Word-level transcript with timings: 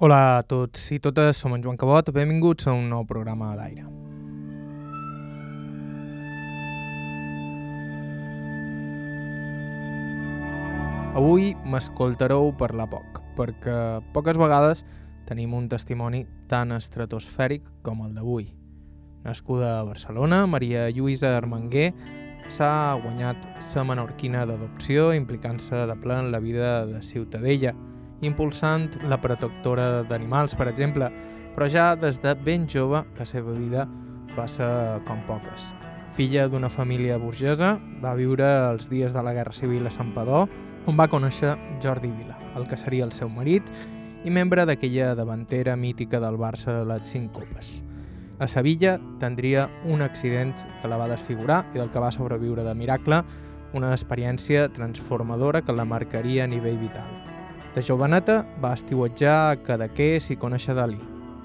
Hola 0.00 0.38
a 0.38 0.44
tots 0.48 0.86
i 0.94 0.96
totes, 0.96 1.36
som 1.36 1.52
en 1.52 1.60
Joan 1.60 1.76
Cabot, 1.76 2.06
benvinguts 2.16 2.64
a 2.64 2.72
un 2.72 2.86
nou 2.88 3.02
programa 3.04 3.50
d'aire. 3.52 3.82
Avui 11.20 11.50
m'escoltareu 11.68 12.48
parlar 12.56 12.86
poc, 12.88 13.20
perquè 13.36 13.74
poques 14.16 14.40
vegades 14.40 14.86
tenim 15.28 15.52
un 15.52 15.68
testimoni 15.68 16.22
tan 16.48 16.72
estratosfèric 16.72 17.68
com 17.84 18.00
el 18.06 18.16
d'avui. 18.16 18.48
Nascuda 19.28 19.82
a 19.82 19.84
Barcelona, 19.84 20.46
Maria 20.48 20.88
Lluïsa 20.88 21.34
Armenguer 21.36 21.90
s'ha 22.48 22.96
guanyat 23.04 23.60
sa 23.60 23.84
menorquina 23.84 24.48
d'adopció 24.48 25.10
implicant-se 25.12 25.84
de 25.92 26.00
ple 26.00 26.22
en 26.24 26.32
la 26.32 26.40
vida 26.40 26.86
de 26.88 27.04
Ciutadella, 27.04 27.76
impulsant 28.22 28.90
la 29.08 29.20
protectora 29.20 30.02
d'animals, 30.08 30.54
per 30.56 30.68
exemple, 30.68 31.10
però 31.54 31.68
ja 31.68 31.94
des 31.96 32.20
de 32.22 32.34
ben 32.34 32.66
jove 32.68 33.04
la 33.18 33.26
seva 33.26 33.52
vida 33.56 33.86
va 34.36 34.46
ser 34.48 34.70
com 35.06 35.22
poques. 35.26 35.70
Filla 36.16 36.48
d'una 36.48 36.68
família 36.68 37.18
burgesa, 37.18 37.78
va 38.02 38.16
viure 38.18 38.46
els 38.70 38.90
dies 38.90 39.14
de 39.14 39.22
la 39.22 39.32
Guerra 39.32 39.54
Civil 39.54 39.86
a 39.86 39.94
Santpedor, 39.94 40.48
on 40.86 40.96
va 40.98 41.08
conèixer 41.08 41.54
Jordi 41.82 42.10
Vila, 42.10 42.38
el 42.56 42.66
que 42.68 42.78
seria 42.80 43.04
el 43.04 43.12
seu 43.12 43.30
marit, 43.30 43.66
i 44.24 44.30
membre 44.30 44.66
d'aquella 44.68 45.14
davantera 45.16 45.76
mítica 45.76 46.20
del 46.20 46.36
Barça 46.36 46.80
de 46.80 46.84
les 46.88 47.08
cinc 47.08 47.32
copes. 47.32 47.80
A 48.40 48.48
Sevilla 48.48 48.98
tindria 49.20 49.68
un 49.84 50.02
accident 50.02 50.54
que 50.80 50.88
la 50.88 50.96
va 50.96 51.08
desfigurar 51.08 51.66
i 51.74 51.78
del 51.78 51.90
que 51.92 52.00
va 52.00 52.12
sobreviure 52.12 52.64
de 52.64 52.74
miracle, 52.74 53.22
una 53.76 53.92
experiència 53.94 54.68
transformadora 54.72 55.62
que 55.62 55.76
la 55.76 55.84
marcaria 55.84 56.44
a 56.44 56.50
nivell 56.50 56.80
vital. 56.80 57.29
De 57.74 57.82
joveneta 57.82 58.42
va 58.62 58.72
estiuetjar 58.74 59.36
a 59.50 59.56
Cadaqués 59.62 60.30
i 60.32 60.36
conèixer 60.38 60.74
Dalí. 60.74 60.98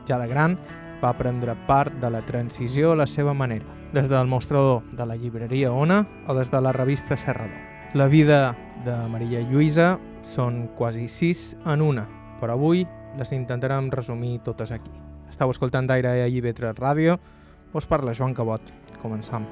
Ja 0.10 0.18
de 0.18 0.26
gran 0.30 0.56
va 1.02 1.14
prendre 1.18 1.54
part 1.68 1.94
de 2.02 2.10
la 2.10 2.24
transició 2.26 2.94
a 2.94 3.00
la 3.04 3.06
seva 3.06 3.34
manera, 3.34 3.66
des 3.94 4.10
del 4.10 4.28
mostrador 4.28 4.82
de 4.92 5.06
la 5.06 5.16
llibreria 5.16 5.72
Ona 5.72 6.02
o 6.28 6.34
des 6.34 6.50
de 6.52 6.62
la 6.62 6.74
revista 6.74 7.18
Serrador. 7.18 7.58
La 7.94 8.08
vida 8.08 8.56
de 8.86 8.96
Maria 9.10 9.44
Lluïsa 9.46 9.96
són 10.26 10.66
quasi 10.76 11.08
sis 11.08 11.54
en 11.66 11.86
una, 11.86 12.08
però 12.42 12.58
avui 12.58 12.88
les 13.20 13.32
intentarem 13.32 13.92
resumir 13.94 14.40
totes 14.44 14.74
aquí. 14.74 14.92
Estau 15.30 15.54
escoltant 15.54 15.88
d'aire 15.88 16.18
a 16.26 16.28
IB3 16.28 16.74
Ràdio, 16.82 17.20
us 17.74 17.86
parla 17.86 18.18
Joan 18.18 18.34
Cabot. 18.34 18.74
Començam. 19.02 19.46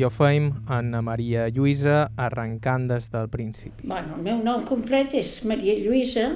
I 0.00 0.04
ho 0.06 0.08
feim 0.08 0.46
Anna 0.72 1.02
Maria 1.04 1.42
Lluïsa 1.52 1.96
arrencant 2.16 2.86
des 2.88 3.10
del 3.12 3.26
principi. 3.28 3.84
Bueno, 3.84 4.16
el 4.16 4.22
meu 4.24 4.38
nom 4.40 4.62
complet 4.64 5.12
és 5.18 5.34
Maria 5.44 5.74
Lluïsa 5.76 6.30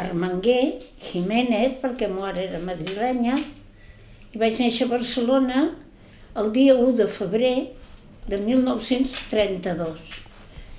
Armenguer 0.00 0.78
Jiménez, 1.10 1.76
perquè 1.82 2.08
mare 2.08 2.46
era 2.46 2.60
madrilenya, 2.64 3.36
i 4.32 4.40
vaig 4.40 4.62
néixer 4.62 4.86
a 4.88 4.92
Barcelona 4.94 5.66
el 6.40 6.48
dia 6.54 6.78
1 6.78 6.96
de 7.02 7.08
febrer 7.18 7.56
de 8.30 8.40
1932. 8.40 10.08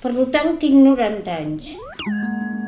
Per 0.01 0.13
tant, 0.33 0.55
tinc 0.57 0.79
90 0.79 1.37
anys. 1.37 1.69
Mon 1.77 2.62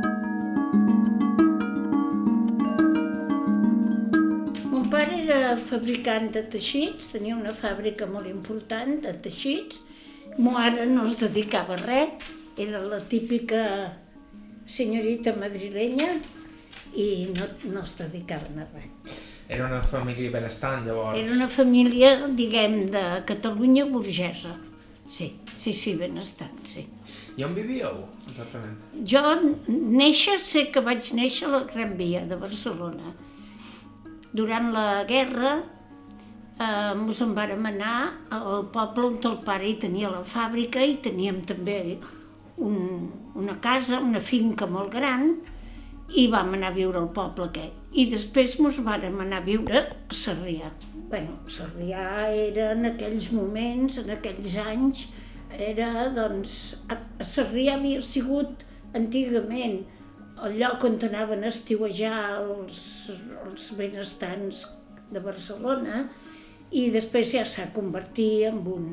era 5.45 5.57
fabricant 5.61 6.31
de 6.33 6.41
teixits, 6.55 7.11
tenia 7.13 7.35
una 7.37 7.53
fàbrica 7.53 8.07
molt 8.09 8.29
important 8.29 8.97
de 9.03 9.13
teixits. 9.25 9.81
Mo 10.41 10.55
ara 10.57 10.85
no 10.89 11.05
es 11.05 11.19
dedicava 11.19 11.75
a 11.75 11.81
res, 11.83 12.31
era 12.57 12.81
la 12.81 12.99
típica 13.13 13.61
senyorita 14.65 15.35
madrilenya 15.37 16.09
i 16.97 17.07
no, 17.35 17.47
no 17.69 17.83
es 17.83 17.93
dedicaven 17.99 18.63
a 18.63 18.65
res. 18.73 19.19
Era 19.45 19.67
una 19.67 19.83
família 19.85 20.31
benestant, 20.33 20.87
llavors. 20.87 21.19
Era 21.19 21.35
una 21.35 21.47
família, 21.53 22.15
diguem, 22.39 22.87
de 22.89 23.03
Catalunya 23.29 23.85
burgesa. 23.85 24.55
Sí, 25.05 25.35
sí, 25.53 25.73
sí, 25.77 25.93
benestant, 25.99 26.57
sí. 26.65 26.87
I 27.37 27.45
on 27.45 27.53
vivíeu, 27.53 27.99
exactament? 28.31 28.79
Jo, 29.05 29.21
néixer, 29.69 30.39
sé 30.41 30.65
que 30.73 30.81
vaig 30.81 31.11
néixer 31.13 31.45
a 31.51 31.53
la 31.59 31.63
Gran 31.69 31.93
Via 31.99 32.23
de 32.25 32.39
Barcelona. 32.41 33.13
Durant 34.35 34.71
la 34.75 35.05
guerra 35.07 35.55
eh, 36.59 36.91
ens 36.91 37.21
en 37.23 37.33
vàrem 37.37 37.65
anar 37.71 37.95
al 38.35 38.65
poble 38.73 39.09
on 39.13 39.19
el 39.31 39.37
pare 39.47 39.69
hi 39.69 39.75
tenia 39.79 40.11
la 40.11 40.23
fàbrica 40.27 40.83
i 40.83 40.97
teníem 41.05 41.41
també 41.47 41.77
un, 42.57 42.77
una 43.35 43.55
casa, 43.63 43.99
una 43.99 44.19
finca 44.19 44.67
molt 44.67 44.91
gran 44.95 45.29
i 46.15 46.27
vam 46.31 46.53
anar 46.57 46.73
a 46.73 46.75
viure 46.75 46.99
al 46.99 47.09
poble 47.15 47.47
aquest. 47.49 47.79
I 47.95 48.05
després 48.11 48.57
ens 48.59 48.81
vàrem 48.83 49.15
anar 49.23 49.39
a 49.41 49.45
viure 49.45 49.81
a 49.85 50.13
Sarrià. 50.23 50.71
bueno, 51.09 51.39
Sarrià 51.47 52.27
era 52.33 52.71
en 52.73 52.85
aquells 52.91 53.31
moments, 53.31 53.97
en 54.01 54.09
aquells 54.17 54.55
anys, 54.57 55.05
era, 55.57 56.09
doncs, 56.15 56.75
a, 56.89 56.97
a 57.19 57.23
Sarrià 57.23 57.77
havia 57.77 58.01
sigut 58.01 58.65
antigament 58.95 59.83
el 60.45 60.59
lloc 60.59 60.83
on 60.85 60.97
anaven 61.07 61.43
a 61.43 61.51
estiuejar 61.51 62.19
els, 62.43 62.79
els 63.45 63.67
benestants 63.77 64.65
de 65.11 65.21
Barcelona 65.23 66.05
i 66.75 66.87
després 66.93 67.33
ja 67.35 67.43
s'ha 67.47 67.69
convertit 67.75 68.47
en 68.49 68.61
un, 68.69 68.87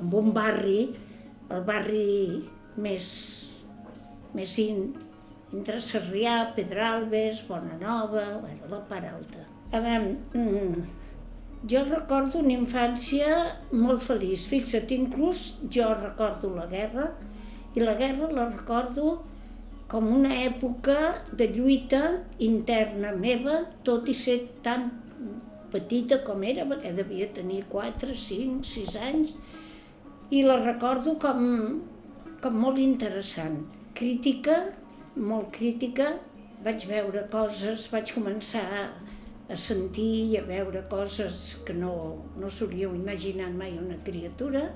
en 0.00 0.14
un 0.20 0.30
barri, 0.36 0.80
el 1.52 1.64
barri 1.68 2.06
més, 2.76 3.08
més 4.36 4.54
in, 4.62 4.88
entre 5.52 5.80
Sarrià, 5.84 6.38
Pedralbes, 6.56 7.44
Bonanova, 7.48 8.24
bueno, 8.42 8.70
la 8.72 8.80
part 8.88 9.08
alta. 9.08 9.44
A 9.72 9.80
veure, 9.84 10.16
mm, 10.34 10.82
jo 11.70 11.84
recordo 11.88 12.40
una 12.40 12.54
infància 12.54 13.38
molt 13.72 14.04
feliç. 14.04 14.44
Fixa't, 14.50 14.92
inclús 14.96 15.48
jo 15.74 15.88
recordo 15.96 16.52
la 16.54 16.68
guerra 16.70 17.10
i 17.76 17.82
la 17.84 17.94
guerra 17.98 18.30
la 18.32 18.48
recordo 18.50 19.18
com 19.88 20.08
una 20.12 20.34
època 20.44 20.96
de 21.32 21.46
lluita 21.54 22.02
interna 22.44 23.14
meva, 23.16 23.62
tot 23.88 24.08
i 24.12 24.14
ser 24.14 24.38
tan 24.64 24.90
petita 25.72 26.20
com 26.24 26.44
era, 26.44 26.66
perquè 26.68 26.92
devia 26.96 27.28
tenir 27.32 27.62
4, 27.72 28.16
5, 28.24 28.64
6 28.68 28.96
anys, 29.08 29.32
i 30.30 30.42
la 30.44 30.58
recordo 30.60 31.16
com, 31.20 31.40
com 32.44 32.58
molt 32.64 32.80
interessant. 32.82 33.62
Crítica, 33.96 34.58
molt 35.16 35.48
crítica, 35.56 36.12
vaig 36.64 36.84
veure 36.90 37.24
coses, 37.32 37.86
vaig 37.92 38.12
començar 38.16 38.66
a 39.48 39.56
sentir 39.56 40.10
i 40.34 40.36
a 40.36 40.44
veure 40.44 40.82
coses 40.92 41.56
que 41.64 41.72
no, 41.72 41.94
no 42.36 42.52
s'hauríeu 42.52 42.92
imaginat 42.96 43.56
mai 43.56 43.78
una 43.80 43.96
criatura, 44.04 44.66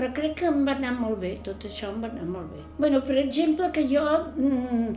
però 0.00 0.14
crec 0.16 0.38
que 0.38 0.46
em 0.48 0.62
va 0.64 0.72
anar 0.78 0.94
molt 0.96 1.18
bé, 1.20 1.34
tot 1.44 1.66
això 1.68 1.90
em 1.92 1.98
va 2.00 2.08
anar 2.08 2.24
molt 2.24 2.54
bé. 2.54 2.62
bueno, 2.78 3.02
per 3.04 3.18
exemple, 3.20 3.66
que 3.70 3.82
jo, 3.84 4.04
mm, 4.34 4.94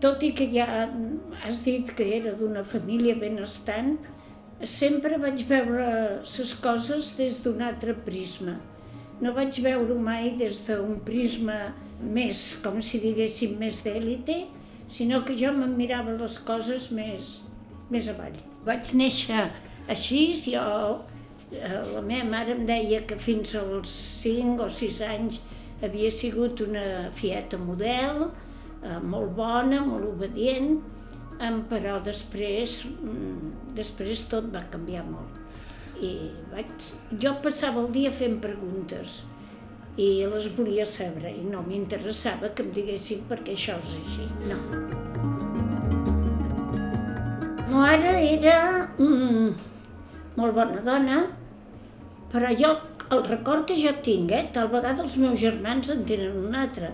tot 0.00 0.22
i 0.22 0.32
que 0.36 0.46
ja 0.52 0.66
has 1.42 1.62
dit 1.64 1.88
que 1.96 2.04
era 2.16 2.34
d'una 2.36 2.64
família 2.64 3.14
benestant, 3.14 3.96
sempre 4.60 5.16
vaig 5.16 5.46
veure 5.48 5.86
les 6.20 6.52
coses 6.66 7.16
des 7.16 7.38
d'un 7.42 7.62
altre 7.62 7.94
prisma. 7.94 8.58
No 9.22 9.32
vaig 9.32 9.56
veure 9.62 9.94
mai 9.94 10.36
des 10.36 10.60
d'un 10.66 11.00
prisma 11.00 11.72
més, 12.02 12.60
com 12.62 12.82
si 12.82 13.00
diguéssim, 13.00 13.56
més 13.58 13.80
d'èlite, 13.86 14.36
sinó 14.86 15.24
que 15.24 15.32
jo 15.32 15.52
me'n 15.52 15.76
mirava 15.78 16.12
les 16.12 16.36
coses 16.38 16.90
més, 16.90 17.42
més 17.88 18.08
avall. 18.12 18.36
Vaig 18.66 18.92
néixer 19.00 19.48
així, 19.88 20.34
jo, 20.34 21.00
la 21.94 22.02
meva 22.04 22.28
mare 22.30 22.54
em 22.54 22.64
deia 22.68 23.02
que 23.08 23.16
fins 23.20 23.54
als 23.58 23.92
5 24.22 24.64
o 24.64 24.68
6 24.68 25.00
anys 25.08 25.40
havia 25.84 26.10
sigut 26.10 26.60
una 26.64 27.10
fieta 27.12 27.58
model, 27.58 28.28
eh, 28.82 28.98
molt 29.02 29.34
bona, 29.36 29.80
molt 29.84 30.08
obedient, 30.14 30.78
però 31.68 31.98
després, 32.02 32.78
mm, 32.84 33.74
després 33.74 34.24
tot 34.30 34.44
va 34.54 34.62
canviar 34.70 35.04
molt. 35.04 35.40
I 36.00 36.30
vaig, 36.52 36.68
jo 37.20 37.34
passava 37.42 37.80
el 37.80 37.92
dia 37.92 38.10
fent 38.10 38.40
preguntes 38.40 39.22
i 39.96 40.26
les 40.26 40.48
volia 40.56 40.86
saber 40.86 41.30
i 41.30 41.44
no 41.44 41.62
m'interessava 41.62 42.50
que 42.54 42.62
em 42.62 42.72
diguessin 42.72 43.22
perquè 43.28 43.54
això 43.54 43.76
és 43.78 43.94
així, 44.00 44.26
no. 44.48 44.58
Ma 47.70 47.80
mare 47.80 48.12
era 48.30 48.88
mm, 48.98 49.54
molt 50.36 50.54
bona 50.54 50.82
dona, 50.82 51.22
però 52.34 52.50
jo, 52.58 52.74
el 53.14 53.24
record 53.30 53.68
que 53.68 53.78
jo 53.78 53.94
tinc, 54.02 54.32
eh, 54.34 54.48
tal 54.52 54.72
vegada 54.72 55.04
els 55.06 55.14
meus 55.22 55.38
germans 55.38 55.90
en 55.94 56.02
tenen 56.08 56.34
un 56.48 56.56
altre, 56.58 56.90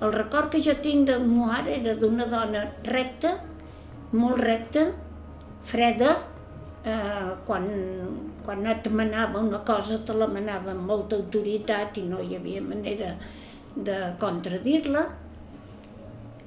El 0.00 0.14
record 0.14 0.48
que 0.48 0.60
jo 0.64 0.72
tinc 0.80 1.06
de 1.10 1.18
mare 1.20 1.74
era 1.74 1.92
d'una 1.94 2.24
dona 2.24 2.62
recta, 2.86 3.34
molt 4.16 4.38
recta, 4.40 4.86
freda, 5.68 6.14
eh, 6.84 7.26
quan, 7.44 7.66
quan 8.46 8.64
et 8.66 8.88
manava 8.88 9.42
una 9.44 9.60
cosa 9.68 9.98
te 10.06 10.16
la 10.16 10.26
manava 10.26 10.72
amb 10.72 10.88
molta 10.88 11.18
autoritat 11.20 12.00
i 12.00 12.06
no 12.08 12.22
hi 12.24 12.38
havia 12.38 12.62
manera 12.64 13.12
de 13.76 13.98
contradir-la. 14.22 15.04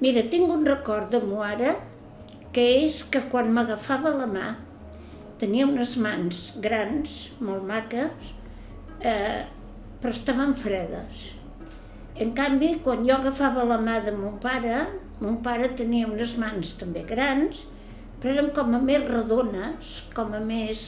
Mira, 0.01 0.25
tinc 0.33 0.49
un 0.49 0.65
record 0.65 1.13
de 1.13 1.21
Moara 1.21 1.75
que 2.53 2.65
és 2.81 3.03
que 3.13 3.21
quan 3.29 3.53
m'agafava 3.53 4.17
la 4.17 4.25
mà 4.33 4.47
tenia 5.41 5.67
unes 5.67 5.95
mans 6.01 6.41
grans, 6.63 7.13
molt 7.43 7.65
maques, 7.67 8.33
eh, 8.99 9.43
però 10.01 10.13
estaven 10.13 10.55
fredes. 10.59 11.29
En 12.23 12.33
canvi, 12.37 12.75
quan 12.85 13.05
jo 13.07 13.15
agafava 13.17 13.65
la 13.65 13.79
mà 13.81 13.97
de 14.05 14.13
mon 14.15 14.37
pare, 14.41 14.83
mon 15.21 15.39
pare 15.45 15.71
tenia 15.77 16.09
unes 16.09 16.35
mans 16.37 16.75
també 16.79 17.05
grans, 17.09 17.63
però 18.19 18.33
eren 18.35 18.51
com 18.55 18.75
a 18.75 18.81
més 18.81 19.07
redones, 19.07 19.93
com 20.15 20.33
a 20.33 20.41
més, 20.43 20.83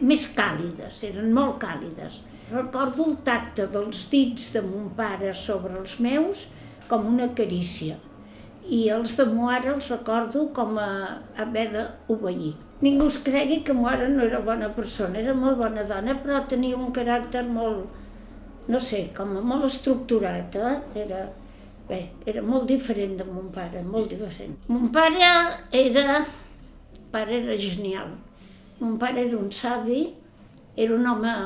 més 0.00 0.28
càlides, 0.36 1.02
eren 1.08 1.32
molt 1.36 1.58
càlides. 1.64 2.20
Recordo 2.50 3.08
el 3.10 3.18
tacte 3.26 3.66
dels 3.70 4.06
dits 4.10 4.52
de 4.54 4.62
mon 4.66 4.88
pare 4.96 5.34
sobre 5.34 5.76
els 5.78 5.98
meus 6.02 6.46
com 6.90 7.06
una 7.06 7.28
carícia 7.38 7.98
i 8.70 8.80
els 8.94 9.16
de 9.18 9.26
Moara 9.26 9.74
els 9.74 9.88
recordo 9.90 10.46
com 10.54 10.76
a 10.78 10.90
haver 11.42 11.68
d'obeir. 11.74 12.52
Ningú 12.80 13.10
es 13.12 13.18
cregui 13.20 13.58
que 13.64 13.74
Moara 13.76 14.06
no 14.08 14.22
era 14.24 14.38
bona 14.44 14.70
persona, 14.72 15.18
era 15.20 15.34
molt 15.36 15.58
bona 15.60 15.82
dona, 15.88 16.14
però 16.22 16.38
tenia 16.48 16.78
un 16.78 16.94
caràcter 16.96 17.42
molt, 17.44 17.90
no 18.72 18.80
sé, 18.80 19.02
com 19.16 19.34
molt 19.50 19.66
estructurat, 19.68 20.56
eh? 20.56 21.02
Era, 21.02 21.26
bé, 21.90 22.00
era 22.32 22.40
molt 22.46 22.64
diferent 22.70 23.18
de 23.20 23.26
mon 23.28 23.50
pare, 23.52 23.84
molt 23.84 24.08
diferent. 24.14 24.56
Mon 24.72 24.88
pare 24.96 25.28
era, 25.82 26.22
pare 27.12 27.38
era 27.42 27.60
genial. 27.60 28.16
Mon 28.80 28.96
pare 29.02 29.26
era 29.26 29.36
un 29.36 29.52
savi, 29.52 30.06
era 30.76 30.96
un 30.96 31.06
home 31.06 31.36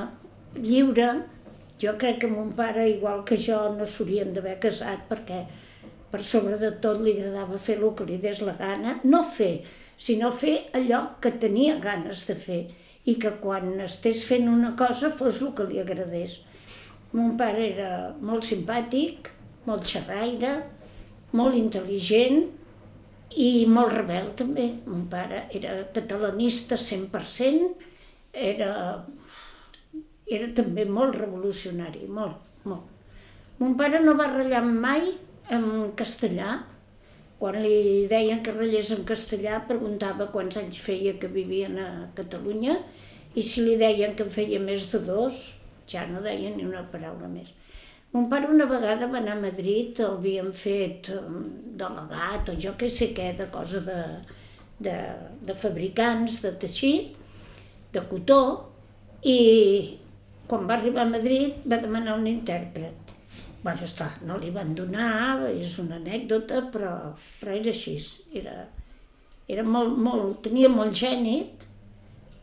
lliure. 0.62 1.12
Jo 1.82 1.98
crec 1.98 2.20
que 2.22 2.30
mon 2.30 2.54
pare, 2.54 2.86
igual 2.94 3.24
que 3.26 3.36
jo, 3.36 3.58
no 3.74 3.82
s'haurien 3.84 4.30
d'haver 4.36 4.60
casat 4.62 5.08
perquè 5.10 5.42
per 6.12 6.22
sobre 6.22 6.60
de 6.60 6.70
tot 6.78 7.00
li 7.02 7.16
agradava 7.18 7.58
fer 7.58 7.80
el 7.80 7.90
que 7.98 8.06
li 8.06 8.20
des 8.22 8.38
la 8.46 8.54
gana, 8.54 9.00
no 9.02 9.24
fer, 9.26 9.64
sinó 9.96 10.32
fer 10.32 10.56
allò 10.74 11.04
que 11.20 11.32
tenia 11.42 11.78
ganes 11.82 12.24
de 12.28 12.34
fer 12.34 12.62
i 13.04 13.16
que 13.20 13.34
quan 13.40 13.74
estés 13.84 14.24
fent 14.28 14.48
una 14.48 14.74
cosa 14.76 15.12
fos 15.12 15.40
el 15.42 15.52
que 15.56 15.68
li 15.68 15.80
agradés. 15.80 16.40
Mon 17.14 17.36
pare 17.38 17.68
era 17.68 17.90
molt 18.20 18.46
simpàtic, 18.48 19.30
molt 19.68 19.86
xerraire, 19.86 20.54
molt 21.38 21.56
intel·ligent 21.58 22.40
i 23.40 23.66
molt 23.70 23.92
rebel 23.94 24.32
també. 24.38 24.70
Mon 24.86 25.04
pare 25.10 25.44
era 25.54 25.76
catalanista 25.94 26.78
100%, 26.80 27.68
era, 28.34 28.72
era 30.26 30.50
també 30.56 30.86
molt 30.88 31.16
revolucionari, 31.20 32.08
molt, 32.08 32.40
molt. 32.64 32.90
Mon 33.60 33.76
pare 33.78 34.00
no 34.02 34.16
va 34.18 34.30
ratllar 34.32 34.64
mai 34.66 35.12
en 35.54 35.92
castellà. 35.98 36.58
Quan 37.44 37.58
li 37.60 38.06
deien 38.08 38.38
que 38.40 38.52
ratllés 38.54 38.90
en 38.94 39.02
castellà, 39.04 39.58
preguntava 39.68 40.30
quants 40.32 40.56
anys 40.56 40.78
feia 40.80 41.10
que 41.20 41.28
vivien 41.28 41.74
a 41.76 41.88
Catalunya 42.16 42.78
i 43.36 43.44
si 43.44 43.66
li 43.66 43.74
deien 43.82 44.14
que 44.16 44.24
en 44.24 44.30
feia 44.32 44.60
més 44.62 44.86
de 44.88 45.00
dos, 45.04 45.42
ja 45.92 46.06
no 46.08 46.22
deien 46.24 46.56
ni 46.56 46.64
una 46.64 46.86
paraula 46.88 47.28
més. 47.28 47.50
Mon 48.14 48.30
pare 48.32 48.48
una 48.48 48.64
vegada 48.70 49.10
va 49.12 49.20
anar 49.20 49.36
a 49.36 49.42
Madrid, 49.42 50.00
el 50.00 50.14
havien 50.14 50.48
fet 50.56 51.12
um, 51.12 51.44
delegat 51.84 52.48
o 52.48 52.56
jo 52.64 52.72
què 52.80 52.88
sé 52.88 53.10
què, 53.12 53.28
de 53.36 53.50
cosa 53.52 53.84
de, 53.90 54.00
de, 54.88 54.98
de 55.44 55.60
fabricants 55.66 56.40
de 56.46 56.56
teixit, 56.64 57.12
de 57.92 58.08
cotó, 58.08 58.42
i 59.20 59.38
quan 60.48 60.64
va 60.64 60.80
arribar 60.80 61.04
a 61.04 61.12
Madrid 61.12 61.60
va 61.68 61.84
demanar 61.84 62.16
un 62.16 62.30
intèrpret 62.32 63.03
bueno, 63.64 63.80
està, 63.80 64.10
no 64.28 64.36
li 64.36 64.50
van 64.52 64.74
donar, 64.76 65.48
és 65.48 65.78
una 65.80 65.96
anècdota, 65.96 66.66
però, 66.72 66.92
però 67.40 67.54
era 67.56 67.72
així. 67.72 67.96
Era, 68.36 68.58
era 69.48 69.64
molt, 69.64 69.96
molt, 69.96 70.42
tenia 70.44 70.68
molt 70.68 70.92
gènit, 71.00 71.64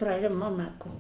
però 0.02 0.18
era 0.18 0.34
molt 0.34 0.58
maco. 0.58 0.96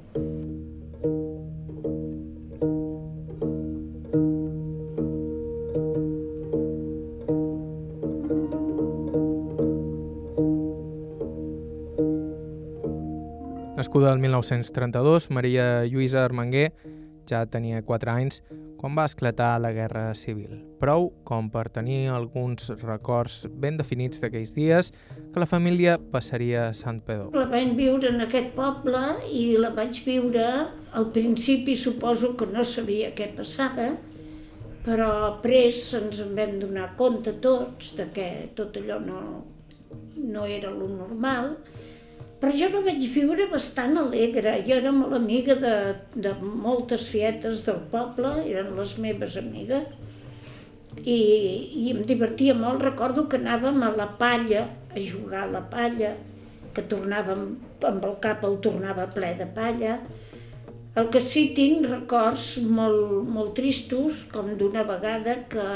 Nascuda 13.82 14.14
el 14.14 14.22
1932, 14.22 15.32
Maria 15.34 15.70
Lluïsa 15.90 16.22
Armenguer 16.22 16.68
ja 17.26 17.48
tenia 17.50 17.82
4 17.82 18.14
anys 18.14 18.44
quan 18.82 18.96
va 18.98 19.06
esclatar 19.06 19.60
la 19.62 19.70
Guerra 19.76 20.08
Civil. 20.18 20.56
Prou 20.82 21.12
com 21.28 21.52
per 21.54 21.68
tenir 21.70 22.08
alguns 22.10 22.72
records 22.82 23.44
ben 23.62 23.78
definits 23.78 24.24
d'aquells 24.24 24.56
dies 24.58 24.90
que 25.32 25.44
la 25.44 25.48
família 25.50 26.00
passaria 26.14 26.64
a 26.72 26.78
Sant 26.78 27.04
Pedro. 27.06 27.30
La 27.38 27.46
vaig 27.52 27.76
viure 27.78 28.10
en 28.10 28.26
aquest 28.26 28.56
poble 28.58 29.04
i 29.30 29.44
la 29.62 29.70
vaig 29.78 30.02
viure 30.08 30.48
al 30.98 31.12
principi 31.14 31.78
suposo 31.78 32.34
que 32.40 32.50
no 32.50 32.66
sabia 32.66 33.14
què 33.14 33.30
passava, 33.38 33.92
però 34.82 35.12
pres 35.46 35.84
ens 36.00 36.24
en 36.26 36.34
vam 36.40 36.58
donar 36.64 36.96
compte 36.98 37.36
tots 37.46 37.94
de 38.00 38.10
que 38.16 38.28
tot 38.58 38.82
allò 38.82 38.98
no, 39.06 39.22
no 40.18 40.50
era 40.50 40.74
lo 40.74 40.90
normal 40.90 41.54
però 42.42 42.52
jo 42.58 42.68
la 42.74 42.80
vaig 42.88 43.04
viure 43.14 43.46
bastant 43.52 44.00
alegre. 44.02 44.56
Jo 44.66 44.80
era 44.80 44.92
molt 44.96 45.14
amiga 45.14 45.54
de, 45.62 45.74
de 46.26 46.32
moltes 46.42 47.06
fietes 47.12 47.62
del 47.68 47.84
poble, 47.92 48.32
eren 48.50 48.72
les 48.80 48.96
meves 49.04 49.38
amigues, 49.38 49.86
i, 51.06 51.20
i 51.84 51.92
em 51.94 52.02
divertia 52.10 52.56
molt. 52.58 52.82
Recordo 52.88 53.28
que 53.30 53.38
anàvem 53.38 53.78
a 53.86 53.92
la 53.94 54.10
palla, 54.18 54.66
a 54.90 55.04
jugar 55.06 55.46
a 55.46 55.52
la 55.52 55.62
palla, 55.70 56.16
que 56.74 56.84
tornàvem, 56.90 57.46
amb 57.92 58.10
el 58.10 58.18
cap 58.24 58.42
el 58.48 58.58
tornava 58.66 59.06
ple 59.14 59.36
de 59.38 59.48
palla. 59.60 60.00
El 60.98 61.14
que 61.14 61.22
sí 61.24 61.46
tinc 61.56 61.86
records 61.88 62.56
molt, 62.66 63.22
molt 63.38 63.54
tristos, 63.60 64.26
com 64.34 64.50
d'una 64.58 64.82
vegada 64.90 65.38
que 65.52 65.68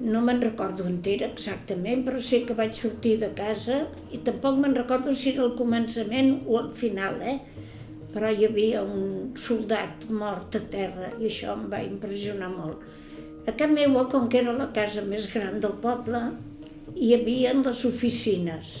no 0.00 0.20
me'n 0.22 0.40
recordo 0.42 0.84
entera 0.86 1.26
exactament, 1.26 2.04
però 2.06 2.20
sé 2.22 2.44
que 2.46 2.54
vaig 2.58 2.76
sortir 2.78 3.16
de 3.18 3.32
casa 3.38 3.80
i 4.14 4.20
tampoc 4.26 4.60
me'n 4.62 4.76
recordo 4.76 5.14
si 5.14 5.32
era 5.32 5.42
al 5.42 5.56
començament 5.58 6.36
o 6.46 6.58
al 6.60 6.68
final, 6.82 7.18
eh? 7.22 7.38
Però 8.12 8.30
hi 8.30 8.46
havia 8.46 8.84
un 8.86 9.32
soldat 9.46 10.06
mort 10.20 10.54
a 10.54 10.62
terra 10.74 11.10
i 11.18 11.26
això 11.26 11.56
em 11.56 11.66
va 11.72 11.82
impressionar 11.82 12.52
molt. 12.52 12.86
A 13.48 13.56
casa 13.56 13.72
meva, 13.72 14.06
com 14.12 14.28
que 14.30 14.38
era 14.38 14.54
la 14.54 14.70
casa 14.76 15.02
més 15.02 15.26
gran 15.34 15.58
del 15.64 15.74
poble, 15.82 16.22
hi 16.94 17.10
havia 17.16 17.56
les 17.58 17.84
oficines. 17.90 18.72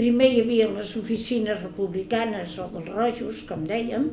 Primer 0.00 0.32
hi 0.32 0.42
havia 0.46 0.72
les 0.72 0.96
oficines 0.96 1.60
republicanes 1.60 2.56
o 2.62 2.70
dels 2.72 2.92
rojos, 2.96 3.44
com 3.50 3.68
dèiem, 3.68 4.10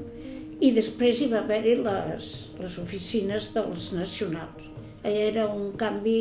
i 0.59 0.75
després 0.75 1.21
hi 1.21 1.31
va 1.31 1.45
haver-hi 1.45 1.79
les, 1.79 2.31
les 2.59 2.79
oficines 2.81 3.51
dels 3.55 3.91
nacionals 3.95 4.74
era 5.05 5.45
un 5.53 5.71
canvi 5.77 6.19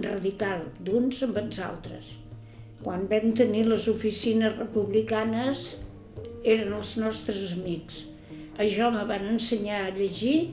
radical 0.00 0.64
d'uns 0.80 1.22
amb 1.26 1.38
els 1.42 1.60
altres. 1.62 2.10
Quan 2.84 3.06
vam 3.10 3.32
tenir 3.36 3.64
les 3.68 3.86
oficines 3.88 4.56
republicanes 4.58 5.64
eren 6.44 6.74
els 6.76 6.96
nostres 7.00 7.54
amics. 7.56 8.02
A 8.58 8.66
jo 8.68 8.90
me 8.94 9.04
van 9.08 9.26
ensenyar 9.32 9.80
a 9.86 9.94
llegir, 9.96 10.52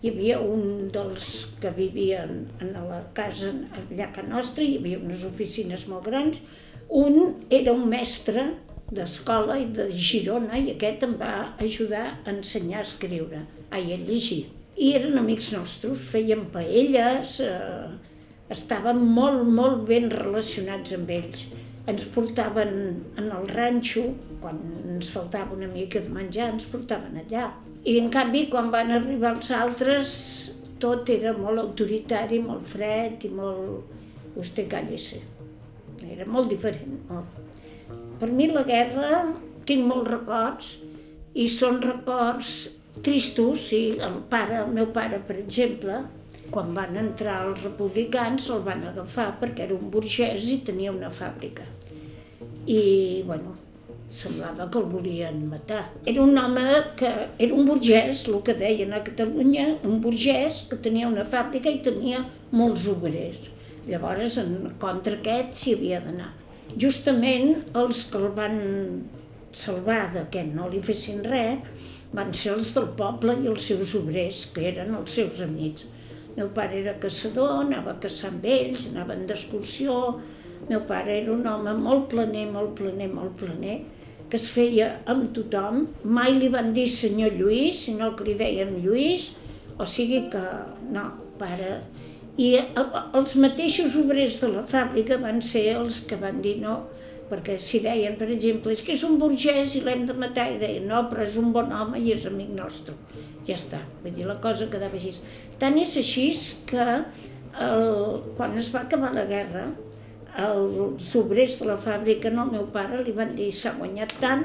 hi 0.00 0.12
havia 0.12 0.38
un 0.40 0.88
dels 0.94 1.28
que 1.60 1.72
vivien 1.74 2.46
en 2.62 2.74
la 2.90 3.02
casa 3.14 3.50
allà 3.50 4.10
a 4.14 4.26
nostra, 4.28 4.62
hi 4.62 4.78
havia 4.78 5.00
unes 5.02 5.24
oficines 5.26 5.88
molt 5.90 6.06
grans, 6.06 6.38
un 6.88 7.34
era 7.50 7.74
un 7.74 7.88
mestre 7.90 8.46
d'escola 8.94 9.58
i 9.60 9.66
de 9.76 9.90
Girona 9.92 10.60
i 10.62 10.70
aquest 10.76 11.02
em 11.04 11.18
va 11.20 11.32
ajudar 11.58 12.06
a 12.12 12.30
ensenyar 12.32 12.80
a 12.80 12.86
escriure, 12.86 13.42
ai, 13.70 13.90
a 13.92 13.98
llegir 13.98 14.46
i 14.78 14.92
eren 14.94 15.18
amics 15.18 15.50
nostres, 15.54 16.04
feien 16.12 16.44
paelles, 16.54 17.38
eh, 17.42 17.88
estàvem 18.54 19.00
molt, 19.14 19.42
molt 19.58 19.82
ben 19.88 20.08
relacionats 20.12 20.94
amb 20.94 21.10
ells. 21.10 21.46
Ens 21.88 22.04
portaven 22.14 22.70
en 23.18 23.30
el 23.32 23.48
ranxo, 23.48 24.04
quan 24.42 24.60
ens 24.94 25.10
faltava 25.10 25.56
una 25.56 25.68
mica 25.72 26.00
de 26.04 26.12
menjar, 26.12 26.52
ens 26.52 26.68
portaven 26.70 27.18
allà. 27.24 27.48
I 27.84 27.98
en 27.98 28.10
canvi, 28.12 28.46
quan 28.52 28.70
van 28.70 28.92
arribar 28.92 29.34
els 29.36 29.50
altres, 29.50 30.14
tot 30.78 31.10
era 31.10 31.32
molt 31.34 31.58
autoritari, 31.64 32.42
molt 32.44 32.66
fred 32.74 33.24
i 33.26 33.32
molt... 33.34 33.94
Vostè 34.38 34.68
cállese. 34.70 35.18
Era 36.06 36.22
molt 36.30 36.52
diferent, 36.52 36.98
molt. 37.08 37.38
Per 38.20 38.28
mi 38.30 38.46
la 38.52 38.62
guerra 38.62 39.24
tinc 39.66 39.88
molts 39.88 40.10
records 40.12 40.68
i 41.34 41.48
són 41.50 41.80
records 41.82 42.77
tristos, 43.02 43.68
sí, 43.70 43.82
el 44.00 44.20
pare, 44.30 44.62
el 44.64 44.72
meu 44.74 44.90
pare, 44.94 45.20
per 45.28 45.38
exemple, 45.40 46.02
quan 46.50 46.72
van 46.76 46.96
entrar 46.96 47.42
els 47.46 47.62
republicans 47.64 48.48
el 48.54 48.62
van 48.66 48.84
agafar 48.88 49.30
perquè 49.40 49.66
era 49.66 49.76
un 49.76 49.90
burgès 49.92 50.46
i 50.52 50.60
tenia 50.64 50.92
una 50.94 51.10
fàbrica. 51.12 51.66
I, 52.68 52.80
bueno, 53.28 53.54
semblava 54.12 54.68
que 54.70 54.80
el 54.80 54.88
volien 54.92 55.42
matar. 55.50 55.82
Era 56.06 56.22
un 56.22 56.36
home 56.38 56.64
que 56.96 57.10
era 57.38 57.54
un 57.54 57.68
burgès, 57.68 58.24
el 58.28 58.40
que 58.44 58.56
deien 58.56 58.92
a 58.96 59.02
Catalunya, 59.04 59.68
un 59.84 60.00
burgès 60.04 60.64
que 60.70 60.80
tenia 60.88 61.08
una 61.08 61.26
fàbrica 61.28 61.70
i 61.72 61.82
tenia 61.84 62.24
molts 62.50 62.88
obrers. 62.88 63.50
Llavors, 63.88 64.36
en 64.40 64.72
contra 64.80 65.16
aquest 65.16 65.54
s'hi 65.56 65.76
havia 65.76 66.00
d'anar. 66.04 66.32
Justament 66.76 67.54
els 67.80 68.02
que 68.10 68.20
el 68.20 68.32
van 68.36 68.58
salvar 69.56 70.10
de 70.12 70.26
que 70.32 70.42
no 70.44 70.68
li 70.68 70.80
fessin 70.84 71.22
res 71.24 71.94
van 72.14 72.32
ser 72.34 72.54
els 72.54 72.72
del 72.76 72.88
poble 72.98 73.34
i 73.42 73.48
els 73.50 73.68
seus 73.68 73.94
obrers, 73.98 74.46
que 74.54 74.64
eren 74.70 74.94
els 74.96 75.14
seus 75.18 75.42
amics. 75.44 75.86
Meu 76.38 76.48
pare 76.54 76.78
era 76.80 76.94
caçador, 77.02 77.64
anava 77.64 77.94
a 77.94 78.00
caçar 78.02 78.30
amb 78.30 78.44
ells, 78.46 78.88
anaven 78.92 79.26
d'excursió. 79.28 79.94
Meu 80.68 80.84
pare 80.88 81.16
era 81.20 81.32
un 81.34 81.46
home 81.46 81.74
molt 81.82 82.08
planer, 82.12 82.46
molt 82.52 82.76
planer, 82.78 83.08
molt 83.12 83.34
planer, 83.40 83.80
que 84.30 84.38
es 84.38 84.48
feia 84.52 84.88
amb 85.10 85.32
tothom. 85.36 85.86
Mai 86.04 86.36
li 86.38 86.50
van 86.52 86.72
dir 86.76 86.86
senyor 86.92 87.34
Lluís, 87.34 87.84
sinó 87.88 88.12
que 88.16 88.28
li 88.28 88.36
deien 88.38 88.76
Lluís, 88.84 89.32
o 89.78 89.86
sigui 89.86 90.26
que, 90.32 90.44
no, 90.94 91.10
pare... 91.40 91.78
I 92.38 92.52
els 93.18 93.32
mateixos 93.42 93.96
obrers 93.98 94.36
de 94.38 94.52
la 94.52 94.60
fàbrica 94.62 95.16
van 95.18 95.40
ser 95.42 95.64
els 95.74 95.96
que 96.06 96.14
van 96.20 96.36
dir 96.44 96.52
no, 96.62 96.76
perquè 97.30 97.58
si 97.62 97.80
deien, 97.84 98.16
per 98.20 98.28
exemple, 98.32 98.72
és 98.72 98.82
que 98.84 98.94
és 98.96 99.04
un 99.06 99.18
burgès 99.20 99.74
i 99.78 99.82
l'hem 99.84 100.06
de 100.08 100.16
matar, 100.18 100.48
i 100.54 100.60
deien, 100.60 100.86
no, 100.90 101.04
però 101.10 101.24
és 101.26 101.36
un 101.40 101.52
bon 101.54 101.72
home 101.74 102.00
i 102.00 102.12
és 102.14 102.26
amic 102.28 102.54
nostre. 102.56 102.94
Ja 103.48 103.56
està, 103.56 103.82
vull 104.02 104.14
dir, 104.16 104.26
la 104.28 104.38
cosa 104.44 104.68
quedava 104.72 104.98
així. 104.98 105.14
Tant 105.60 105.76
és 105.80 105.96
així 106.00 106.30
que 106.68 106.86
el, 106.88 107.92
quan 108.38 108.56
es 108.60 108.72
va 108.74 108.84
acabar 108.84 109.12
la 109.14 109.26
guerra, 109.28 109.68
els 110.38 111.14
obrers 111.18 111.56
de 111.58 111.66
la 111.66 111.78
fàbrica 111.80 112.30
al 112.30 112.50
meu 112.52 112.66
pare 112.74 113.00
li 113.02 113.14
van 113.16 113.34
dir, 113.38 113.48
s'ha 113.52 113.74
guanyat 113.78 114.12
tant, 114.22 114.44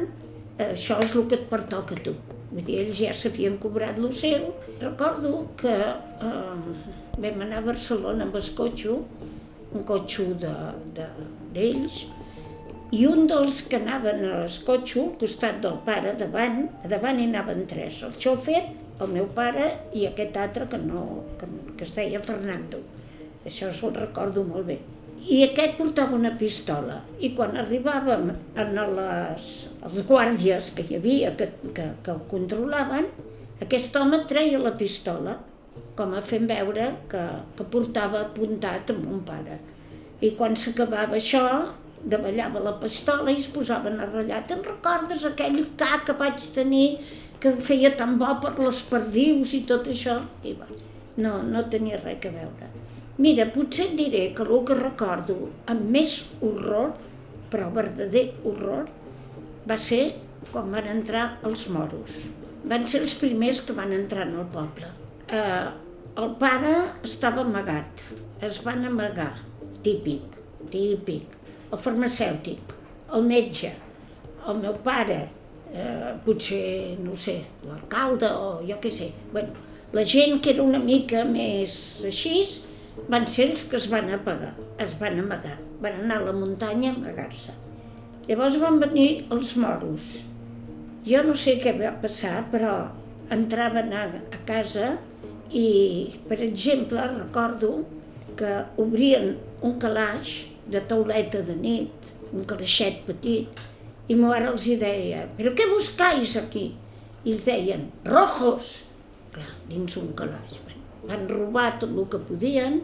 això 0.64 0.98
és 1.04 1.14
el 1.16 1.28
que 1.30 1.38
et 1.42 1.50
pertoca 1.50 1.98
a 1.98 2.06
tu. 2.08 2.16
Vull 2.54 2.66
dir, 2.66 2.80
ells 2.84 3.00
ja 3.02 3.14
s'havien 3.18 3.58
cobrat 3.62 3.98
el 3.98 4.12
seu. 4.14 4.52
Recordo 4.82 5.48
que 5.58 5.74
eh, 5.74 6.58
vam 7.18 7.46
anar 7.46 7.62
a 7.62 7.68
Barcelona 7.68 8.28
amb 8.28 8.38
el 8.38 8.50
cotxe, 8.58 8.98
un 9.74 9.86
cotxe 9.90 10.28
d'ells, 10.44 10.94
de, 10.94 11.08
de, 11.58 12.23
i 12.94 13.06
un 13.10 13.26
dels 13.30 13.64
que 13.70 13.80
anaven 13.80 14.22
a 14.28 14.40
l'escotxo, 14.44 15.08
al 15.08 15.14
costat 15.22 15.62
del 15.64 15.80
pare, 15.88 16.14
davant, 16.20 16.68
davant 16.90 17.20
hi 17.20 17.28
anaven 17.30 17.64
tres, 17.70 18.02
el 18.06 18.14
xòfer, 18.22 18.60
el 19.02 19.14
meu 19.14 19.30
pare 19.34 19.70
i 19.98 20.06
aquest 20.10 20.38
altre 20.38 20.68
que, 20.70 20.78
no, 20.78 21.06
que, 21.40 21.50
que 21.78 21.88
es 21.88 21.94
deia 21.96 22.22
Fernando. 22.24 22.84
Això 23.50 23.72
se'l 23.74 23.96
recordo 23.98 24.44
molt 24.46 24.70
bé. 24.70 24.78
I 25.24 25.40
aquest 25.48 25.78
portava 25.80 26.18
una 26.18 26.34
pistola 26.40 27.00
i 27.24 27.32
quan 27.36 27.56
arribàvem 27.58 28.30
a 28.60 28.66
les, 28.68 29.50
els 29.88 30.02
guàrdies 30.08 30.70
que 30.76 30.86
hi 30.86 30.98
havia, 31.00 31.32
que, 31.40 31.50
que, 31.76 31.88
que 32.04 32.14
el 32.14 32.24
controlaven, 32.32 33.08
aquest 33.64 33.96
home 33.96 34.20
treia 34.30 34.60
la 34.60 34.76
pistola 34.78 35.38
com 35.98 36.14
a 36.14 36.22
fent 36.26 36.50
veure 36.50 36.90
que, 37.10 37.24
que 37.58 37.72
portava 37.74 38.26
apuntat 38.28 38.92
amb 38.94 39.08
un 39.16 39.24
pare. 39.26 39.62
I 40.24 40.36
quan 40.38 40.58
s'acabava 40.60 41.18
això, 41.18 41.46
davallava 42.04 42.62
la 42.64 42.74
pistola 42.80 43.32
i 43.32 43.40
es 43.40 43.50
posaven 43.52 44.00
a 44.00 44.08
ratllar. 44.10 44.44
Te'n 44.48 44.64
recordes 44.66 45.24
aquell 45.28 45.60
ca 45.80 46.02
que 46.06 46.16
vaig 46.20 46.42
tenir 46.56 46.88
que 47.44 47.54
feia 47.68 47.94
tan 48.00 48.18
bo 48.20 48.30
per 48.44 48.54
les 48.60 48.82
perdius 48.90 49.54
i 49.58 49.64
tot 49.70 49.88
això? 49.92 50.20
I 50.48 50.56
va, 50.60 50.68
no, 51.24 51.40
no 51.44 51.64
tenia 51.72 52.00
res 52.02 52.28
a 52.28 52.34
veure. 52.36 52.72
Mira, 53.24 53.46
potser 53.54 53.90
et 53.92 53.98
diré 54.00 54.24
que 54.36 54.46
el 54.46 54.64
que 54.68 54.78
recordo 54.80 55.38
amb 55.70 55.90
més 55.96 56.16
horror, 56.42 56.94
però 57.52 57.70
verdader 57.76 58.26
horror, 58.50 58.88
va 59.70 59.78
ser 59.78 60.04
quan 60.52 60.72
van 60.74 60.90
entrar 60.92 61.28
els 61.48 61.68
moros. 61.72 62.18
Van 62.68 62.88
ser 62.88 63.04
els 63.04 63.14
primers 63.20 63.62
que 63.68 63.76
van 63.76 63.94
entrar 63.94 64.26
en 64.28 64.40
el 64.42 64.50
poble. 64.56 64.90
Eh, 65.28 65.70
el 66.24 66.34
pare 66.42 66.74
estava 67.06 67.46
amagat, 67.46 68.04
es 68.44 68.60
van 68.66 68.84
amagar, 68.90 69.32
típic, 69.86 70.36
típic 70.74 71.43
el 71.74 71.80
farmacèutic, 71.82 72.74
el 73.18 73.24
metge, 73.26 73.72
el 74.48 74.60
meu 74.62 74.76
pare, 74.86 75.24
eh, 75.74 76.12
potser, 76.26 77.00
no 77.02 77.16
sé, 77.18 77.40
l'alcalde 77.66 78.30
o 78.30 78.50
jo 78.68 78.78
què 78.84 78.92
sé. 78.94 79.10
Bueno, 79.32 79.56
la 79.94 80.04
gent 80.06 80.40
que 80.42 80.54
era 80.54 80.66
una 80.66 80.82
mica 80.82 81.24
més 81.26 81.76
així 82.06 82.44
van 83.10 83.26
ser 83.28 83.50
els 83.52 83.66
que 83.70 83.80
es 83.80 83.90
van 83.90 84.12
apagar, 84.14 84.54
es 84.86 84.94
van 85.00 85.18
amagar, 85.24 85.58
van 85.82 86.04
anar 86.04 86.22
a 86.22 86.28
la 86.30 86.36
muntanya 86.38 86.94
a 86.94 87.00
amagar-se. 87.00 87.58
Llavors 88.28 88.60
van 88.62 88.80
venir 88.80 89.26
els 89.36 89.56
moros. 89.60 90.14
Jo 91.08 91.24
no 91.26 91.34
sé 91.36 91.58
què 91.60 91.74
va 91.80 91.92
passar, 92.04 92.46
però 92.54 92.76
entraven 93.34 93.92
a, 93.98 94.06
a 94.30 94.40
casa 94.48 94.94
i, 95.50 95.66
per 96.30 96.40
exemple, 96.46 97.02
recordo 97.18 97.76
que 98.38 98.54
obrien 98.80 99.34
un 99.66 99.76
calaix 99.82 100.53
de 100.72 100.82
tauleta 100.88 101.44
de 101.46 101.56
nit, 101.60 102.10
un 102.34 102.48
calaixet 102.50 103.04
petit, 103.08 103.64
i 104.08 104.16
ma 104.20 104.34
mare 104.34 104.50
els 104.52 104.66
deia, 104.80 105.28
però 105.38 105.54
què 105.56 105.68
buscais 105.72 106.36
aquí? 106.40 106.72
I 107.24 107.32
ells 107.32 107.46
deien, 107.48 107.88
rojos! 108.08 108.82
Clar, 109.34 109.54
dins 109.70 109.96
un 109.98 110.12
calaix. 110.18 110.60
Van 111.08 111.26
robar 111.28 111.78
tot 111.82 111.92
el 111.92 112.06
que 112.12 112.20
podien, 112.28 112.82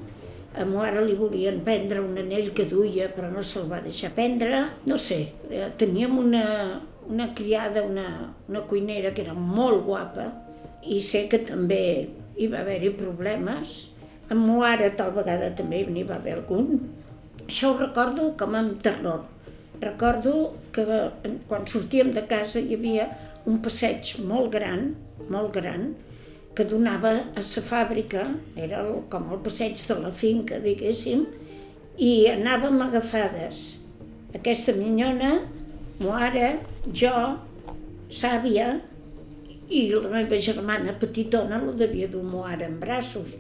a 0.55 0.65
ma 0.65 0.83
mare 0.83 1.03
li 1.05 1.15
volien 1.15 1.59
prendre 1.65 2.01
un 2.03 2.17
anell 2.19 2.49
que 2.57 2.65
duia, 2.67 3.09
però 3.13 3.29
no 3.31 3.43
se'l 3.45 3.67
va 3.69 3.81
deixar 3.83 4.11
prendre. 4.15 4.63
No 4.89 4.97
sé, 4.97 5.19
eh, 5.49 5.67
teníem 5.77 6.17
una, 6.19 6.45
una 7.07 7.29
criada, 7.35 7.83
una, 7.83 8.07
una 8.49 8.63
cuinera 8.67 9.13
que 9.13 9.23
era 9.27 9.35
molt 9.35 9.85
guapa, 9.85 10.29
i 10.83 11.01
sé 11.05 11.27
que 11.31 11.41
també 11.45 11.83
hi 12.39 12.47
va 12.51 12.63
haver-hi 12.63 12.95
problemes. 12.97 13.89
Amb 14.29 14.45
ma 14.45 14.57
mare 14.63 14.89
tal 14.97 15.13
vegada 15.15 15.51
també 15.55 15.83
n'hi 15.87 16.03
va 16.07 16.17
haver 16.17 16.39
algun, 16.39 16.79
això 17.49 17.71
ho 17.73 17.77
recordo 17.79 18.29
com 18.37 18.55
amb 18.55 18.77
terror. 18.85 19.25
Recordo 19.81 20.33
que 20.75 20.85
quan 21.49 21.65
sortíem 21.67 22.11
de 22.13 22.21
casa 22.29 22.61
hi 22.61 22.75
havia 22.77 23.07
un 23.49 23.57
passeig 23.65 24.11
molt 24.29 24.51
gran, 24.53 24.91
molt 25.33 25.55
gran, 25.55 25.89
que 26.55 26.65
donava 26.67 27.13
a 27.39 27.41
la 27.41 27.63
fàbrica, 27.71 28.25
era 28.55 28.83
el, 28.83 28.91
com 29.09 29.31
el 29.33 29.41
passeig 29.45 29.79
de 29.87 29.97
la 30.03 30.11
finca, 30.11 30.59
diguéssim, 30.61 31.25
i 31.97 32.11
anàvem 32.31 32.81
agafades. 32.85 33.79
Aquesta 34.35 34.75
minyona, 34.75 35.39
Moara, 36.03 36.51
jo, 37.01 37.15
Sàvia, 38.19 38.69
i 39.69 39.81
la 39.93 40.09
meva 40.11 40.37
germana 40.41 40.95
petitona 41.01 41.59
la 41.63 41.73
devia 41.81 42.09
dur 42.11 42.23
Moara 42.25 42.67
en 42.67 42.79
braços, 42.81 43.35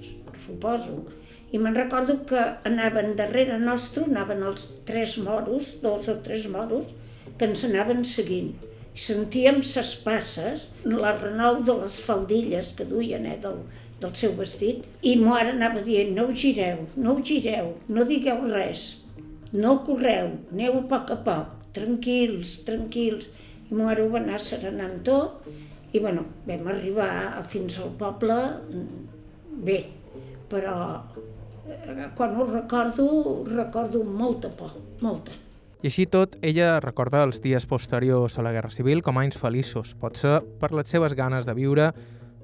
suposo 0.45 1.03
i 1.51 1.57
me'n 1.57 1.77
recordo 1.77 2.19
que 2.29 2.41
anaven 2.69 3.15
darrere 3.17 3.57
nostre, 3.61 4.05
anaven 4.05 4.43
els 4.45 4.67
tres 4.85 5.17
moros, 5.25 5.75
dos 5.81 6.09
o 6.11 6.17
tres 6.25 6.47
moros, 6.51 6.91
que 7.37 7.47
ens 7.49 7.63
anaven 7.65 8.03
seguint. 8.05 8.51
Sentíem 8.99 9.61
ses 9.63 9.93
passes, 10.03 10.67
la 10.85 11.15
renou 11.17 11.61
de 11.65 11.75
les 11.81 11.99
faldilles 12.05 12.73
que 12.77 12.85
duien 12.85 13.25
eh, 13.25 13.37
del, 13.41 13.61
del 14.01 14.13
seu 14.21 14.35
vestit, 14.37 14.83
i 15.01 15.15
mare 15.21 15.53
anava 15.55 15.81
dient, 15.85 16.11
no 16.17 16.27
ho 16.27 16.35
gireu, 16.43 16.83
no 16.97 17.15
ho 17.15 17.23
gireu, 17.31 17.73
no 17.87 18.05
digueu 18.09 18.43
res, 18.51 18.83
no 19.53 19.79
correu, 19.87 20.35
aneu 20.53 20.81
a 20.81 20.83
poc 20.91 21.13
a 21.15 21.17
poc, 21.25 21.55
tranquils, 21.73 22.59
tranquils. 22.67 23.29
I 23.69 23.77
mare 23.77 24.03
ho 24.03 24.09
va 24.13 24.21
anar 24.21 24.39
serenant 24.41 24.99
tot, 25.05 25.45
i 25.93 26.01
bueno, 26.01 26.25
vam 26.45 26.69
arribar 26.69 27.11
fins 27.49 27.77
al 27.81 27.91
poble 27.97 28.37
mm, 28.37 29.01
bé, 29.65 29.79
però 30.49 30.75
quan 32.15 32.35
ho 32.35 32.45
recordo, 32.47 33.45
recordo 33.47 34.03
molta 34.03 34.49
por, 34.49 34.73
molta. 35.01 35.35
I 35.79 35.87
així 35.87 36.05
tot, 36.11 36.35
ella 36.43 36.81
recorda 36.83 37.23
els 37.23 37.39
dies 37.39 37.63
posteriors 37.65 38.35
a 38.35 38.43
la 38.43 38.51
Guerra 38.51 38.71
Civil 38.73 38.99
com 38.99 39.19
anys 39.21 39.37
feliços, 39.39 39.93
potser 39.95 40.41
per 40.59 40.73
les 40.75 40.91
seves 40.91 41.15
ganes 41.15 41.47
de 41.47 41.55
viure, 41.55 41.93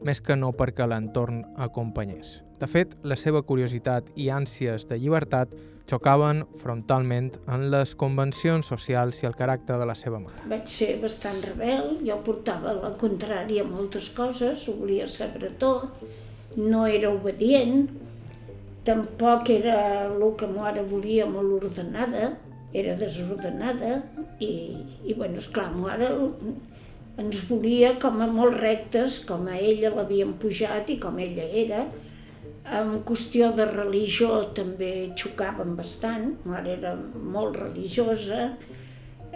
més 0.05 0.21
que 0.23 0.37
no 0.39 0.53
perquè 0.55 0.87
l'entorn 0.87 1.41
acompanyés. 1.59 2.39
De 2.61 2.67
fet, 2.71 2.93
la 3.03 3.17
seva 3.19 3.41
curiositat 3.43 4.07
i 4.15 4.29
ànsies 4.31 4.87
de 4.87 4.99
llibertat 5.01 5.51
xocaven 5.89 6.45
frontalment 6.61 7.33
en 7.51 7.67
les 7.73 7.91
convencions 7.99 8.71
socials 8.71 9.19
i 9.21 9.27
el 9.27 9.35
caràcter 9.37 9.77
de 9.81 9.89
la 9.89 9.97
seva 9.99 10.21
mare. 10.23 10.45
Vaig 10.49 10.69
ser 10.71 10.95
bastant 11.01 11.43
rebel, 11.43 11.99
jo 12.07 12.17
portava 12.25 12.73
la 12.79 12.95
contrària 13.01 13.65
a 13.65 13.69
moltes 13.69 14.09
coses, 14.15 14.63
ho 14.69 14.77
volia 14.79 15.09
saber 15.11 15.51
tot, 15.59 15.91
no 16.55 16.85
era 16.87 17.11
obedient, 17.11 17.89
Tampoc 18.85 19.49
era 19.49 19.77
el 20.05 20.23
que 20.39 20.47
mare 20.51 20.83
volia 20.89 21.25
molt 21.29 21.63
ordenada, 21.63 22.35
era 22.75 22.95
desordenada 22.99 24.01
i, 24.43 24.51
i 25.07 25.13
bueno, 25.13 25.39
esclar, 25.41 25.71
mare 25.73 26.09
ens 27.21 27.45
volia 27.47 27.93
com 28.01 28.19
a 28.21 28.27
molt 28.27 28.59
rectes, 28.59 29.21
com 29.27 29.47
a 29.47 29.55
ella 29.57 29.93
l'havien 29.95 30.35
pujat 30.41 30.91
i 30.91 30.99
com 31.01 31.17
ella 31.23 31.45
era, 31.65 31.85
En 32.65 32.95
qüestió 33.05 33.51
de 33.53 33.65
religió 33.69 34.29
també 34.57 35.11
xocàvem 35.21 35.75
bastant, 35.77 36.31
mare 36.49 36.71
era 36.73 36.95
molt 37.35 37.59
religiosa, 37.61 38.47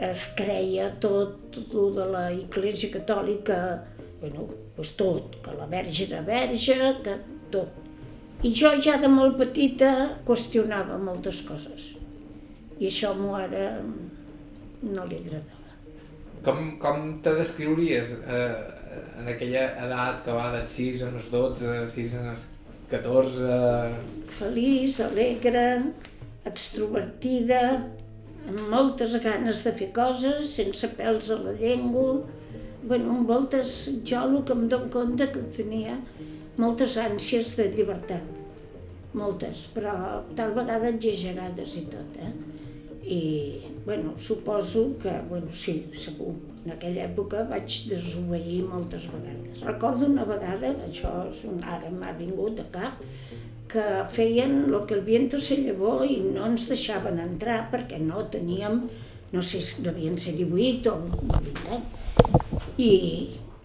es 0.08 0.24
creia 0.39 0.88
tot, 1.03 1.36
tot 1.53 1.94
de 2.00 2.08
la 2.10 2.24
Iglesia 2.34 2.89
Catòlica, 2.96 3.60
bueno, 4.24 4.48
pues 4.75 4.96
tot, 4.98 5.38
que 5.46 5.53
la 5.60 5.68
verge 5.70 6.08
era 6.08 6.24
verge, 6.25 6.79
que 7.06 7.20
tot. 7.53 7.88
I 8.39 8.53
jo 8.55 8.69
ja 8.79 8.96
de 9.01 9.08
molt 9.12 9.36
petita 9.39 9.89
qüestionava 10.27 10.98
moltes 11.01 11.41
coses. 11.48 11.89
I 12.79 12.88
això 12.88 13.12
a 13.12 13.19
mare 13.19 13.63
no 14.84 15.08
li 15.10 15.17
agradava. 15.19 15.74
Com, 16.46 16.77
com 16.79 17.10
te 17.24 17.34
descriuries 17.36 18.13
eh, 18.22 18.53
en 19.19 19.27
aquella 19.27 19.65
edat 19.84 20.22
que 20.24 20.38
va 20.38 20.48
dels 20.53 20.77
6 20.77 21.03
als 21.10 21.27
12, 21.34 21.74
6 21.91 22.15
als 22.22 22.46
14... 22.93 23.51
Feliç, 24.39 25.01
alegre, 25.03 25.65
extrovertida, 26.48 27.62
amb 28.48 28.63
moltes 28.72 29.19
ganes 29.19 29.65
de 29.67 29.75
fer 29.75 29.91
coses, 29.93 30.55
sense 30.55 30.88
pèls 30.96 31.27
a 31.27 31.41
la 31.43 31.60
llengua. 31.60 32.22
bueno, 32.81 33.12
amb 33.12 33.27
moltes, 33.27 33.74
jo 34.08 34.19
el 34.24 34.43
que 34.48 34.55
em 34.55 34.67
dono 34.72 34.88
compte 34.89 35.25
que 35.34 35.41
tenia 35.58 35.98
moltes 36.60 36.98
ànsies 37.00 37.56
de 37.58 37.70
llibertat. 37.74 38.38
Moltes, 39.18 39.63
però 39.74 39.94
tal 40.38 40.54
vegada 40.58 40.92
exagerades 40.94 41.80
i 41.80 41.86
tot, 41.89 42.20
eh? 42.22 42.34
I, 43.10 43.22
bueno, 43.88 44.13
suposo 44.22 44.92
que, 45.01 45.16
bueno, 45.30 45.50
sí, 45.56 45.80
segur, 45.98 46.36
en 46.66 46.75
aquella 46.75 47.08
època 47.08 47.46
vaig 47.50 47.78
desobeir 47.89 48.60
moltes 48.70 49.08
vegades. 49.10 49.63
Recordo 49.66 50.06
una 50.12 50.28
vegada, 50.30 50.75
això 50.86 51.13
és 51.32 51.42
un, 51.50 51.63
ara 51.63 51.89
m'ha 51.89 52.13
vingut 52.20 52.60
de 52.60 52.68
cap, 52.75 53.01
que 53.70 53.86
feien 54.13 54.63
el 54.68 54.80
que 54.89 54.98
el 54.98 55.04
viento 55.08 55.39
se 55.42 55.58
llevó 55.62 56.00
i 56.04 56.20
no 56.25 56.46
ens 56.50 56.68
deixaven 56.70 57.20
entrar 57.22 57.60
perquè 57.74 58.00
no 58.01 58.25
teníem, 58.34 58.82
no 59.34 59.44
sé 59.46 59.62
si 59.66 59.84
devien 59.86 60.18
ser 60.18 60.36
18 60.38 60.94
o 60.94 60.98
20 61.34 61.75
anys. 61.75 62.66
I 62.78 62.94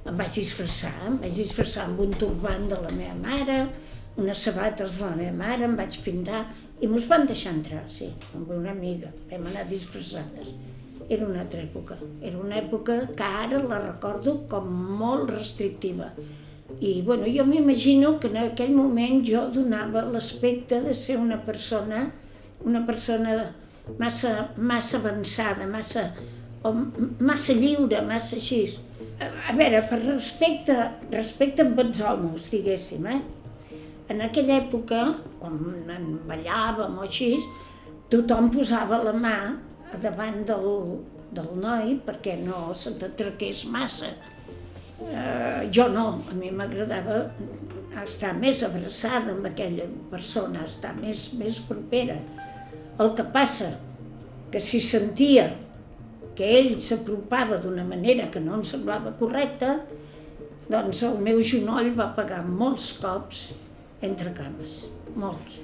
em 0.04 0.16
vaig 0.20 0.36
disfressar, 0.36 0.94
em 1.08 1.16
vaig 1.22 1.34
disfressar 1.38 1.88
amb 1.88 2.00
un 2.04 2.14
turbant 2.20 2.68
de 2.68 2.78
la 2.84 2.92
meva 2.92 3.16
mare, 3.22 3.58
unes 4.20 4.44
sabates 4.46 4.98
de 4.98 5.04
la 5.06 5.16
meva 5.16 5.36
mare, 5.38 5.64
em 5.64 5.74
vaig 5.78 5.96
pintar 6.04 6.44
i 6.80 6.90
mos 6.90 7.08
van 7.10 7.26
deixar 7.26 7.54
entrar, 7.56 7.82
sí, 7.88 8.10
amb 8.36 8.52
una 8.52 8.72
amiga. 8.74 9.10
Vam 9.30 9.48
anar 9.50 9.64
disfressades. 9.70 10.52
Era 11.08 11.26
una 11.26 11.42
altra 11.44 11.60
època. 11.62 11.96
Era 12.22 12.38
una 12.40 12.56
època 12.60 12.98
que 13.16 13.26
ara 13.44 13.60
la 13.62 13.80
recordo 13.82 14.38
com 14.50 14.68
molt 15.00 15.30
restrictiva. 15.34 16.10
I 16.80 17.00
bueno, 17.02 17.28
jo 17.28 17.44
m'imagino 17.44 18.18
que 18.20 18.30
en 18.32 18.38
aquell 18.40 18.72
moment 18.74 19.20
jo 19.24 19.44
donava 19.52 20.04
l'aspecte 20.10 20.80
de 20.84 20.94
ser 20.96 21.18
una 21.20 21.38
persona, 21.44 22.06
una 22.64 22.84
persona 22.86 23.36
massa, 23.98 24.50
massa 24.56 24.98
avançada, 24.98 25.68
massa, 25.68 26.08
o 26.64 26.72
massa 27.20 27.52
lliure, 27.52 28.00
massa 28.02 28.36
així. 28.40 28.64
A 29.22 29.52
veure, 29.54 29.84
per 29.86 30.00
respecte, 30.02 30.74
respecte 31.12 31.62
amb 31.62 31.78
els 31.84 32.00
homes, 32.02 32.48
diguéssim, 32.50 33.06
eh? 33.06 33.20
En 34.10 34.20
aquella 34.24 34.58
època, 34.58 35.04
quan 35.40 35.60
en 35.94 36.08
ballàvem 36.28 36.98
o 36.98 37.04
així, 37.06 37.30
tothom 38.12 38.50
posava 38.52 38.98
la 39.04 39.14
mà 39.16 39.36
davant 40.02 40.42
del, 40.48 40.66
del 41.36 41.52
noi 41.62 41.94
perquè 42.04 42.34
no 42.42 42.72
se 42.76 42.96
t'atraqués 42.98 43.64
massa. 43.70 44.10
Eh, 45.04 45.70
jo 45.74 45.86
no, 45.92 46.06
a 46.30 46.34
mi 46.36 46.50
m'agradava 46.50 47.22
estar 48.02 48.34
més 48.36 48.62
abraçada 48.66 49.32
amb 49.32 49.46
aquella 49.46 49.86
persona, 50.10 50.66
estar 50.66 50.94
més, 50.98 51.28
més 51.38 51.60
propera. 51.68 52.18
El 52.98 53.14
que 53.14 53.26
passa, 53.34 53.76
que 54.50 54.60
si 54.62 54.82
sentia 54.82 55.52
que 56.38 56.46
ell 56.58 56.72
s'apropava 56.82 57.60
d'una 57.62 57.84
manera 57.86 58.30
que 58.32 58.42
no 58.42 58.58
em 58.58 58.64
semblava 58.66 59.14
correcta, 59.18 59.78
doncs 60.70 61.02
el 61.06 61.20
meu 61.22 61.40
genoll 61.44 61.92
va 61.98 62.10
pagar 62.16 62.42
molts 62.46 62.92
cops 62.98 63.50
entre 64.04 64.32
cames, 64.36 64.84
molts. 65.16 65.60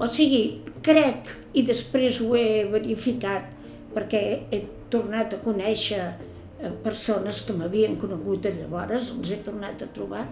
O 0.00 0.08
sigui, 0.08 0.60
crec, 0.86 1.30
i 1.52 1.62
després 1.66 2.20
ho 2.24 2.34
he 2.38 2.64
verificat, 2.72 3.50
perquè 3.94 4.22
he 4.50 4.62
tornat 4.92 5.34
a 5.34 5.40
conèixer 5.44 6.00
eh, 6.00 6.70
persones 6.84 7.42
que 7.46 7.56
m'havien 7.56 7.98
conegut 8.00 8.46
de 8.46 8.54
llavors, 8.58 9.10
els 9.16 9.32
he 9.32 9.40
tornat 9.44 9.82
a 9.84 9.90
trobar, 9.94 10.24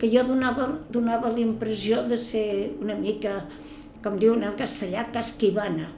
que 0.00 0.10
jo 0.10 0.24
donava, 0.26 0.66
donava 0.90 1.30
la 1.30 1.42
impressió 1.44 2.02
de 2.08 2.18
ser 2.18 2.46
una 2.82 2.96
mica, 2.98 3.44
com 4.04 4.18
diuen 4.20 4.42
en 4.44 4.56
castellà, 4.58 5.06
casquivana, 5.14 5.88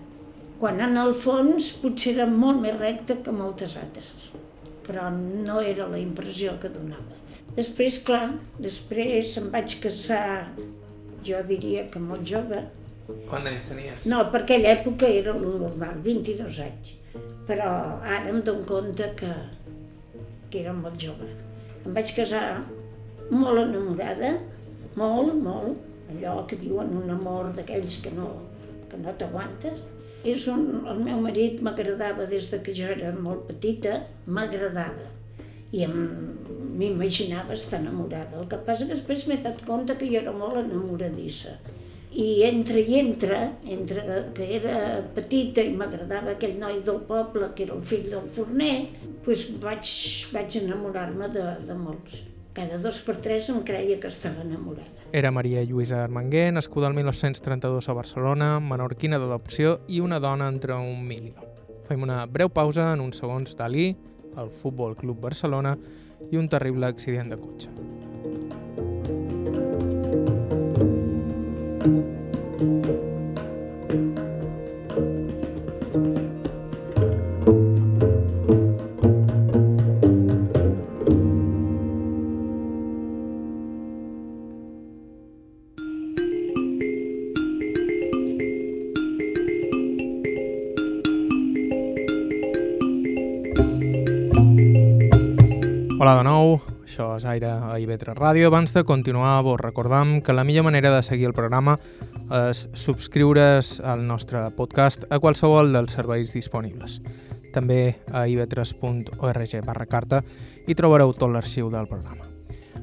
quan 0.60 0.80
en 0.80 0.96
el 1.00 1.12
fons 1.14 1.72
potser 1.82 2.14
era 2.14 2.26
molt 2.30 2.62
més 2.62 2.78
recta 2.78 3.18
que 3.24 3.34
moltes 3.34 3.76
altres, 3.80 4.10
però 4.86 5.10
no 5.12 5.60
era 5.60 5.88
la 5.90 6.00
impressió 6.00 6.56
que 6.62 6.72
donava. 6.72 7.16
Després, 7.56 8.00
clar, 8.04 8.34
després 8.60 9.36
em 9.40 9.50
vaig 9.52 9.78
casar 9.82 10.26
jo 11.26 11.40
diria 11.48 11.86
que 11.92 12.00
molt 12.02 12.26
jove. 12.28 12.62
Quants 13.30 13.50
anys 13.50 13.68
tenies? 13.70 14.04
No, 14.10 14.22
per 14.32 14.42
aquella 14.44 14.72
època 14.76 15.08
era 15.08 15.34
el 15.34 15.44
normal, 15.62 16.00
22 16.04 16.60
anys. 16.64 16.94
Però 17.46 17.70
ara 18.02 18.26
em 18.30 18.40
dono 18.46 18.66
compte 18.66 19.08
que, 19.18 19.32
que 20.50 20.62
era 20.62 20.74
molt 20.76 20.98
jove. 21.02 21.30
Em 21.84 21.94
vaig 21.94 22.12
casar 22.16 22.44
molt 23.30 23.62
enamorada, 23.62 24.32
molt, 24.98 25.34
molt, 25.42 25.84
allò 26.12 26.38
que 26.50 26.58
diuen 26.60 26.92
un 27.00 27.12
amor 27.14 27.52
d'aquells 27.56 28.00
que 28.02 28.12
no, 28.14 28.30
que 28.90 28.98
no 29.02 29.14
t'aguantes. 29.18 29.82
És 30.26 30.46
un, 30.50 30.64
el 30.90 31.02
meu 31.06 31.20
marit 31.22 31.60
m'agradava 31.62 32.26
des 32.30 32.48
de 32.50 32.58
que 32.64 32.74
jo 32.74 32.88
era 32.94 33.12
molt 33.14 33.46
petita, 33.50 34.00
m'agradava 34.26 35.12
i 35.76 35.86
m'imaginava 35.86 37.54
estar 37.54 37.80
enamorada. 37.82 38.40
El 38.40 38.46
que 38.50 38.58
passa 38.66 38.86
que 38.86 38.94
després 38.94 39.26
m'he 39.28 39.40
dat 39.44 39.62
compte 39.66 39.96
que 40.00 40.08
jo 40.10 40.20
era 40.22 40.34
molt 40.34 40.60
enamoradissa. 40.62 41.56
I 42.16 42.26
entre 42.46 42.80
i 42.80 42.96
entre, 43.00 43.40
entre 43.76 44.04
que 44.36 44.46
era 44.58 44.76
petita 45.16 45.64
i 45.66 45.74
m'agradava 45.76 46.32
aquell 46.32 46.56
noi 46.62 46.80
del 46.86 47.02
poble, 47.10 47.50
que 47.56 47.66
era 47.66 47.76
el 47.76 47.84
fill 47.90 48.08
del 48.14 48.30
forner, 48.38 48.76
doncs 49.26 49.44
vaig, 49.66 49.92
vaig 50.32 50.56
enamorar-me 50.62 51.28
de, 51.34 51.44
de 51.68 51.76
molts. 51.82 52.22
Cada 52.56 52.78
dos 52.80 53.02
per 53.04 53.18
tres 53.20 53.50
em 53.52 53.58
creia 53.68 53.98
que 54.00 54.08
estava 54.08 54.40
enamorada. 54.40 54.88
Era 55.12 55.28
Maria 55.28 55.60
Lluïsa 55.60 55.98
Armenguer, 56.00 56.46
nascuda 56.56 56.88
el 56.88 56.94
1932 56.96 57.90
a 57.92 57.96
Barcelona, 57.98 58.48
menorquina 58.64 59.18
d'adopció 59.20 59.74
i 59.92 60.00
una 60.00 60.16
dona 60.24 60.48
entre 60.48 60.72
un 60.72 61.04
milió. 61.04 61.36
Fem 61.84 62.00
una 62.08 62.22
breu 62.24 62.48
pausa 62.48 62.94
en 62.94 63.04
uns 63.04 63.20
segons 63.20 63.52
d'Ali, 63.60 63.90
el 64.40 64.48
Futbol 64.62 64.96
Club 64.96 65.20
Barcelona 65.28 65.76
i 66.32 66.40
un 66.40 66.48
terrible 66.48 66.88
accident 66.88 67.28
de 67.28 67.40
cotxe. 67.44 67.68
Hola 96.06 96.20
de 96.20 96.26
nou, 96.28 96.52
això 96.84 97.06
és 97.16 97.24
Aire 97.26 97.48
a 97.50 97.72
IB3 97.82 98.14
Ràdio. 98.14 98.46
Abans 98.46 98.70
de 98.70 98.84
continuar, 98.86 99.40
vos 99.42 99.58
recordam 99.58 100.20
que 100.22 100.36
la 100.36 100.44
millor 100.46 100.62
manera 100.62 100.92
de 100.94 101.00
seguir 101.02 101.26
el 101.26 101.34
programa 101.34 101.72
és 102.30 102.60
subscriure's 102.78 103.80
al 103.82 104.04
nostre 104.06 104.44
podcast 104.54 105.02
a 105.10 105.18
qualsevol 105.18 105.74
dels 105.74 105.96
serveis 105.98 106.30
disponibles. 106.30 107.00
També 107.50 107.96
a 108.14 108.22
ib3.org 108.30 109.56
barra 109.66 109.88
carta 109.90 110.20
hi 110.62 110.76
trobareu 110.78 111.10
tot 111.10 111.34
l'arxiu 111.34 111.72
del 111.74 111.90
programa. 111.90 112.30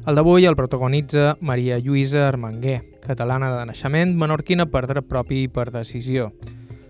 El 0.03 0.19
d'avui 0.19 0.43
el 0.43 0.59
protagonitza 0.59 1.37
Maria 1.39 1.79
Lluïsa 1.79 2.27
Armenguer, 2.27 2.81
catalana 3.07 3.53
de 3.55 3.63
naixement, 3.71 4.17
menorquina 4.19 4.67
per 4.67 4.83
dret 4.91 5.07
propi 5.07 5.45
i 5.45 5.47
per 5.47 5.69
decisió. 5.71 6.33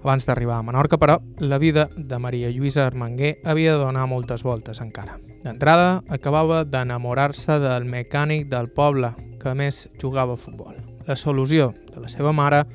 Abans 0.04 0.26
d'arribar 0.28 0.58
a 0.60 0.64
Menorca, 0.68 0.98
però, 1.00 1.16
la 1.40 1.58
vida 1.58 1.86
de 1.96 2.18
Maria 2.20 2.50
Lluïsa 2.52 2.84
Armenguer 2.84 3.38
havia 3.48 3.78
de 3.78 3.86
donar 3.86 4.04
moltes 4.12 4.42
voltes 4.44 4.82
encara. 4.84 5.16
D'entrada, 5.46 6.02
acabava 6.12 6.66
d'enamorar-se 6.68 7.56
del 7.64 7.88
mecànic 7.88 8.50
del 8.52 8.68
poble, 8.76 9.14
que 9.40 9.54
a 9.54 9.56
més 9.56 9.86
jugava 10.02 10.36
a 10.36 10.42
futbol. 10.42 10.76
La 11.08 11.16
solució 11.16 11.70
de 11.94 12.04
la 12.04 12.12
seva 12.12 12.34
mare 12.36 12.66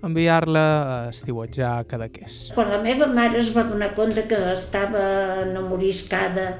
enviar-la 0.00 0.64
a 0.94 0.96
estiuetjar 1.10 1.74
a 1.74 1.84
Cadaqués. 1.84 2.38
Quan 2.56 2.72
la 2.72 2.80
meva 2.80 3.10
mare 3.12 3.36
es 3.42 3.52
va 3.52 3.66
donar 3.68 3.92
compte 3.92 4.24
que 4.30 4.40
estava 4.54 5.04
enamoriscada 5.44 6.54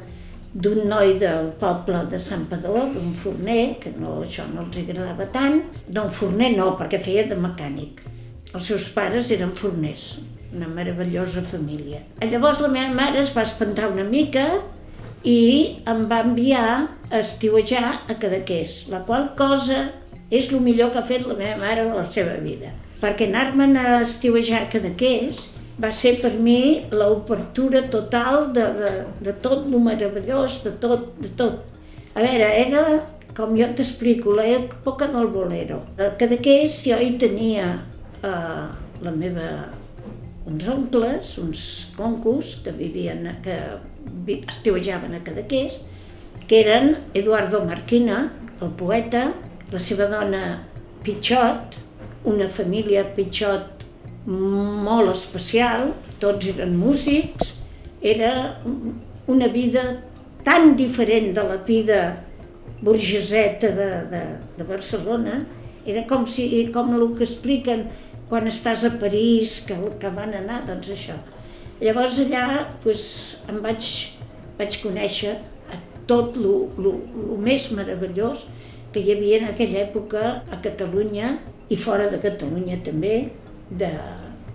d'un 0.52 0.84
noi 0.92 1.16
del 1.24 1.54
poble 1.56 2.04
de 2.12 2.20
Sant 2.20 2.44
Padó, 2.52 2.76
d'un 2.92 3.16
forner, 3.16 3.78
que 3.80 3.96
no, 3.96 4.18
això 4.26 4.44
no 4.52 4.66
els 4.66 4.76
agradava 4.84 5.28
tant, 5.32 5.62
d'un 5.88 6.12
forner 6.12 6.52
no, 6.56 6.74
perquè 6.76 7.00
feia 7.00 7.24
de 7.32 7.40
mecànic. 7.48 8.04
Els 8.56 8.68
seus 8.70 8.87
pares 8.94 9.28
eren 9.34 9.50
forners, 9.52 10.18
una 10.56 10.68
meravellosa 10.72 11.42
família. 11.44 12.00
Llavors 12.24 12.62
la 12.64 12.70
meva 12.72 12.94
mare 12.96 13.20
es 13.20 13.32
va 13.37 13.44
espantar 13.44 13.90
una 13.92 14.06
mica 14.08 14.46
i 15.28 15.82
em 15.90 16.06
va 16.08 16.22
enviar 16.24 16.68
a 17.11 17.18
estiuejar 17.20 17.84
a 18.08 18.16
Cadaqués, 18.16 18.87
la 18.88 19.02
qual 19.04 19.34
cosa 19.37 19.90
és 20.30 20.48
el 20.48 20.62
millor 20.64 20.94
que 20.94 21.02
ha 21.02 21.08
fet 21.11 21.26
la 21.28 21.37
meva 21.37 21.58
mare 21.61 21.84
a 21.84 21.92
la 21.92 22.06
seva 22.08 22.38
vida. 22.40 22.72
Perquè 23.02 23.28
anar-me'n 23.28 23.76
a 23.76 24.00
estiuejar 24.06 24.62
a 24.64 24.70
Cadaqués 24.72 25.44
va 25.82 25.92
ser 25.92 26.14
per 26.22 26.32
mi 26.40 26.88
l'obertura 26.90 27.84
total 27.92 28.48
de, 28.56 28.64
de, 28.80 28.94
de 29.28 29.37
tot 29.44 29.68
el 29.68 29.76
meravellós, 29.84 30.62
de 30.64 30.72
tot, 30.80 31.12
de 31.20 31.30
tot. 31.37 31.61
A 32.16 32.24
veure, 32.24 32.48
era, 32.64 32.87
com 33.37 33.52
jo 33.61 33.68
t'explico, 33.76 34.32
l'època 34.40 35.12
del 35.12 35.28
bolero. 35.37 35.82
A 36.00 36.14
Cadaqués 36.16 36.80
jo 36.88 36.96
hi 36.96 37.12
tenia 37.20 37.68
eh, 38.22 38.66
la 39.02 39.12
meva, 39.14 39.48
uns 40.48 40.68
oncles, 40.68 41.37
uns 41.38 41.62
concos 41.96 42.57
que 42.64 42.72
vivien, 42.72 43.26
que 43.44 43.59
estiuejaven 44.48 45.14
a 45.14 45.22
Cadaqués, 45.24 45.81
que 46.48 46.62
eren 46.62 46.96
Eduardo 47.14 47.64
Marquina, 47.64 48.33
el 48.62 48.72
poeta, 48.78 49.33
la 49.70 49.81
seva 49.81 50.09
dona 50.09 50.62
Pitxot, 51.04 51.76
una 52.28 52.48
família 52.48 53.04
Pitxot 53.14 53.85
molt 54.28 55.12
especial, 55.12 55.92
tots 56.20 56.48
eren 56.50 56.74
músics, 56.76 57.52
era 58.00 58.59
una 59.28 59.48
vida 59.52 59.85
tan 60.44 60.74
diferent 60.76 61.35
de 61.37 61.44
la 61.44 61.57
vida 61.68 62.00
burgeseta 62.81 63.70
de, 63.76 63.88
de, 64.11 64.22
de 64.57 64.64
Barcelona, 64.64 65.42
era 65.88 66.04
com, 66.09 66.26
si, 66.28 66.48
com 66.72 66.92
el 66.94 67.07
que 67.16 67.24
expliquen 67.24 67.87
quan 68.28 68.48
estàs 68.50 68.84
a 68.84 68.92
París, 69.00 69.58
que, 69.66 69.76
que 70.00 70.12
van 70.14 70.34
anar, 70.36 70.62
doncs 70.68 70.92
això. 70.94 71.16
Llavors 71.80 72.18
allà 72.24 72.44
doncs, 72.84 73.04
em 73.48 73.60
vaig, 73.64 73.90
vaig 74.58 74.80
conèixer 74.82 75.36
tot 76.08 76.36
el 76.40 77.36
més 77.44 77.68
meravellós 77.76 78.46
que 78.92 79.02
hi 79.02 79.12
havia 79.14 79.42
en 79.42 79.50
aquella 79.50 79.84
època 79.84 80.24
a 80.48 80.58
Catalunya 80.64 81.36
i 81.68 81.76
fora 81.76 82.08
de 82.10 82.20
Catalunya 82.22 82.80
també, 82.84 83.28
de, 83.68 83.90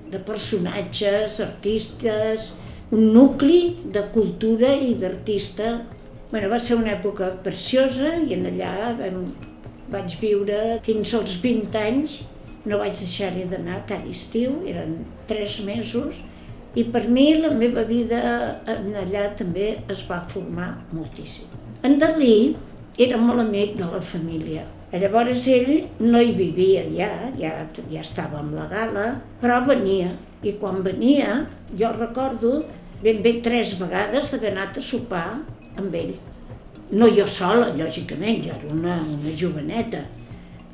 de 0.09 0.21
personatges, 0.25 1.39
artistes, 1.45 2.51
un 2.93 3.11
nucli 3.13 3.77
de 3.93 4.03
cultura 4.13 4.73
i 4.73 4.93
d'artista. 4.99 5.79
Bueno, 6.31 6.49
va 6.49 6.59
ser 6.61 6.77
una 6.79 6.95
època 6.95 7.29
preciosa 7.45 8.15
i 8.25 8.33
en 8.35 8.47
allà 8.49 8.93
vam, 8.97 9.23
vaig 9.93 10.17
viure 10.21 10.79
fins 10.85 11.13
als 11.17 11.37
20 11.41 11.77
anys. 11.81 12.19
No 12.65 12.79
vaig 12.79 12.95
deixar-hi 12.95 13.47
d'anar 13.51 13.81
cada 13.89 14.09
estiu, 14.11 14.61
eren 14.69 15.01
tres 15.27 15.59
mesos, 15.65 16.21
i 16.75 16.85
per 16.89 17.03
mi 17.09 17.27
la 17.37 17.51
meva 17.53 17.83
vida 17.85 18.21
en 18.71 18.93
allà 18.97 19.27
també 19.37 19.75
es 19.91 20.05
va 20.09 20.23
formar 20.29 20.71
moltíssim. 20.93 21.49
En 21.83 21.99
Dalí 21.99 22.55
era 22.97 23.19
molt 23.19 23.43
amic 23.43 23.75
de 23.77 23.89
la 23.91 23.99
família, 24.01 24.63
Llavors 24.93 25.47
ell 25.49 25.87
no 26.05 26.19
hi 26.21 26.35
vivia 26.37 26.83
ja, 26.93 27.09
ja, 27.39 27.53
ja 27.89 28.01
estava 28.03 28.37
amb 28.43 28.53
la 28.53 28.67
gala, 28.69 29.05
però 29.41 29.63
venia. 29.65 30.11
I 30.45 30.53
quan 30.61 30.83
venia, 30.85 31.47
jo 31.79 31.89
recordo 31.95 32.59
ben 33.01 33.23
bé 33.25 33.39
tres 33.41 33.73
vegades 33.79 34.29
d'haver 34.29 34.51
anat 34.51 34.77
a 34.77 34.83
sopar 34.85 35.25
amb 35.81 35.95
ell. 35.97 36.11
No 36.93 37.07
jo 37.09 37.25
sola, 37.25 37.71
lògicament, 37.73 38.43
jo 38.45 38.53
era 38.53 38.69
una, 38.69 38.99
una 39.15 39.33
joveneta, 39.39 40.03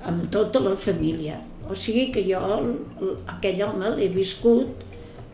amb 0.04 0.28
tota 0.34 0.60
la 0.65 0.75
família. 0.75 1.38
O 1.69 1.75
sigui 1.77 2.08
que 2.13 2.23
jo 2.25 2.39
aquell 3.29 3.62
home 3.62 3.91
l'he 3.97 4.10
viscut 4.13 4.86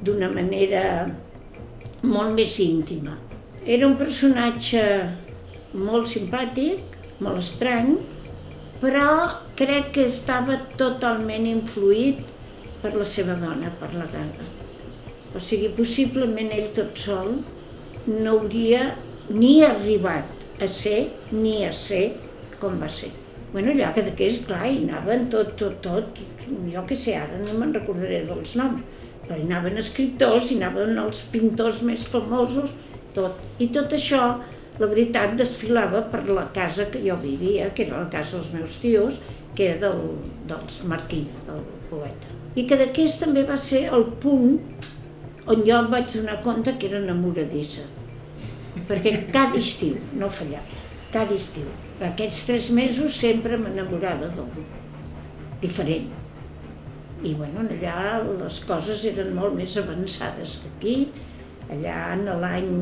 d'una 0.04 0.28
manera 0.34 0.84
molt 2.04 2.36
més 2.36 2.58
íntima. 2.60 3.16
Era 3.66 3.88
un 3.88 3.96
personatge 3.98 4.84
molt 5.74 6.12
simpàtic, 6.12 7.00
molt 7.24 7.40
estrany, 7.42 7.96
però 8.84 9.08
crec 9.58 9.94
que 9.96 10.08
estava 10.12 10.60
totalment 10.80 11.48
influït 11.50 12.22
per 12.84 12.94
la 12.94 13.08
seva 13.08 13.40
dona, 13.40 13.72
per 13.80 13.94
la 13.96 14.06
Gaga. 14.12 14.46
O 15.36 15.42
sigui, 15.42 15.72
possiblement 15.76 16.52
ell 16.56 16.70
tot 16.76 17.00
sol 17.00 17.38
no 18.08 18.38
hauria 18.38 18.92
ni 19.32 19.58
arribat 19.66 20.62
a 20.62 20.68
ser 20.72 21.08
ni 21.32 21.64
a 21.66 21.72
ser 21.74 22.06
com 22.62 22.78
va 22.80 22.92
ser. 22.92 23.12
Bueno, 23.56 23.72
allà 23.72 23.94
que 23.96 24.02
d'aquells, 24.04 24.42
clar, 24.44 24.66
hi 24.68 24.82
anaven 24.82 25.30
tot, 25.32 25.54
tot, 25.56 25.78
tot, 25.80 26.18
jo 26.74 26.82
que 26.90 26.96
sé, 27.00 27.14
ara 27.16 27.38
no 27.40 27.54
me'n 27.56 27.70
recordaré 27.72 28.18
dels 28.28 28.52
noms, 28.60 28.82
però 29.22 29.38
hi 29.40 29.46
anaven 29.46 29.80
escriptors, 29.80 30.50
hi 30.52 30.58
anaven 30.60 31.00
els 31.00 31.22
pintors 31.32 31.80
més 31.88 32.04
famosos, 32.04 32.74
tot. 33.16 33.40
I 33.64 33.70
tot 33.78 33.96
això 33.96 34.20
la 34.82 34.90
veritat 34.92 35.38
desfilava 35.40 36.04
per 36.12 36.26
la 36.28 36.50
casa 36.58 36.90
que 36.92 37.00
jo 37.06 37.16
vivia, 37.24 37.70
que 37.72 37.88
era 37.88 38.04
la 38.04 38.12
casa 38.18 38.36
dels 38.36 38.52
meus 38.58 38.76
tios, 38.84 39.22
que 39.56 39.70
era 39.70 39.86
del, 39.86 40.04
dels 40.52 40.84
Marquina, 40.92 41.48
del 41.48 41.64
poeta. 41.88 42.36
I 42.60 42.68
que 42.68 42.82
d'aquest 42.84 43.24
també 43.24 43.48
va 43.48 43.56
ser 43.70 43.86
el 43.96 44.04
punt 44.20 44.60
on 45.48 45.64
jo 45.64 45.80
em 45.80 45.92
vaig 45.96 46.12
donar 46.12 46.42
compte 46.44 46.76
que 46.76 46.92
era 46.92 47.00
enamoradissa. 47.00 47.88
Perquè 48.92 49.18
cada 49.32 49.64
estiu, 49.64 49.96
no 50.20 50.28
fallava, 50.44 50.84
cada 51.16 51.40
estiu. 51.40 51.72
Aquests 52.04 52.44
tres 52.50 52.70
mesos 52.76 53.16
sempre 53.16 53.58
m'enamorava 53.58 54.28
d'algú, 54.36 54.66
diferent. 55.62 56.10
I 57.26 57.32
bueno, 57.34 57.64
allà 57.64 58.20
les 58.28 58.60
coses 58.68 59.06
eren 59.08 59.32
molt 59.38 59.56
més 59.56 59.78
avançades 59.80 60.60
que 60.62 60.72
aquí. 60.74 60.98
Allà 61.72 61.96
en 62.14 62.28
l'any 62.44 62.74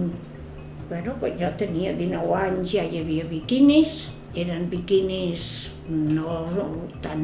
Bueno, 0.90 1.16
quan 1.20 1.38
jo 1.40 1.48
tenia 1.58 1.94
19 1.96 2.34
anys 2.38 2.74
ja 2.76 2.84
hi 2.84 3.00
havia 3.00 3.24
biquinis, 3.26 4.10
eren 4.38 4.68
biquinis 4.70 5.72
no 5.90 6.44
tan 7.02 7.24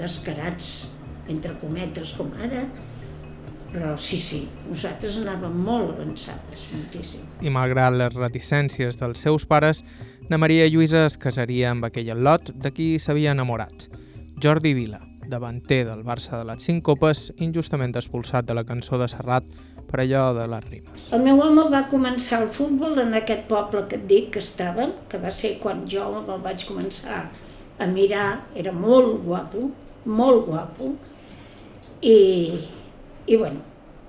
descarats, 0.00 0.88
entre 1.30 1.52
cometes, 1.60 2.14
com 2.16 2.32
ara, 2.42 2.64
però 3.70 3.92
sí, 4.00 4.18
sí, 4.22 4.40
nosaltres 4.70 5.18
anàvem 5.20 5.54
molt 5.68 5.92
avançades, 5.92 6.64
moltíssim. 6.72 7.26
I 7.44 7.52
malgrat 7.52 7.94
les 7.98 8.16
reticències 8.16 8.98
dels 8.98 9.22
seus 9.26 9.44
pares, 9.46 9.84
na 10.28 10.38
Maria 10.42 10.66
Lluïsa 10.66 11.04
es 11.06 11.14
casaria 11.22 11.70
amb 11.70 11.86
aquell 11.86 12.10
lot 12.18 12.50
de 12.50 12.72
qui 12.74 12.86
s'havia 12.98 13.30
enamorat, 13.36 13.86
Jordi 14.42 14.72
Vila, 14.74 14.98
davanter 15.30 15.84
del 15.86 16.02
Barça 16.06 16.40
de 16.40 16.48
les 16.48 16.64
cinc 16.66 16.82
copes, 16.86 17.28
injustament 17.38 17.94
expulsat 17.94 18.46
de 18.48 18.56
la 18.58 18.64
cançó 18.66 18.98
de 18.98 19.06
Serrat 19.10 19.46
per 19.86 20.02
allò 20.02 20.24
de 20.34 20.48
les 20.50 20.66
rimes. 20.66 21.06
El 21.14 21.22
meu 21.22 21.38
home 21.44 21.68
va 21.70 21.84
començar 21.92 22.42
el 22.42 22.50
futbol 22.50 22.98
en 23.02 23.14
aquest 23.14 23.46
poble 23.50 23.84
que 23.86 24.00
et 24.00 24.06
dic 24.10 24.32
que 24.34 24.42
estava, 24.42 24.88
que 25.06 25.22
va 25.22 25.30
ser 25.30 25.56
quan 25.62 25.84
jo 25.86 26.08
el 26.24 26.42
vaig 26.42 26.66
començar 26.66 27.22
a 27.78 27.86
mirar, 27.86 28.48
era 28.58 28.74
molt 28.74 29.22
guapo, 29.22 29.70
molt 30.10 30.46
guapo, 30.48 30.90
i, 32.02 32.18
i 33.26 33.36
bueno, 33.38 33.62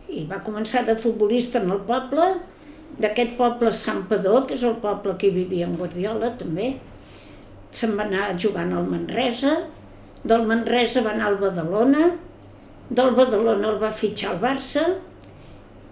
i 0.09 0.25
va 0.25 0.41
començar 0.41 0.85
de 0.87 0.97
futbolista 0.97 1.61
en 1.61 1.69
el 1.75 1.85
poble, 1.85 2.31
d'aquest 3.01 3.35
poble 3.37 3.71
Sant 3.73 4.03
Padó, 4.09 4.41
que 4.47 4.55
és 4.57 4.63
el 4.65 4.77
poble 4.83 5.15
que 5.21 5.33
vivia 5.33 5.67
en 5.67 5.75
Guardiola 5.77 6.31
també, 6.39 6.71
se'n 7.71 7.93
va 7.97 8.07
anar 8.07 8.31
jugant 8.41 8.73
al 8.73 8.87
Manresa, 8.89 9.57
del 10.27 10.47
Manresa 10.49 11.03
va 11.05 11.13
anar 11.13 11.29
al 11.31 11.37
Badalona, 11.41 12.09
del 12.89 13.13
Badalona 13.17 13.69
el 13.73 13.79
va 13.81 13.91
fitxar 13.93 14.33
al 14.33 14.41
Barça, 14.41 14.85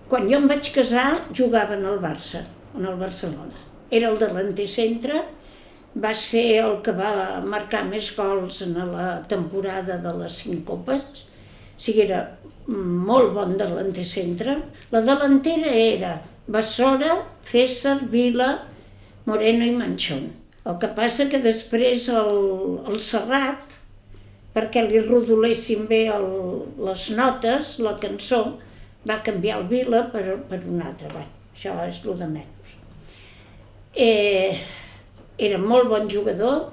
quan 0.09 0.27
jo 0.29 0.39
em 0.39 0.49
vaig 0.49 0.71
casar, 0.73 1.07
jugaven 1.35 1.85
al 1.85 2.01
Barça, 2.01 2.43
en 2.75 2.85
el 2.85 2.97
Barcelona. 2.99 3.63
Era 3.91 4.09
el 4.09 4.19
delanter 4.21 4.67
centre, 4.69 5.21
va 5.95 6.11
ser 6.17 6.45
el 6.63 6.79
que 6.83 6.91
va 6.95 7.41
marcar 7.45 7.85
més 7.87 8.09
gols 8.17 8.61
en 8.65 8.75
la 8.91 9.09
temporada 9.31 9.99
de 10.03 10.13
les 10.19 10.41
cinc 10.43 10.65
copes, 10.67 11.25
o 11.75 11.81
sigui, 11.85 12.05
era 12.07 12.25
molt 12.67 13.33
bon 13.35 13.55
delanter 13.59 14.05
centre. 14.07 14.57
La 14.91 15.01
delantera 15.05 15.71
era 15.71 16.15
Bassora, 16.47 17.25
César, 17.41 17.99
Vila, 18.09 18.67
Moreno 19.25 19.65
i 19.65 19.71
Manchón. 19.71 20.29
El 20.65 20.77
que 20.81 20.89
passa 20.97 21.25
que 21.29 21.41
després 21.41 22.07
el, 22.13 22.37
el 22.89 22.99
Serrat, 23.01 23.73
perquè 24.53 24.85
li 24.85 25.01
rodolessin 25.01 25.87
bé 25.89 26.05
el, 26.13 26.27
les 26.87 27.09
notes, 27.17 27.75
la 27.85 27.95
cançó, 28.01 28.43
va 29.05 29.21
canviar 29.25 29.59
el 29.61 29.67
Vila 29.69 30.05
per, 30.13 30.23
per 30.49 30.61
un 30.69 30.81
altre, 30.85 31.09
bueno, 31.13 31.31
això 31.53 31.75
és 31.85 31.99
el 32.05 32.17
de 32.21 32.29
menys. 32.37 32.75
Eh, 33.95 34.61
era 35.49 35.57
molt 35.61 35.89
bon 35.89 36.09
jugador, 36.09 36.69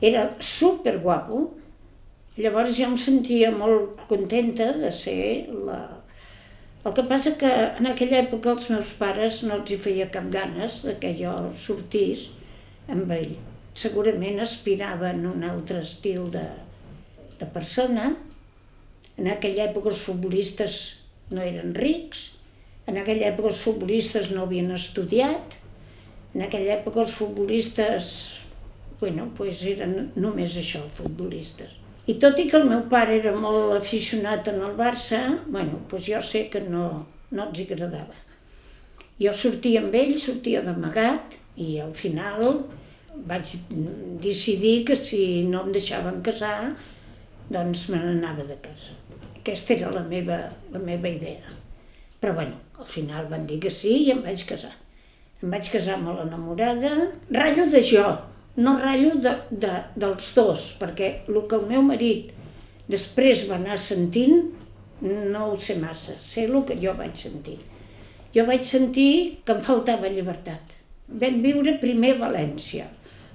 era 0.00 0.30
super 0.40 0.98
guapo, 1.00 1.46
llavors 2.40 2.76
jo 2.76 2.88
em 2.88 2.96
sentia 3.00 3.50
molt 3.52 4.04
contenta 4.08 4.70
de 4.80 4.92
ser 4.94 5.48
la, 5.52 5.80
El 6.80 6.94
que 6.96 7.02
passa 7.04 7.34
que 7.36 7.48
en 7.76 7.90
aquella 7.90 8.22
època 8.22 8.54
els 8.54 8.70
meus 8.72 8.90
pares 8.96 9.42
no 9.44 9.58
els 9.58 9.68
hi 9.68 9.76
feia 9.84 10.06
cap 10.12 10.30
ganes 10.32 10.78
de 10.86 10.94
que 11.02 11.10
jo 11.18 11.34
sortís 11.60 12.30
amb 12.88 13.10
ell. 13.12 13.34
Segurament 13.76 14.40
aspiraven 14.40 15.26
a 15.26 15.32
un 15.34 15.44
altre 15.44 15.82
estil 15.84 16.30
de, 16.32 16.46
de 17.36 17.48
persona. 17.56 18.14
En 19.20 19.28
aquella 19.28 19.66
època 19.68 19.92
els 19.92 20.00
futbolistes 20.06 20.78
no 21.30 21.44
eren 21.44 21.76
rics, 21.76 22.30
en 22.88 22.96
aquella 22.98 23.28
època 23.28 23.52
els 23.52 23.60
futbolistes 23.60 24.32
no 24.32 24.46
havien 24.46 24.72
estudiat, 24.74 25.58
en 26.32 26.46
aquella 26.46 26.78
època 26.78 27.04
els 27.04 27.12
futbolistes, 27.14 28.08
bueno, 29.02 29.28
pues 29.36 29.60
eren 29.68 30.14
només 30.16 30.56
això, 30.56 30.80
futbolistes. 30.96 31.76
I 32.10 32.16
tot 32.18 32.40
i 32.42 32.46
que 32.50 32.58
el 32.58 32.66
meu 32.66 32.80
pare 32.90 33.18
era 33.20 33.32
molt 33.36 33.76
aficionat 33.76 34.48
en 34.50 34.62
el 34.66 34.74
Barça, 34.78 35.20
bueno, 35.46 35.82
pues 35.90 36.08
jo 36.08 36.18
sé 36.24 36.48
que 36.50 36.62
no, 36.64 36.86
no 37.30 37.46
els 37.46 37.60
agradava. 37.62 38.16
Jo 39.20 39.34
sortia 39.36 39.82
amb 39.84 39.94
ell, 39.94 40.16
sortia 40.18 40.62
d'amagat, 40.64 41.36
i 41.60 41.76
al 41.84 41.92
final 41.94 42.64
vaig 43.28 43.52
decidir 44.24 44.80
que 44.88 44.96
si 44.96 45.44
no 45.52 45.66
em 45.66 45.74
deixaven 45.76 46.22
casar, 46.26 46.72
doncs 47.52 47.86
me 47.92 48.00
n'anava 48.00 48.46
de 48.48 48.56
casa. 48.64 48.96
Aquesta 49.36 49.76
era 49.76 49.92
la 49.94 50.02
meva, 50.06 50.40
la 50.72 50.82
meva 50.82 51.10
idea. 51.10 51.54
Però 52.20 52.34
bueno, 52.34 52.58
al 52.78 52.86
final 52.86 53.28
van 53.30 53.46
dir 53.46 53.60
que 53.60 53.72
sí 53.72 53.94
i 54.06 54.10
em 54.14 54.24
vaig 54.24 54.42
casar. 54.48 54.72
Em 55.42 55.52
vaig 55.52 55.70
casar 55.72 56.00
molt 56.00 56.24
enamorada. 56.24 56.90
Ratllo 57.32 57.68
de 57.72 57.82
jo, 57.92 58.06
no 58.60 58.76
ratllo 58.78 59.16
de, 59.24 59.34
de, 59.50 59.72
dels 59.96 60.30
dos, 60.36 60.66
perquè 60.80 61.10
el 61.28 61.40
que 61.48 61.58
el 61.58 61.66
meu 61.70 61.84
marit 61.86 62.32
després 62.90 63.46
va 63.48 63.58
anar 63.60 63.78
sentint 63.80 64.50
no 65.00 65.46
ho 65.50 65.56
sé 65.56 65.78
massa, 65.80 66.16
sé 66.20 66.44
el 66.44 66.58
que 66.68 66.76
jo 66.80 66.92
vaig 66.98 67.16
sentir. 67.16 67.56
Jo 68.34 68.44
vaig 68.46 68.66
sentir 68.66 69.40
que 69.44 69.56
em 69.56 69.62
faltava 69.64 70.10
llibertat. 70.12 70.76
Vam 71.08 71.40
viure 71.42 71.78
primer 71.82 72.14
a 72.16 72.20
València. 72.26 72.86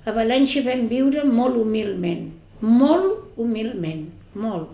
A 0.06 0.14
València 0.16 0.64
vam 0.64 0.86
viure 0.92 1.26
molt 1.26 1.58
humilment, 1.60 2.30
molt 2.62 3.40
humilment, 3.42 4.06
molt. 4.38 4.70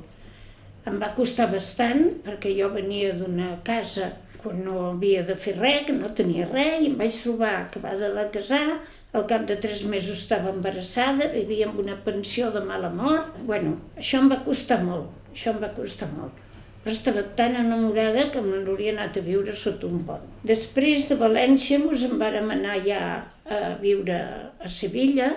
Em 0.89 0.97
va 1.01 1.13
costar 1.15 1.47
bastant 1.53 2.03
perquè 2.25 2.51
jo 2.57 2.69
venia 2.73 3.15
d'una 3.17 3.55
casa 3.65 4.11
quan 4.41 4.63
no 4.65 4.77
havia 4.89 5.21
de 5.23 5.35
fer 5.37 5.55
res, 5.59 5.85
que 5.87 5.93
no 5.93 6.09
tenia 6.17 6.47
res, 6.49 6.81
i 6.81 6.89
em 6.89 6.97
vaig 6.99 7.17
trobar 7.23 7.53
acabada 7.59 8.09
de 8.15 8.25
casar, 8.33 8.65
al 9.13 9.25
cap 9.27 9.43
de 9.47 9.57
tres 9.59 9.83
mesos 9.83 10.21
estava 10.23 10.53
embarassada, 10.53 11.27
vivia 11.33 11.67
amb 11.67 11.81
una 11.83 11.97
pensió 12.05 12.51
de 12.51 12.61
mala 12.63 12.91
mort. 12.93 13.41
Bueno, 13.47 13.75
això 13.99 14.21
em 14.21 14.31
va 14.31 14.39
costar 14.45 14.79
molt, 14.85 15.11
això 15.33 15.51
em 15.51 15.59
va 15.63 15.73
costar 15.75 16.07
molt. 16.13 16.37
Però 16.81 16.95
estava 16.95 17.21
tan 17.37 17.53
enamorada 17.59 18.29
que 18.33 18.41
me 18.41 18.63
n'hauria 18.63 18.95
anat 18.95 19.19
a 19.19 19.25
viure 19.25 19.53
sota 19.53 19.85
un 19.85 19.99
pont. 20.07 20.23
Després 20.47 21.05
de 21.11 21.17
València 21.19 21.77
ens 21.77 22.07
en 22.07 22.17
vàrem 22.17 22.49
anar 22.55 22.79
ja 22.87 23.01
a 23.45 23.75
viure 23.83 24.17
a 24.57 24.71
Sevilla. 24.71 25.29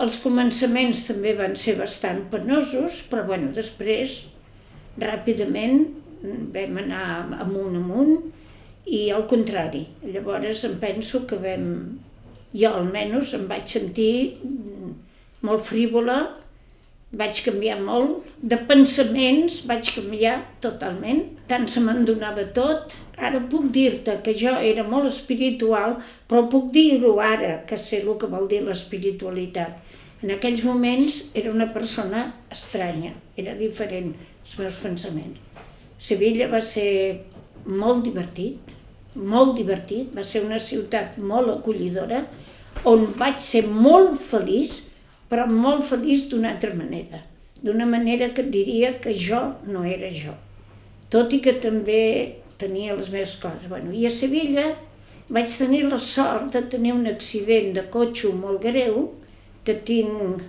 Els 0.00 0.16
començaments 0.22 1.02
també 1.08 1.34
van 1.36 1.56
ser 1.58 1.76
bastant 1.76 2.24
penosos, 2.32 3.02
però 3.10 3.26
bueno, 3.28 3.50
després, 3.56 4.22
ràpidament, 5.00 5.84
vam 6.54 6.80
anar 6.80 7.04
amunt 7.44 7.76
amunt 7.76 8.16
i 8.86 9.10
al 9.12 9.26
contrari. 9.28 9.84
Llavors 10.06 10.64
em 10.68 10.76
penso 10.80 11.26
que 11.28 11.38
vam, 11.42 11.66
jo 12.54 12.72
almenys 12.72 13.34
em 13.36 13.46
vaig 13.50 13.66
sentir 13.68 14.38
molt 15.46 15.64
frívola, 15.66 16.18
vaig 17.16 17.38
canviar 17.44 17.78
molt, 17.80 18.26
de 18.42 18.58
pensaments 18.68 19.62
vaig 19.68 19.88
canviar 19.94 20.36
totalment, 20.60 21.22
tant 21.48 21.66
se 21.70 21.80
me'n 21.80 22.04
donava 22.08 22.44
tot. 22.56 22.94
Ara 23.16 23.40
puc 23.50 23.70
dir-te 23.72 24.18
que 24.24 24.34
jo 24.36 24.52
era 24.58 24.84
molt 24.84 25.08
espiritual, 25.08 25.96
però 26.28 26.44
puc 26.52 26.72
dir-ho 26.74 27.16
ara, 27.22 27.62
que 27.68 27.78
sé 27.78 28.02
el 28.02 28.12
que 28.20 28.30
vol 28.32 28.48
dir 28.50 28.62
l'espiritualitat. 28.66 29.78
En 30.24 30.32
aquells 30.34 30.64
moments 30.64 31.20
era 31.36 31.52
una 31.52 31.68
persona 31.72 32.32
estranya, 32.52 33.14
era 33.36 33.54
diferent 33.54 34.14
els 34.42 34.58
meus 34.58 34.80
pensaments. 34.82 35.40
Sevilla 35.98 36.48
va 36.52 36.60
ser 36.60 37.22
molt 37.66 38.04
divertit, 38.04 38.75
molt 39.16 39.56
divertit, 39.58 40.12
va 40.14 40.24
ser 40.24 40.44
una 40.44 40.58
ciutat 40.62 41.16
molt 41.18 41.50
acollidora, 41.58 42.22
on 42.84 43.06
vaig 43.18 43.40
ser 43.42 43.64
molt 43.66 44.18
feliç, 44.20 44.82
però 45.30 45.46
molt 45.50 45.84
feliç 45.88 46.28
d'una 46.30 46.52
altra 46.54 46.74
manera, 46.76 47.22
d'una 47.62 47.86
manera 47.88 48.30
que 48.34 48.44
diria 48.44 48.96
que 49.02 49.14
jo 49.16 49.40
no 49.66 49.84
era 49.84 50.10
jo, 50.12 50.34
tot 51.10 51.32
i 51.32 51.40
que 51.42 51.56
també 51.62 52.02
tenia 52.60 52.96
les 52.96 53.08
meves 53.12 53.36
coses. 53.40 53.68
Bueno, 53.68 53.92
I 53.92 54.06
a 54.06 54.12
Sevilla 54.12 54.68
vaig 55.28 55.50
tenir 55.58 55.82
la 55.88 55.98
sort 55.98 56.52
de 56.54 56.62
tenir 56.70 56.94
un 56.94 57.06
accident 57.10 57.72
de 57.76 57.86
cotxe 57.90 58.30
molt 58.36 58.62
greu, 58.62 59.10
que 59.66 59.74
tinc 59.74 60.44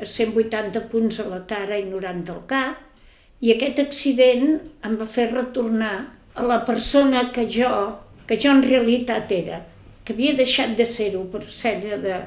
180 0.00 0.86
punts 0.92 1.18
a 1.20 1.26
la 1.28 1.40
cara 1.48 1.78
i 1.80 1.88
90 1.88 2.32
al 2.32 2.44
cap, 2.48 2.78
i 3.40 3.50
aquest 3.54 3.80
accident 3.82 4.60
em 4.86 4.96
va 5.00 5.08
fer 5.08 5.30
retornar 5.32 5.94
a 6.34 6.46
la 6.46 6.60
persona 6.64 7.26
que 7.34 7.46
jo, 7.50 7.72
que 8.30 8.38
jo 8.38 8.52
en 8.54 8.62
realitat 8.62 9.32
era, 9.34 9.64
que 10.06 10.14
havia 10.14 10.36
deixat 10.38 10.76
de 10.78 10.86
ser-ho 10.86 11.24
per 11.32 11.42
ser 11.50 11.80
de, 11.82 12.20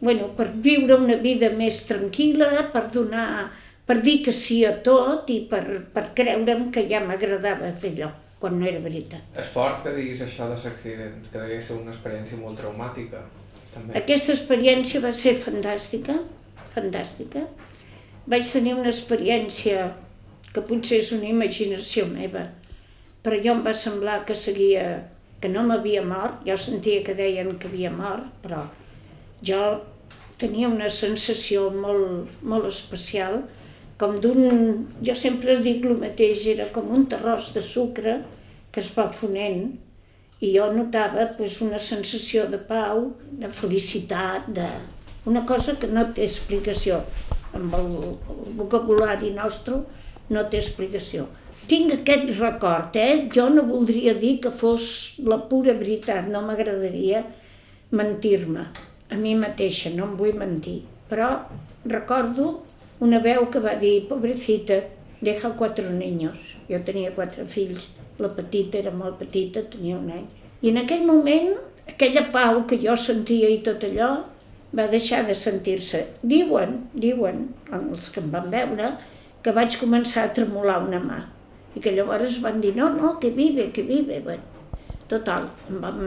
bueno, 0.00 0.32
per 0.34 0.48
viure 0.64 0.98
una 0.98 1.14
vida 1.22 1.52
més 1.54 1.84
tranquil·la, 1.86 2.66
per 2.74 2.88
donar, 2.90 3.52
per 3.86 4.00
dir 4.02 4.18
que 4.26 4.34
sí 4.34 4.64
a 4.66 4.74
tot 4.82 5.30
i 5.30 5.44
per, 5.46 5.62
per 5.94 6.08
creure'm 6.18 6.72
que 6.74 6.82
ja 6.90 6.98
m'agradava 7.04 7.70
fer 7.78 7.94
allò 7.94 8.10
quan 8.42 8.58
no 8.58 8.66
era 8.68 8.82
veritat. 8.82 9.22
És 9.38 9.48
fort 9.54 9.80
que 9.84 9.94
diguis 9.94 10.20
això 10.26 10.50
de 10.50 10.58
l'accident, 10.58 11.22
que 11.30 11.38
devia 11.38 11.62
ser 11.62 11.78
una 11.78 11.94
experiència 11.94 12.38
molt 12.40 12.58
traumàtica. 12.60 13.22
També. 13.72 13.94
Aquesta 14.02 14.34
experiència 14.34 15.00
va 15.04 15.12
ser 15.14 15.36
fantàstica, 15.40 16.18
fantàstica. 16.74 17.46
Vaig 18.26 18.50
tenir 18.50 18.74
una 18.74 18.90
experiència 18.90 19.92
que 20.52 20.64
potser 20.68 21.00
és 21.04 21.12
una 21.16 21.30
imaginació 21.30 22.06
meva, 22.10 22.48
però 23.22 23.38
jo 23.42 23.54
em 23.54 23.62
va 23.64 23.74
semblar 23.76 24.24
que 24.26 24.36
seguia, 24.38 24.86
que 25.40 25.50
no 25.52 25.64
m'havia 25.66 26.02
mort, 26.04 26.40
jo 26.46 26.56
sentia 26.60 27.04
que 27.04 27.14
deien 27.18 27.56
que 27.60 27.68
havia 27.68 27.92
mort, 27.92 28.28
però 28.42 28.64
jo 29.44 29.60
tenia 30.40 30.68
una 30.68 30.88
sensació 30.92 31.68
molt, 31.72 32.32
molt 32.42 32.68
especial, 32.68 33.42
com 34.00 34.18
d'un... 34.20 34.86
Jo 35.04 35.14
sempre 35.16 35.58
dic 35.64 35.86
el 35.88 35.96
mateix, 36.00 36.44
era 36.52 36.68
com 36.72 36.90
un 36.92 37.06
terròs 37.12 37.52
de 37.54 37.62
sucre 37.64 38.18
que 38.72 38.82
es 38.82 38.90
va 38.96 39.08
fonent 39.12 39.70
i 40.44 40.50
jo 40.52 40.66
notava 40.72 41.24
pues, 41.38 41.60
una 41.64 41.80
sensació 41.80 42.44
de 42.52 42.60
pau, 42.72 43.10
de 43.40 43.48
felicitat, 43.48 44.50
de... 44.58 44.68
una 45.26 45.46
cosa 45.46 45.74
que 45.80 45.88
no 45.88 46.04
té 46.14 46.26
explicació 46.28 47.00
amb 47.56 47.74
el, 47.74 47.88
el 48.34 48.52
vocabulari 48.58 49.32
nostre, 49.34 49.80
no 50.28 50.44
té 50.52 50.60
explicació. 50.60 51.24
Tinc 51.66 51.90
aquest 51.90 52.28
record, 52.38 52.94
eh? 52.94 53.26
Jo 53.34 53.48
no 53.50 53.64
voldria 53.66 54.12
dir 54.14 54.36
que 54.42 54.52
fos 54.54 54.84
la 55.18 55.40
pura 55.50 55.72
veritat, 55.74 56.28
no 56.30 56.44
m'agradaria 56.46 57.24
mentir-me 57.90 58.68
a 59.10 59.18
mi 59.18 59.32
mateixa, 59.40 59.90
no 59.96 60.06
em 60.06 60.12
vull 60.20 60.38
mentir. 60.38 60.76
Però 61.10 61.32
recordo 61.90 62.46
una 63.02 63.18
veu 63.18 63.48
que 63.50 63.64
va 63.66 63.74
dir, 63.82 64.06
pobrecita, 64.06 64.78
deja 65.20 65.50
quatre 65.58 65.90
niños. 65.90 66.38
Jo 66.70 66.82
tenia 66.86 67.10
quatre 67.18 67.48
fills, 67.50 67.90
la 68.22 68.30
petita 68.38 68.78
era 68.78 68.94
molt 68.94 69.18
petita, 69.18 69.66
tenia 69.74 69.98
un 69.98 70.10
any. 70.20 70.26
I 70.62 70.70
en 70.70 70.82
aquell 70.86 71.02
moment, 71.10 71.56
aquella 71.90 72.28
pau 72.30 72.62
que 72.70 72.78
jo 72.78 72.94
sentia 72.94 73.50
i 73.50 73.58
tot 73.66 73.82
allò, 73.90 74.12
va 74.70 74.86
deixar 74.92 75.24
de 75.26 75.34
sentir-se. 75.34 76.06
Diuen, 76.22 76.84
diuen, 76.94 77.48
els 77.74 78.12
que 78.14 78.22
em 78.22 78.30
van 78.30 78.52
veure, 78.54 78.94
que 79.42 79.54
vaig 79.58 79.82
començar 79.82 80.28
a 80.28 80.36
tremolar 80.38 80.84
una 80.86 81.02
mà. 81.02 81.24
I 81.76 81.82
que 81.84 81.92
llavors 81.92 82.40
van 82.40 82.60
dir, 82.62 82.72
no, 82.76 82.88
no, 82.94 83.16
que 83.20 83.30
vive, 83.36 83.70
que 83.72 83.84
vive. 83.84 84.20
Bueno, 84.24 84.42
total, 85.10 85.50
em 85.68 85.80
van, 85.82 85.98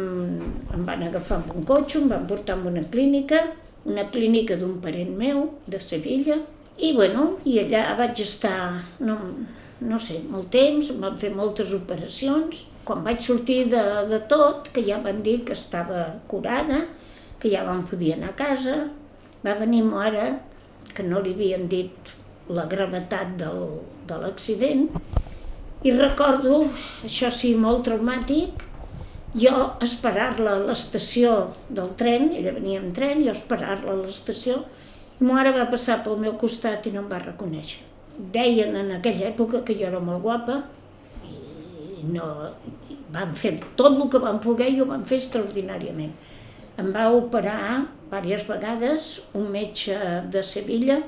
em 0.75 0.85
van 0.87 1.05
agafar 1.05 1.39
amb 1.39 1.53
un 1.55 1.67
cotxe, 1.69 2.01
em 2.01 2.09
van 2.09 2.25
portar 2.29 2.57
a 2.57 2.69
una 2.71 2.83
clínica, 2.91 3.43
una 3.85 4.07
clínica 4.11 4.57
d'un 4.59 4.79
parent 4.83 5.13
meu, 5.17 5.45
de 5.69 5.79
Sevilla, 5.83 6.39
i 6.79 6.91
bueno, 6.95 7.35
i 7.45 7.59
allà 7.61 7.83
vaig 7.99 8.21
estar, 8.23 8.81
no, 9.03 9.19
no 9.85 9.99
sé, 10.01 10.19
molt 10.31 10.49
temps, 10.55 10.89
em 10.93 11.05
van 11.05 11.19
fer 11.21 11.31
moltes 11.35 11.73
operacions. 11.75 12.65
Quan 12.87 13.03
vaig 13.05 13.21
sortir 13.21 13.65
de, 13.69 13.83
de 14.09 14.19
tot, 14.31 14.71
que 14.73 14.81
ja 14.87 14.97
van 15.03 15.21
dir 15.25 15.43
que 15.45 15.53
estava 15.53 16.07
curada, 16.31 16.81
que 17.39 17.51
ja 17.53 17.61
vam 17.67 17.85
poder 17.87 18.15
anar 18.15 18.33
a 18.33 18.39
casa, 18.39 18.79
va 19.45 19.55
venir 19.59 19.83
mare, 19.85 20.31
que 20.95 21.05
no 21.05 21.21
li 21.21 21.35
havien 21.35 21.69
dit 21.71 22.15
la 22.49 22.65
gravetat 22.65 23.35
del, 23.37 23.65
de 24.09 24.17
l'accident 24.23 24.87
i 25.83 25.93
recordo, 25.95 26.65
això 27.07 27.29
sí, 27.31 27.53
molt 27.55 27.85
traumàtic, 27.87 28.65
jo 29.39 29.53
esperar-la 29.85 30.55
a 30.57 30.63
l'estació 30.67 31.35
del 31.69 31.93
tren, 31.99 32.31
ella 32.35 32.55
venia 32.55 32.81
en 32.81 32.91
tren, 32.95 33.21
jo 33.23 33.31
esperar-la 33.35 33.93
a 33.93 33.99
l'estació, 34.01 34.63
i 35.19 35.23
ma 35.23 35.37
mare 35.37 35.53
va 35.55 35.69
passar 35.71 36.01
pel 36.03 36.19
meu 36.19 36.35
costat 36.41 36.87
i 36.87 36.93
no 36.95 37.03
em 37.03 37.09
va 37.11 37.21
reconèixer. 37.23 37.85
Deien 38.33 38.75
en 38.75 38.91
aquella 38.97 39.29
època 39.29 39.63
que 39.63 39.77
jo 39.79 39.87
era 39.87 40.01
molt 40.03 40.23
guapa, 40.25 40.57
i 41.23 42.03
no, 42.11 42.27
van 43.13 43.31
fer 43.35 43.55
tot 43.79 43.95
el 43.95 44.09
que 44.11 44.21
van 44.23 44.39
poder 44.43 44.69
i 44.73 44.81
ho 44.81 44.89
van 44.89 45.05
fer 45.07 45.19
extraordinàriament. 45.21 46.11
Em 46.79 46.91
va 46.95 47.09
operar 47.11 47.85
diverses 48.09 48.47
vegades 48.49 49.09
un 49.37 49.49
metge 49.51 49.95
de 50.31 50.43
Sevilla, 50.43 51.01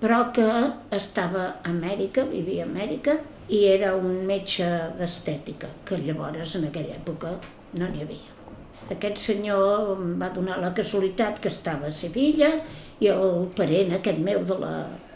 però 0.00 0.26
que 0.32 0.48
estava 0.92 1.46
a 1.48 1.70
Amèrica, 1.70 2.24
vivia 2.28 2.64
a 2.64 2.68
Amèrica, 2.68 3.16
i 3.48 3.64
era 3.70 3.94
un 3.94 4.24
metge 4.26 4.66
d'estètica, 4.98 5.68
que 5.86 5.98
llavors 6.02 6.56
en 6.58 6.66
aquella 6.68 6.96
època 6.96 7.36
no 7.78 7.88
n'hi 7.90 8.02
havia. 8.02 8.32
Aquest 8.90 9.18
senyor 9.18 9.92
em 9.96 10.14
va 10.20 10.30
donar 10.34 10.60
la 10.62 10.72
casualitat 10.74 11.40
que 11.42 11.50
estava 11.50 11.88
a 11.88 11.94
Sevilla 11.94 12.52
i 13.02 13.10
el 13.10 13.46
parent 13.58 13.94
aquest 13.96 14.18
meu 14.22 14.44
de 14.46 14.58
la, 14.60 14.74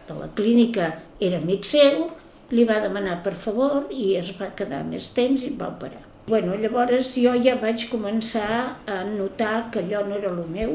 de 0.09 0.16
la 0.19 0.29
clínica 0.35 0.93
era 1.21 1.38
amic 1.38 1.66
seu, 1.69 2.09
li 2.51 2.64
va 2.66 2.81
demanar 2.83 3.21
per 3.23 3.35
favor 3.38 3.90
i 3.95 4.14
es 4.19 4.33
va 4.38 4.51
quedar 4.59 4.83
més 4.87 5.11
temps 5.14 5.45
i 5.45 5.53
em 5.53 5.59
va 5.59 5.71
operar. 5.71 6.03
Bueno, 6.31 6.57
llavors 6.62 7.14
jo 7.19 7.35
ja 7.43 7.57
vaig 7.59 7.87
començar 7.90 8.81
a 8.87 8.99
notar 9.07 9.71
que 9.71 9.83
allò 9.83 10.03
no 10.07 10.19
era 10.19 10.31
el 10.31 10.43
meu, 10.51 10.75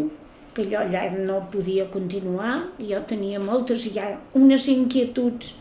que 0.55 0.63
allò 0.63 0.81
allà 0.85 1.03
no 1.15 1.41
podia 1.51 1.85
continuar, 1.91 2.55
jo 2.79 3.01
tenia 3.07 3.39
moltes, 3.43 3.85
ja 3.95 4.13
unes 4.39 4.67
inquietuds 4.71 5.53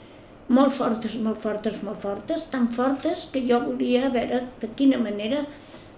molt 0.49 0.73
fortes, 0.77 1.17
molt 1.25 1.41
fortes, 1.41 1.81
molt 1.83 2.01
fortes, 2.03 2.47
tan 2.53 2.69
fortes 2.69 3.29
que 3.33 3.45
jo 3.49 3.61
volia 3.65 4.11
veure 4.13 4.43
de 4.61 4.69
quina 4.77 4.99
manera 5.01 5.45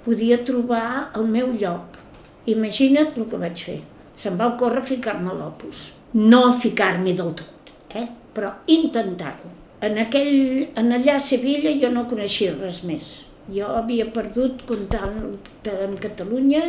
podia 0.05 0.39
trobar 0.45 1.11
el 1.19 1.27
meu 1.27 1.53
lloc. 1.53 1.99
Imagina't 2.47 3.17
el 3.17 3.27
que 3.27 3.41
vaig 3.43 3.63
fer. 3.69 3.81
Se'm 4.17 4.39
va 4.39 4.53
ocórrer 4.55 4.85
ficar-me 4.87 5.33
a 5.33 5.35
l'opus. 5.35 5.93
No 6.15 6.53
ficar-m'hi 6.55 7.17
del 7.19 7.35
tot, 7.37 7.73
eh? 7.91 8.07
però 8.33 8.53
intentar-ho. 8.71 9.51
En, 9.85 9.99
aquell, 10.01 10.69
en 10.79 10.95
allà 10.95 11.19
a 11.19 11.25
Sevilla 11.25 11.73
jo 11.81 11.91
no 11.93 12.07
coneixia 12.09 12.55
res 12.55 12.83
més. 12.87 13.09
Jo 13.53 13.75
havia 13.77 14.07
perdut 14.15 14.63
contacte 14.69 15.75
amb 15.85 15.99
Catalunya, 16.03 16.63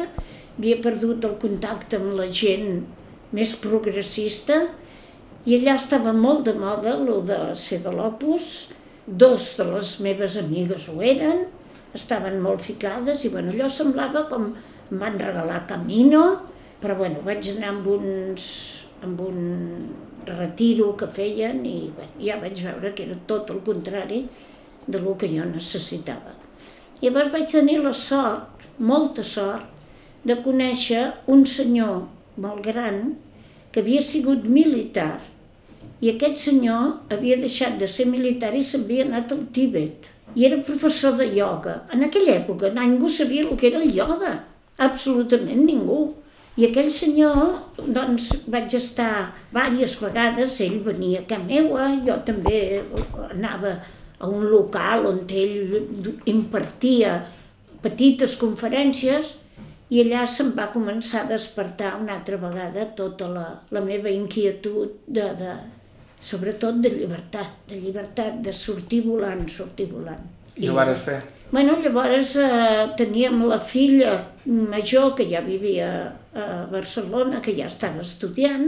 havia 0.58 0.82
perdut 0.82 1.26
el 1.30 1.38
contacte 1.42 2.02
amb 2.02 2.18
la 2.18 2.28
gent 2.28 2.82
més 3.38 3.54
progressista 3.62 4.66
i 5.47 5.55
allà 5.55 5.77
estava 5.79 6.12
molt 6.12 6.43
de 6.43 6.53
moda 6.60 6.97
el 6.97 7.21
de 7.27 7.38
ser 7.55 7.79
de 7.86 7.91
l'opus, 7.95 8.67
dos 9.07 9.53
de 9.55 9.67
les 9.69 9.93
meves 10.03 10.36
amigues 10.41 10.89
ho 10.91 10.97
eren, 10.99 11.45
estaven 11.95 12.41
molt 12.43 12.65
ficades 12.65 13.23
i 13.23 13.31
bueno, 13.31 13.53
allò 13.53 13.69
semblava 13.71 14.25
com 14.27 14.49
em 14.91 14.99
van 14.99 15.15
regalar 15.21 15.62
Camino, 15.69 16.23
però 16.81 16.97
bueno, 16.99 17.23
vaig 17.23 17.47
anar 17.53 17.69
amb, 17.71 17.88
uns, 17.93 18.49
amb 19.07 19.21
un 19.23 19.39
retiro 20.27 20.89
que 20.99 21.07
feien 21.15 21.63
i 21.63 21.77
bueno, 21.95 22.19
ja 22.19 22.36
vaig 22.43 22.60
veure 22.65 22.91
que 22.91 23.07
era 23.07 23.15
tot 23.31 23.53
el 23.55 23.63
contrari 23.63 24.25
de 24.88 24.99
lo 24.99 25.15
que 25.15 25.31
jo 25.31 25.47
necessitava. 25.47 26.36
Llavors 26.99 27.31
vaig 27.31 27.47
tenir 27.51 27.79
la 27.86 27.95
sort, 27.95 28.67
molta 28.79 29.23
sort, 29.23 29.71
de 30.27 30.36
conèixer 30.43 31.05
un 31.31 31.47
senyor 31.47 32.03
molt 32.43 32.63
gran 32.67 33.15
que 33.71 33.79
havia 33.79 34.03
sigut 34.03 34.43
militar 34.43 35.21
i 36.01 36.12
aquest 36.12 36.43
senyor 36.43 37.13
havia 37.13 37.39
deixat 37.41 37.79
de 37.81 37.88
ser 37.89 38.05
militar 38.10 38.53
i 38.53 38.62
s'havia 38.65 39.07
anat 39.07 39.33
al 39.33 39.47
Tíbet 39.53 40.12
i 40.36 40.45
era 40.45 40.62
professor 40.62 41.15
de 41.17 41.25
ioga. 41.33 41.81
En 41.93 42.05
aquella 42.05 42.36
època 42.38 42.69
ningú 42.73 43.10
sabia 43.10 43.47
el 43.47 43.57
que 43.57 43.71
era 43.71 43.81
el 43.81 43.95
ioga, 43.95 44.33
absolutament 44.77 45.63
ningú. 45.65 46.13
I 46.57 46.67
aquell 46.67 46.89
senyor, 46.89 47.57
doncs, 47.77 48.31
vaig 48.49 48.73
estar 48.77 49.33
diverses 49.53 49.97
vegades, 50.01 50.60
ell 50.65 50.79
venia 50.86 51.21
a 51.21 51.27
casa 51.29 51.45
meua, 51.45 51.91
jo 52.05 52.17
també 52.25 52.81
anava 53.29 53.75
a 54.17 54.29
un 54.29 54.47
local 54.49 55.05
on 55.05 55.19
ell 55.29 56.23
impartia 56.25 57.19
petites 57.83 58.33
conferències 58.41 59.36
i 59.93 60.01
allà 60.01 60.25
se'm 60.27 60.49
va 60.57 60.71
començar 60.73 61.23
a 61.23 61.29
despertar 61.29 61.93
una 62.01 62.17
altra 62.17 62.39
vegada 62.41 62.88
tota 62.97 63.29
la, 63.31 63.45
la 63.71 63.83
meva 63.86 64.10
inquietud 64.10 64.97
de, 65.05 65.27
de, 65.39 65.53
sobretot 66.21 66.82
de 66.82 66.91
llibertat, 66.93 67.63
de 67.69 67.80
llibertat, 67.80 68.41
de 68.43 68.53
sortir 68.53 69.03
volant, 69.06 69.47
sortir 69.49 69.88
volant. 69.91 70.23
I 70.58 70.69
ho 70.69 70.77
vares 70.77 71.01
fer? 71.06 71.21
Bueno, 71.51 71.77
llavors 71.80 72.36
eh, 72.36 72.89
teníem 72.99 73.39
la 73.47 73.60
filla 73.60 74.17
major 74.45 75.13
que 75.15 75.30
ja 75.30 75.39
vivia 75.41 75.88
a 76.34 76.65
Barcelona, 76.71 77.39
que 77.41 77.53
ja 77.56 77.69
estava 77.69 78.03
estudiant, 78.03 78.67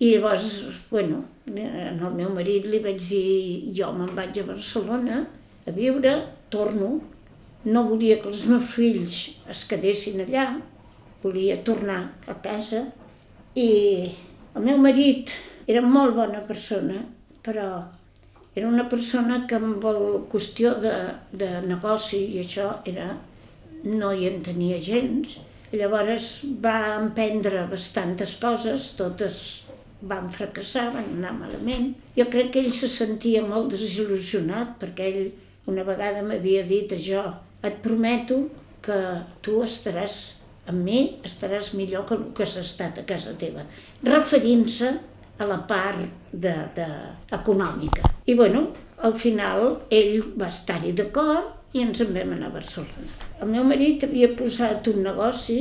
i 0.00 0.14
llavors, 0.14 0.62
bueno, 0.90 1.20
al 1.52 2.14
meu 2.16 2.30
marit 2.32 2.64
li 2.70 2.80
vaig 2.80 3.02
dir, 3.02 3.74
jo 3.76 3.90
me'n 3.92 4.14
vaig 4.16 4.40
a 4.40 4.46
Barcelona 4.48 5.20
a 5.66 5.74
viure, 5.76 6.14
torno, 6.50 6.94
no 7.64 7.84
volia 7.86 8.16
que 8.22 8.30
els 8.32 8.46
meus 8.48 8.72
fills 8.72 9.18
es 9.52 9.66
quedessin 9.68 10.24
allà, 10.24 10.48
volia 11.22 11.60
tornar 11.62 12.00
a 12.26 12.38
casa, 12.42 12.86
i 13.54 13.68
el 14.56 14.64
meu 14.64 14.80
marit 14.80 15.30
era 15.66 15.82
molt 15.82 16.16
bona 16.16 16.42
persona, 16.46 17.02
però 17.42 17.66
era 18.54 18.68
una 18.68 18.88
persona 18.88 19.42
que 19.48 19.56
amb 19.56 19.84
la 19.84 20.22
qüestió 20.32 20.74
de, 20.82 20.94
de 21.32 21.50
negoci 21.66 22.20
i 22.34 22.40
això 22.42 22.68
era, 22.88 23.08
no 23.84 24.12
hi 24.12 24.28
entenia 24.28 24.80
gens. 24.82 25.38
Llavors 25.72 26.32
va 26.60 26.98
emprendre 26.98 27.64
bastantes 27.70 28.34
coses, 28.40 28.90
totes 28.98 29.38
van 30.02 30.28
fracassar, 30.34 30.90
van 30.92 31.08
anar 31.16 31.32
malament. 31.38 31.94
Jo 32.18 32.26
crec 32.32 32.52
que 32.52 32.60
ell 32.60 32.74
se 32.76 32.90
sentia 32.92 33.40
molt 33.46 33.72
desil·lusionat 33.72 34.76
perquè 34.82 35.08
ell 35.08 35.32
una 35.70 35.86
vegada 35.86 36.24
m'havia 36.26 36.66
dit 36.66 36.92
això, 36.92 37.22
et 37.62 37.78
prometo 37.84 38.42
que 38.82 38.98
tu 39.46 39.60
estaràs 39.62 40.18
amb 40.70 40.82
mi, 40.84 40.98
estaràs 41.26 41.72
millor 41.78 42.04
que 42.06 42.18
el 42.18 42.24
que 42.36 42.44
has 42.44 42.56
estat 42.58 42.98
a 42.98 43.06
casa 43.06 43.32
teva, 43.38 43.64
referint-se 44.06 44.92
a 45.42 45.48
la 45.48 45.58
part 45.68 46.32
de, 46.32 46.54
de, 46.76 46.86
econòmica. 47.34 48.08
I 48.26 48.36
bueno, 48.38 48.68
al 49.02 49.16
final 49.18 49.64
ell 49.90 50.22
va 50.38 50.48
estar-hi 50.52 50.94
d'acord 50.98 51.76
i 51.76 51.82
ens 51.82 52.02
en 52.04 52.12
vam 52.14 52.34
anar 52.36 52.50
a 52.50 52.56
Barcelona. 52.56 53.10
El 53.42 53.50
meu 53.50 53.64
marit 53.66 54.04
havia 54.06 54.30
posat 54.38 54.88
un 54.92 55.02
negoci, 55.06 55.60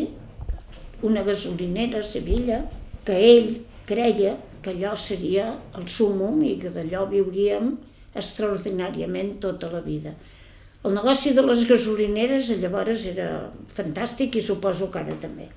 una 1.08 1.24
gasolinera 1.26 2.02
a 2.02 2.08
Sevilla, 2.08 2.62
que 3.06 3.18
ell 3.18 3.56
creia 3.90 4.36
que 4.62 4.76
allò 4.76 4.94
seria 4.96 5.48
el 5.80 5.88
súmum 5.90 6.44
i 6.46 6.58
que 6.62 6.70
d'allò 6.74 7.08
viuríem 7.10 7.74
extraordinàriament 8.14 9.40
tota 9.42 9.72
la 9.72 9.82
vida. 9.82 10.14
El 10.86 10.96
negoci 10.98 11.34
de 11.38 11.44
les 11.46 11.66
gasolineres 11.70 12.52
llavors 12.62 13.08
era 13.10 13.28
fantàstic 13.74 14.38
i 14.38 14.46
suposo 14.46 14.90
que 14.94 15.02
ara 15.02 15.18
també. 15.22 15.50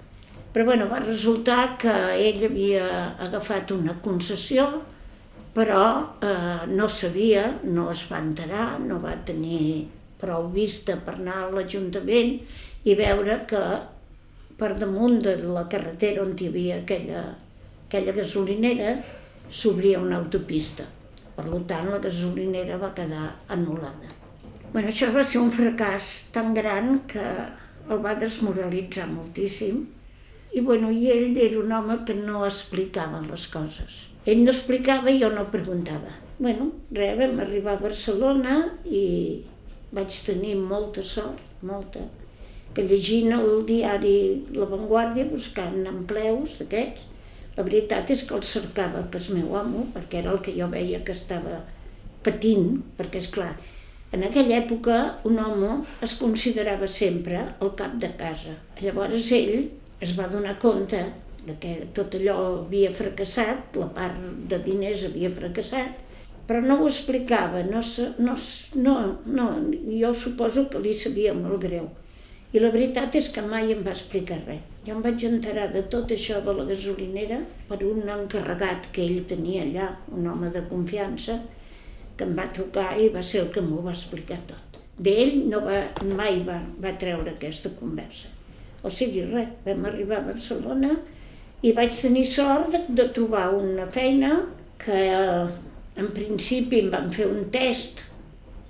Però 0.55 0.65
bueno, 0.69 0.87
va 0.87 1.01
resultar 1.03 1.75
que 1.83 1.93
ell 2.15 2.45
havia 2.47 2.85
agafat 3.27 3.73
una 3.75 3.97
concessió, 4.03 4.69
però 5.55 5.81
eh, 6.23 6.67
no 6.71 6.87
sabia, 6.87 7.49
no 7.67 7.89
es 7.91 8.05
va 8.07 8.21
enterar, 8.23 8.67
no 8.79 9.01
va 9.03 9.17
tenir 9.27 9.89
prou 10.21 10.47
vista 10.55 10.95
per 11.07 11.17
anar 11.17 11.41
a 11.43 11.49
l'Ajuntament 11.57 12.37
i 12.87 12.95
veure 13.01 13.41
que 13.51 13.63
per 14.61 14.71
damunt 14.79 15.19
de 15.25 15.35
la 15.43 15.65
carretera 15.71 16.23
on 16.23 16.37
hi 16.39 16.47
havia 16.53 16.79
aquella, 16.85 17.25
aquella 17.89 18.15
gasolinera 18.21 18.95
s'obria 19.51 19.99
una 20.05 20.21
autopista. 20.23 20.87
Per 21.35 21.49
tant, 21.67 21.91
la 21.91 21.99
gasolinera 21.99 22.79
va 22.79 22.93
quedar 22.95 23.25
anul·lada. 23.51 24.15
Bueno, 24.71 24.87
això 24.87 25.11
va 25.19 25.27
ser 25.27 25.43
un 25.43 25.51
fracàs 25.51 26.31
tan 26.35 26.55
gran 26.55 27.01
que 27.11 27.27
el 27.91 28.01
va 28.07 28.15
desmoralitzar 28.23 29.11
moltíssim 29.11 29.83
i, 30.55 30.61
bueno, 30.63 30.91
I 30.91 31.11
ell 31.11 31.37
era 31.37 31.59
un 31.59 31.73
home 31.75 32.01
que 32.07 32.15
no 32.15 32.45
explicava 32.47 33.21
les 33.27 33.47
coses. 33.51 34.05
Ell 34.25 34.45
no 34.45 34.53
explicava 34.53 35.11
i 35.11 35.19
jo 35.21 35.31
no 35.35 35.51
preguntava. 35.51 36.21
bueno, 36.39 36.73
res, 36.91 37.15
vam 37.19 37.39
arribar 37.41 37.77
a 37.77 37.83
Barcelona 37.83 38.55
i 38.85 39.03
vaig 39.95 40.15
tenir 40.27 40.57
molta 40.59 41.03
sort, 41.07 41.43
molta, 41.63 42.01
que 42.75 42.83
llegint 42.83 43.33
el 43.37 43.63
diari 43.69 44.17
La 44.57 44.67
Vanguardia 44.67 45.29
buscant 45.31 45.87
empleus 45.87 46.57
d'aquests, 46.59 47.05
la 47.57 47.63
veritat 47.63 48.11
és 48.11 48.25
que 48.27 48.35
el 48.35 48.43
cercava 48.43 49.05
és 49.15 49.29
meu 49.31 49.55
amo, 49.57 49.87
perquè 49.95 50.19
era 50.23 50.33
el 50.35 50.43
que 50.43 50.57
jo 50.57 50.67
veia 50.73 51.05
que 51.07 51.15
estava 51.15 51.61
patint, 52.27 52.83
perquè 52.99 53.23
és 53.23 53.31
clar, 53.31 53.53
en 54.15 54.27
aquella 54.27 54.59
època 54.59 54.99
un 55.31 55.39
home 55.43 55.71
es 56.03 56.17
considerava 56.19 56.91
sempre 56.91 57.41
el 57.61 57.73
cap 57.79 57.95
de 58.03 58.11
casa. 58.19 58.59
Llavors 58.83 59.31
ell 59.39 59.71
es 60.01 60.15
va 60.19 60.27
donar 60.33 60.59
compte 60.59 61.03
de 61.45 61.55
que 61.61 61.75
tot 61.97 62.15
allò 62.17 62.37
havia 62.65 62.93
fracassat, 62.93 63.77
la 63.77 63.91
part 63.93 64.17
de 64.51 64.59
diners 64.65 65.05
havia 65.09 65.31
fracassat, 65.31 66.01
però 66.49 66.61
no 66.61 66.79
ho 66.81 66.89
explicava, 66.89 67.63
no, 67.65 67.81
no, 68.19 68.37
no, 68.87 68.95
no, 69.27 69.47
jo 69.89 70.13
suposo 70.15 70.69
que 70.73 70.81
li 70.81 70.95
sabia 70.97 71.35
molt 71.37 71.63
greu. 71.65 71.89
I 72.55 72.61
la 72.63 72.71
veritat 72.71 73.17
és 73.19 73.29
que 73.35 73.43
mai 73.43 73.73
em 73.75 73.81
va 73.83 73.95
explicar 73.97 74.39
res. 74.45 74.63
Jo 74.85 74.95
em 74.95 75.01
vaig 75.03 75.25
enterar 75.27 75.71
de 75.73 75.81
tot 75.91 76.13
això 76.13 76.43
de 76.45 76.53
la 76.55 76.67
gasolinera 76.69 77.41
per 77.71 77.81
un 77.89 78.05
encarregat 78.15 78.91
que 78.93 79.03
ell 79.03 79.25
tenia 79.31 79.65
allà, 79.65 79.89
un 80.13 80.29
home 80.29 80.53
de 80.55 80.63
confiança, 80.69 81.41
que 82.17 82.29
em 82.29 82.37
va 82.39 82.47
trucar 82.53 82.93
i 83.01 83.09
va 83.15 83.25
ser 83.25 83.43
el 83.43 83.51
que 83.55 83.65
m'ho 83.65 83.81
va 83.89 83.97
explicar 83.97 84.39
tot. 84.51 84.81
d'ell 84.95 85.41
no 85.51 85.59
va, 85.65 85.81
mai 86.07 86.37
va, 86.47 86.61
va 86.83 86.93
treure 87.03 87.33
aquesta 87.33 87.73
conversa. 87.81 88.29
O 88.85 88.93
sigui, 88.93 89.25
res, 89.31 89.49
vam 89.65 89.87
arribar 89.89 90.21
a 90.21 90.29
Barcelona 90.29 90.93
i 91.65 91.73
vaig 91.73 91.95
tenir 91.97 92.27
sort 92.29 92.73
de, 92.75 92.83
de 92.99 93.07
trobar 93.17 93.47
una 93.57 93.87
feina 93.91 94.35
que 94.83 94.99
eh, 95.09 95.47
en 95.97 96.11
principi 96.13 96.83
em 96.83 96.91
van 96.93 97.09
fer 97.15 97.31
un 97.31 97.49
test, 97.55 98.03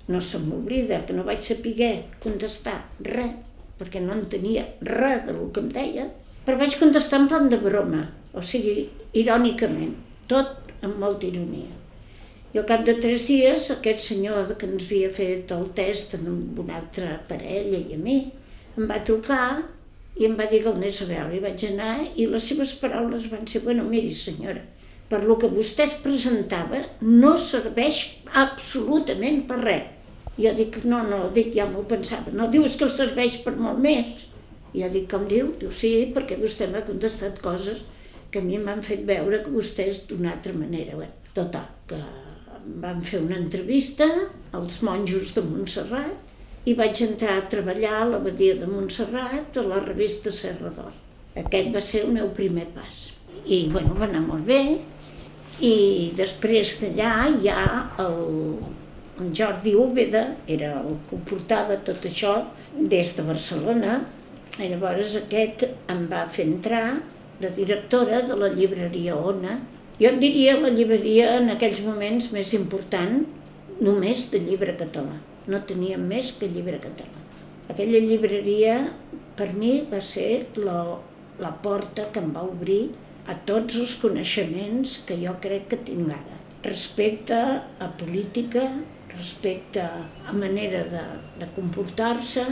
no 0.07 0.21
se 0.21 0.39
m'oblida, 0.39 1.01
que 1.05 1.15
no 1.17 1.25
vaig 1.27 1.41
saber 1.43 1.91
contestar 2.23 2.77
res, 3.03 3.33
perquè 3.79 3.99
no 3.99 4.15
entenia 4.15 4.63
res 4.87 5.25
del 5.27 5.41
que 5.51 5.63
em 5.65 5.71
deia, 5.73 6.05
però 6.45 6.61
vaig 6.61 6.77
contestar 6.79 7.19
en 7.23 7.27
plan 7.31 7.49
de 7.51 7.59
broma, 7.59 8.05
o 8.31 8.43
sigui, 8.45 8.85
irònicament, 9.17 9.95
tot 10.31 10.71
amb 10.85 11.01
molta 11.01 11.27
ironia. 11.27 11.73
I 12.53 12.61
al 12.61 12.67
cap 12.69 12.85
de 12.87 12.95
tres 13.03 13.25
dies, 13.27 13.67
aquest 13.73 14.05
senyor 14.05 14.53
que 14.55 14.69
ens 14.69 14.85
havia 14.85 15.09
fet 15.11 15.51
el 15.51 15.65
test 15.75 16.15
amb 16.15 16.59
una 16.61 16.77
altra 16.79 17.17
parella 17.27 17.81
i 17.81 17.97
a 17.97 17.99
mi, 17.99 18.19
em 18.77 18.87
va 18.87 19.01
trucar 19.07 19.47
i 20.15 20.27
em 20.27 20.35
va 20.39 20.47
dir 20.51 20.61
que 20.63 20.71
el 20.71 20.79
anés 20.79 21.01
a 21.03 21.09
veure. 21.09 21.35
I 21.35 21.43
vaig 21.43 21.65
anar 21.67 21.95
i 22.15 22.27
les 22.31 22.47
seves 22.51 22.73
paraules 22.79 23.27
van 23.31 23.47
ser, 23.47 23.61
bueno, 23.65 23.83
miri 23.89 24.13
senyora, 24.15 24.61
per 25.09 25.23
lo 25.23 25.37
que 25.41 25.51
vostè 25.51 25.85
es 25.85 25.97
presentava 26.03 26.81
no 27.01 27.35
serveix 27.41 28.01
absolutament 28.45 29.43
per 29.49 29.59
res. 29.63 29.91
Jo 30.35 30.51
dic, 30.55 30.81
no, 30.83 31.01
no, 31.07 31.19
dic, 31.35 31.53
ja 31.55 31.67
m'ho 31.69 31.85
pensava. 31.87 32.31
No, 32.35 32.49
diu, 32.51 32.65
és 32.67 32.75
que 32.79 32.89
serveix 32.91 33.37
per 33.43 33.55
molt 33.55 33.79
més. 33.83 34.25
I 34.75 34.83
jo 34.83 34.89
dic, 34.91 35.05
com 35.11 35.27
diu? 35.29 35.53
Diu, 35.61 35.71
sí, 35.71 35.91
perquè 36.15 36.35
vostè 36.39 36.67
m'ha 36.67 36.83
contestat 36.87 37.39
coses 37.43 37.85
que 38.31 38.41
a 38.41 38.43
mi 38.43 38.59
m'han 38.59 38.83
fet 38.83 39.05
veure 39.07 39.39
que 39.45 39.53
vostè 39.53 39.85
és 39.87 40.01
d'una 40.09 40.33
altra 40.35 40.51
manera. 40.55 40.97
Bé, 40.99 41.07
total, 41.37 41.69
que 41.87 42.01
van 42.83 42.99
fer 43.05 43.21
una 43.23 43.37
entrevista 43.39 44.07
als 44.57 44.81
monjos 44.83 45.31
de 45.35 45.43
Montserrat 45.45 46.24
i 46.65 46.73
vaig 46.73 47.01
entrar 47.05 47.37
a 47.37 47.47
treballar 47.49 47.95
a 47.99 48.05
l'abadia 48.09 48.55
de 48.57 48.67
Montserrat 48.69 49.57
a 49.57 49.65
la 49.69 49.81
revista 49.83 50.33
Serra 50.33 50.71
d'Or. 50.73 50.93
Aquest 51.37 51.71
va 51.75 51.81
ser 51.83 52.05
el 52.05 52.13
meu 52.15 52.31
primer 52.33 52.65
pas. 52.73 52.95
I 53.45 53.67
bueno, 53.69 53.93
va 53.99 54.07
anar 54.07 54.23
molt 54.25 54.47
bé 54.47 54.61
i 55.63 56.11
després 56.17 56.73
d'allà 56.81 57.11
ha 57.53 57.67
el, 58.03 58.17
en 59.21 59.31
Jordi 59.35 59.75
Úbeda, 59.79 60.25
era 60.47 60.73
el 60.81 60.97
que 61.09 61.19
portava 61.29 61.77
tot 61.87 62.07
això 62.09 62.33
des 62.75 63.13
de 63.15 63.23
Barcelona, 63.23 64.01
i 64.59 64.67
llavors 64.71 65.15
aquest 65.19 65.67
em 65.91 66.05
va 66.11 66.25
fer 66.31 66.47
entrar 66.49 66.97
de 67.39 67.51
directora 67.55 68.21
de 68.27 68.35
la 68.39 68.51
llibreria 68.51 69.15
Ona. 69.15 69.59
Jo 69.99 70.11
et 70.11 70.19
diria 70.19 70.57
la 70.59 70.73
llibreria 70.73 71.37
en 71.37 71.53
aquells 71.53 71.79
moments 71.85 72.31
més 72.35 72.51
important 72.57 73.21
només 73.83 74.27
de 74.31 74.43
llibre 74.43 74.75
català. 74.79 75.15
No 75.51 75.61
teníem 75.69 76.05
més 76.09 76.31
que 76.39 76.49
llibre 76.49 76.79
català. 76.83 77.23
Aquella 77.69 78.01
llibreria 78.01 78.77
per 79.37 79.51
mi 79.53 79.73
va 79.91 79.99
ser 80.01 80.47
la, 80.57 80.79
la 81.41 81.51
porta 81.65 82.07
que 82.13 82.21
em 82.23 82.31
va 82.35 82.45
obrir 82.47 82.83
a 83.31 83.35
tots 83.49 83.77
els 83.81 83.95
coneixements 84.01 84.99
que 85.07 85.17
jo 85.21 85.33
crec 85.43 85.67
que 85.71 85.81
tinc 85.87 86.11
ara. 86.13 86.37
Respecte 86.65 87.37
a 87.37 87.89
política, 87.99 88.63
respecte 89.15 89.81
a 89.81 90.33
manera 90.33 90.83
de, 90.93 91.03
de 91.41 91.49
comportar-se, 91.57 92.45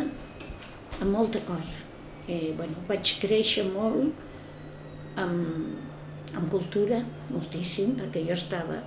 a 0.99 1.05
molta 1.05 1.41
cosa. 1.47 1.81
I, 2.27 2.53
bueno, 2.57 2.85
vaig 2.87 3.15
créixer 3.21 3.65
molt 3.69 5.17
amb, 5.19 5.77
amb 6.33 6.49
cultura, 6.53 7.01
moltíssim, 7.29 7.97
perquè 7.99 8.23
jo 8.27 8.37
estava 8.37 8.79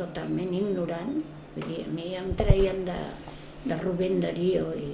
totalment 0.00 0.54
ignorant. 0.56 1.20
Vull 1.54 1.66
dir, 1.66 1.82
a 1.84 1.92
mi 1.92 2.12
em 2.16 2.30
treien 2.38 2.84
de, 2.86 2.98
de 3.64 3.76
Rubén 3.80 4.20
Darío 4.22 4.70
i, 4.76 4.92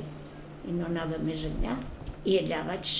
i 0.66 0.74
no 0.74 0.88
anava 0.88 1.20
més 1.22 1.44
enllà. 1.48 1.76
I 2.26 2.40
allà 2.40 2.64
vaig, 2.66 2.92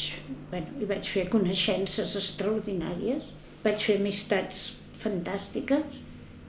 bueno, 0.53 0.75
hi 0.81 0.89
vaig 0.89 1.09
fer 1.11 1.27
coneixences 1.33 2.15
extraordinàries, 2.19 3.31
vaig 3.65 3.83
fer 3.83 3.97
amistats 3.99 4.69
fantàstiques 5.01 5.99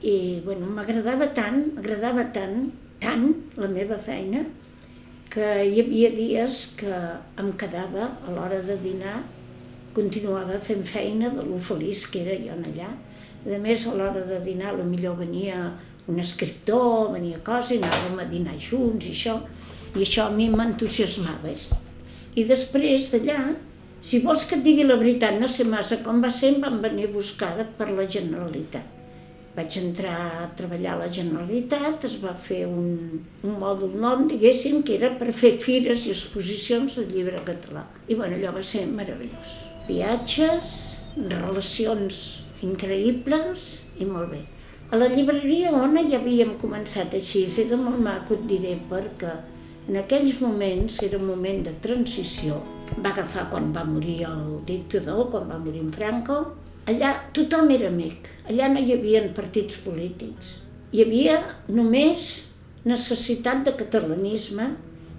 i 0.06 0.14
bueno, 0.44 0.68
m'agradava 0.76 1.32
tant, 1.34 1.64
m'agradava 1.74 2.28
tant, 2.34 2.68
tant 3.02 3.26
la 3.58 3.70
meva 3.72 3.98
feina, 3.98 4.44
que 5.28 5.48
hi 5.66 5.82
havia 5.82 6.12
dies 6.14 6.60
que 6.78 6.94
em 7.42 7.50
quedava 7.60 8.12
a 8.24 8.32
l'hora 8.32 8.62
de 8.64 8.78
dinar 8.80 9.18
continuava 9.98 10.58
fent 10.62 10.84
feina 10.86 11.30
de 11.34 11.44
lo 11.44 11.58
feliç 11.58 12.06
que 12.12 12.22
era 12.22 12.36
jo 12.38 12.54
allà. 12.54 12.92
A 13.48 13.58
més, 13.62 13.84
a 13.86 13.94
l'hora 13.96 14.22
de 14.26 14.38
dinar, 14.44 14.74
a 14.74 14.86
millor 14.86 15.16
venia 15.18 15.58
un 16.08 16.18
escriptor, 16.22 17.12
venia 17.12 17.38
cosa, 17.44 17.74
i 17.74 17.80
anàvem 17.82 18.22
a 18.22 18.26
dinar 18.30 18.56
junts 18.58 19.06
i 19.06 19.14
això, 19.14 19.38
i 19.94 20.04
això 20.04 20.26
a 20.26 20.34
mi 20.34 20.48
m'entusiasmava. 20.52 21.54
I 22.38 22.44
després 22.48 23.10
d'allà, 23.12 23.38
si 24.00 24.22
vols 24.24 24.44
que 24.48 24.56
et 24.58 24.64
digui 24.64 24.86
la 24.86 24.98
veritat, 25.00 25.36
no 25.40 25.48
sé 25.50 25.66
massa 25.68 26.00
com 26.04 26.22
va 26.24 26.30
ser, 26.34 26.54
em 26.54 26.62
van 26.64 26.80
venir 26.82 27.08
a 27.08 27.12
buscar 27.12 27.52
per 27.78 27.90
la 27.92 28.06
Generalitat. 28.08 28.96
Vaig 29.58 29.74
entrar 29.80 30.18
a 30.38 30.50
treballar 30.58 30.92
a 30.94 31.00
la 31.02 31.08
Generalitat, 31.10 32.04
es 32.06 32.18
va 32.22 32.34
fer 32.34 32.60
un, 32.68 33.24
un 33.42 33.56
mòdul 33.58 33.96
nom, 33.98 34.28
diguéssim, 34.30 34.84
que 34.86 34.94
era 35.00 35.10
per 35.18 35.32
fer 35.34 35.56
fires 35.58 36.06
i 36.06 36.14
exposicions 36.14 37.00
de 37.00 37.08
llibre 37.10 37.42
català. 37.48 37.88
I 38.06 38.14
bueno, 38.14 38.38
allò 38.38 38.54
va 38.60 38.62
ser 38.62 38.86
meravellós 38.86 39.58
viatges, 39.88 40.76
relacions 41.16 42.20
increïbles 42.64 43.64
i 43.98 44.06
molt 44.06 44.30
bé. 44.34 44.44
A 44.88 44.96
la 44.96 45.04
llibreria 45.12 45.68
Ona 45.76 46.00
ja 46.08 46.16
havíem 46.16 46.54
començat 46.56 47.12
així, 47.12 47.42
era 47.60 47.76
molt 47.76 48.00
maco, 48.00 48.38
et 48.38 48.44
diré, 48.48 48.70
perquè 48.88 49.34
en 49.88 49.98
aquells 50.00 50.38
moments 50.40 50.94
era 51.04 51.18
un 51.18 51.26
moment 51.28 51.58
de 51.66 51.74
transició. 51.84 52.56
Va 53.04 53.10
agafar 53.10 53.50
quan 53.50 53.66
va 53.74 53.82
morir 53.84 54.22
el 54.30 54.54
dictador, 54.70 55.26
quan 55.34 55.44
va 55.50 55.58
morir 55.60 55.82
en 55.84 55.90
Franco. 55.92 56.38
Allà 56.88 57.10
tothom 57.36 57.68
era 57.74 57.90
amic, 57.92 58.30
allà 58.48 58.70
no 58.72 58.80
hi 58.80 58.94
havia 58.94 59.20
partits 59.36 59.76
polítics. 59.84 60.54
Hi 60.92 61.04
havia 61.04 61.36
només 61.68 62.30
necessitat 62.88 63.66
de 63.66 63.74
catalanisme, 63.76 64.70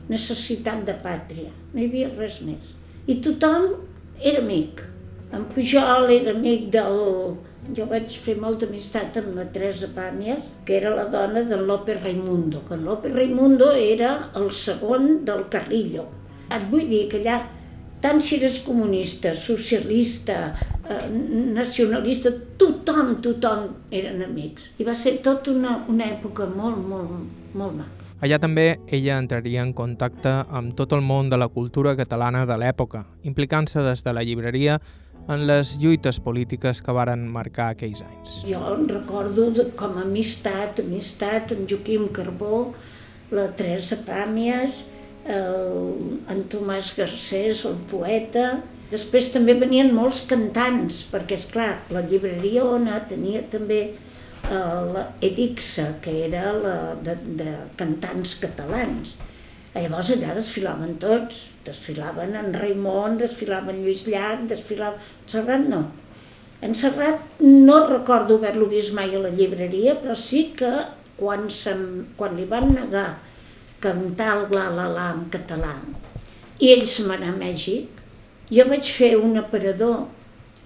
necessitat 0.09 0.81
de 0.89 0.97
pàtria, 1.03 1.51
no 1.75 1.83
hi 1.83 1.85
havia 1.91 2.09
res 2.15 2.39
més. 2.41 2.73
I 3.05 3.19
tothom 3.21 3.69
era 4.17 4.41
amic. 4.41 4.81
En 5.29 5.45
Pujol 5.53 6.09
era 6.17 6.33
amic 6.33 6.71
del... 6.73 7.37
Jo 7.75 7.85
vaig 7.89 8.13
fer 8.23 8.35
molta 8.41 8.65
amistat 8.65 9.19
amb 9.19 9.35
la 9.37 9.45
Teresa 9.53 9.89
Pàmies, 9.93 10.41
que 10.65 10.77
era 10.79 10.93
la 10.95 11.05
dona 11.11 11.43
del 11.45 11.67
López 11.69 12.01
Raimundo, 12.03 12.63
que 12.67 12.77
López 12.77 13.13
Raimundo 13.13 13.71
era 13.71 14.15
el 14.39 14.51
segon 14.51 15.23
del 15.25 15.45
Carrillo. 15.53 16.07
Et 16.49 16.65
vull 16.71 16.87
dir 16.89 17.03
que 17.11 17.19
allà, 17.19 17.37
tant 18.01 18.23
si 18.25 18.39
eres 18.39 18.61
comunista, 18.65 19.35
socialista, 19.37 20.39
eh, 20.89 21.03
nacionalista, 21.59 22.33
tothom, 22.57 23.19
tothom 23.21 23.67
eren 23.91 24.23
amics. 24.25 24.71
I 24.79 24.87
va 24.87 24.95
ser 24.97 25.19
tota 25.25 25.53
una, 25.53 25.83
una 25.91 26.09
època 26.09 26.49
molt, 26.49 26.81
molt, 26.89 27.13
molt 27.53 27.81
maca. 27.83 27.99
Allà 28.19 28.35
també 28.35 28.73
ella 28.91 29.15
entraria 29.21 29.61
en 29.63 29.69
contacte 29.71 30.31
amb 30.51 30.73
tot 30.75 30.91
el 30.91 31.05
món 31.05 31.29
de 31.31 31.37
la 31.39 31.47
cultura 31.47 31.93
catalana 31.95 32.41
de 32.49 32.57
l'època, 32.59 33.05
implicant-se 33.23 33.79
des 33.85 34.03
de 34.03 34.13
la 34.15 34.25
llibreria 34.27 34.79
en 35.29 35.45
les 35.45 35.75
lluites 35.81 36.19
polítiques 36.25 36.81
que 36.81 36.95
varen 36.95 37.27
marcar 37.29 37.69
aquells 37.73 38.01
anys. 38.05 38.39
Jo 38.49 38.61
em 38.73 38.87
recordo 38.89 39.49
de, 39.53 39.67
com 39.77 39.99
a 39.99 40.05
amistat, 40.07 40.81
amistat 40.81 41.53
amb 41.55 41.69
Joaquim 41.69 42.07
Carbó, 42.15 42.73
la 43.35 43.45
Teresa 43.59 43.99
Pàmies, 44.07 44.81
el, 45.29 46.19
en 46.33 46.43
Tomàs 46.49 46.91
Garcés, 46.97 47.63
el 47.69 47.77
poeta. 47.91 48.59
Després 48.89 49.29
també 49.29 49.53
venien 49.53 49.93
molts 49.93 50.23
cantants, 50.25 51.03
perquè, 51.11 51.37
és 51.37 51.45
clar 51.51 51.75
la 51.93 52.01
llibreria 52.01 52.65
Ona 52.65 52.97
tenia 53.09 53.43
també 53.51 53.83
la 54.49 55.11
Edixa, 55.21 55.99
que 56.01 56.25
era 56.25 56.53
la 56.53 56.95
de, 57.03 57.13
de 57.37 57.51
cantants 57.77 58.33
catalans. 58.41 59.13
Llavors 59.75 60.09
allà 60.15 60.33
desfilaven 60.35 60.97
tots, 61.01 61.45
desfilaven 61.65 62.35
en 62.39 62.53
Raimon, 62.57 63.19
desfilaven 63.21 63.83
Lluís 63.83 64.07
Llach, 64.09 64.47
desfilaven... 64.49 64.99
Serrat 65.29 65.67
no. 65.69 65.83
En 66.65 66.73
Serrat 66.75 67.39
no 67.39 67.77
recordo 67.87 68.39
haver-lo 68.39 68.67
vist 68.71 68.95
mai 68.97 69.13
a 69.15 69.21
la 69.23 69.31
llibreria, 69.31 69.95
però 70.01 70.17
sí 70.17 70.49
que 70.57 70.73
quan, 71.19 71.47
quan 72.19 72.35
li 72.35 72.49
van 72.49 72.73
negar 72.73 73.07
cantar 73.79 74.33
el 74.35 74.47
la 74.51 74.67
la 74.75 74.89
la 74.91 75.09
en 75.15 75.27
català 75.31 75.77
i 76.59 76.73
ell 76.73 76.83
va 77.07 77.15
anar 77.15 77.31
a 77.31 77.37
Mèxic, 77.39 78.01
jo 78.51 78.65
vaig 78.67 78.87
fer 78.91 79.13
un 79.15 79.39
aparador 79.39 80.07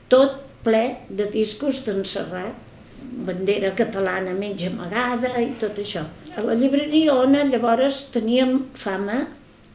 tot 0.10 0.40
ple 0.66 0.84
de 1.10 1.28
discos 1.36 1.84
d'en 1.86 2.02
Serrat 2.08 2.58
bandera 3.28 3.74
catalana 3.78 4.34
menys 4.34 4.66
amagada 4.70 5.36
i 5.42 5.52
tot 5.62 5.78
això. 5.84 6.06
A 6.34 6.42
la 6.42 6.56
llibreria 6.58 7.14
Ona 7.14 7.44
llavors 7.46 8.08
teníem 8.14 8.64
fama 8.74 9.20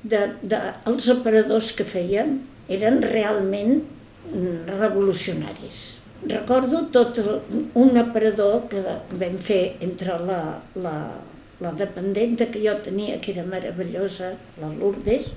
de, 0.03 0.25
de 0.43 0.59
els 0.91 1.07
aparadors 1.13 1.71
que 1.79 1.87
fèiem 1.87 2.33
eren 2.77 2.99
realment 3.05 3.85
revolucionaris. 4.81 5.79
Recordo 6.27 6.83
tot 6.97 7.21
el, 7.23 7.31
un 7.79 8.03
aparador 8.03 8.67
que 8.73 8.83
vam 9.21 9.39
fer 9.39 9.77
entre 9.87 10.19
la, 10.27 10.41
la, 10.83 10.97
la 11.63 11.75
dependenta 11.79 12.51
que 12.51 12.65
jo 12.67 12.75
tenia, 12.83 13.21
que 13.23 13.37
era 13.37 13.47
meravellosa, 13.47 14.35
la 14.59 14.75
Lourdes, 14.75 15.31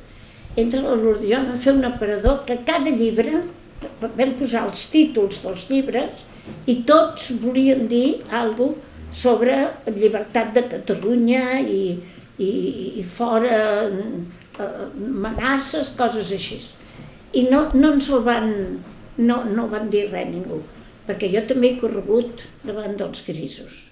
entre 0.58 0.82
la 0.82 0.98
Lourdes 0.98 1.30
i 1.30 1.36
jo 1.36 1.46
vam 1.46 1.66
fer 1.68 1.76
un 1.78 1.86
aparador 1.92 2.42
que 2.50 2.58
cada 2.66 2.90
llibre, 2.90 3.44
vam 4.02 4.38
posar 4.42 4.66
els 4.72 4.88
títols 4.90 5.44
dels 5.46 5.70
llibres 5.70 6.26
i 6.66 6.82
tots 6.90 7.30
volien 7.44 7.86
dir 7.92 8.24
alguna 8.34 8.90
sobre 9.12 9.56
llibertat 9.92 10.54
de 10.56 10.64
Catalunya 10.72 11.60
i, 11.60 12.00
i, 12.40 12.52
i 13.00 13.04
fora 13.04 13.58
eh, 13.88 14.64
amenaces, 14.64 15.94
coses 15.98 16.32
així. 16.32 16.60
I 17.36 17.46
no, 17.48 17.68
no 17.74 17.94
ens 17.96 18.10
el 18.12 18.24
van, 18.26 18.52
no, 19.18 19.44
no 19.48 19.68
van 19.72 19.90
dir 19.92 20.08
res 20.12 20.28
ningú, 20.32 20.62
perquè 21.08 21.32
jo 21.32 21.44
també 21.48 21.74
he 21.74 21.80
corregut 21.80 22.44
davant 22.68 22.98
dels 23.00 23.24
grisos. 23.28 23.88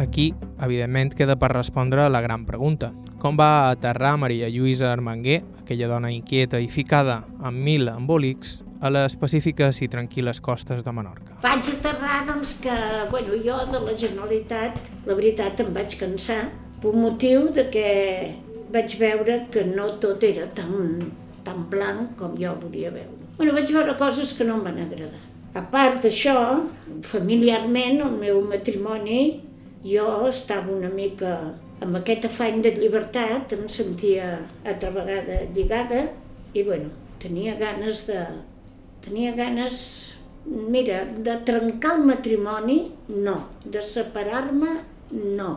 Aquí, 0.00 0.32
evidentment, 0.60 1.14
queda 1.16 1.38
per 1.38 1.52
respondre 1.54 2.02
a 2.02 2.10
la 2.12 2.20
gran 2.24 2.44
pregunta. 2.48 2.90
Com 3.20 3.36
va 3.36 3.68
aterrar 3.68 4.14
Maria 4.16 4.48
Lluïsa 4.48 4.88
Armenguer, 4.88 5.42
aquella 5.60 5.90
dona 5.90 6.08
inquieta 6.08 6.56
i 6.56 6.70
ficada 6.72 7.18
amb 7.44 7.60
mil 7.66 7.90
embòlics, 7.92 8.62
a 8.80 8.88
les 8.88 9.12
pacífiques 9.20 9.82
i 9.84 9.90
tranquil·les 9.92 10.40
costes 10.40 10.80
de 10.86 10.94
Menorca? 10.96 11.36
Vaig 11.42 11.68
aterrar, 11.68 12.22
doncs, 12.30 12.54
que, 12.64 12.78
bueno, 13.12 13.36
jo 13.44 13.58
de 13.68 13.82
la 13.84 13.92
Generalitat, 13.92 14.80
la 15.04 15.18
veritat, 15.18 15.60
em 15.60 15.68
vaig 15.76 15.98
cansar, 16.00 16.46
per 16.80 16.94
motiu 16.96 17.50
de 17.52 17.66
que 17.68 17.86
vaig 18.72 18.96
veure 18.96 19.42
que 19.52 19.66
no 19.68 19.92
tot 20.00 20.24
era 20.24 20.48
tan, 20.56 21.12
tan 21.44 21.66
blanc 21.68 22.16
com 22.16 22.40
jo 22.40 22.56
volia 22.64 22.88
veure. 22.94 23.20
Bueno, 23.36 23.52
vaig 23.52 23.68
veure 23.68 24.00
coses 24.00 24.32
que 24.32 24.48
no 24.48 24.56
em 24.56 24.64
van 24.70 24.80
agradar. 24.80 25.20
A 25.60 25.66
part 25.68 26.00
d'això, 26.06 26.38
familiarment, 27.04 28.00
el 28.00 28.16
meu 28.16 28.40
matrimoni 28.48 29.42
jo 29.84 30.08
estava 30.32 30.72
una 30.72 30.88
mica 30.88 31.36
amb 31.80 31.96
aquest 32.00 32.26
afany 32.28 32.60
de 32.64 32.74
llibertat, 32.76 33.54
em 33.56 33.68
sentia 33.72 34.30
altra 34.68 34.90
vegada 34.94 35.40
lligada 35.54 36.04
i 36.52 36.64
bueno, 36.66 36.90
tenia 37.22 37.56
ganes 37.60 38.04
de... 38.08 38.20
tenia 39.04 39.32
ganes, 39.32 39.78
mira, 40.44 41.04
de 41.24 41.38
trencar 41.48 41.96
el 41.96 42.04
matrimoni, 42.04 42.80
no, 43.08 43.36
de 43.64 43.80
separar-me, 43.80 44.74
no, 45.12 45.50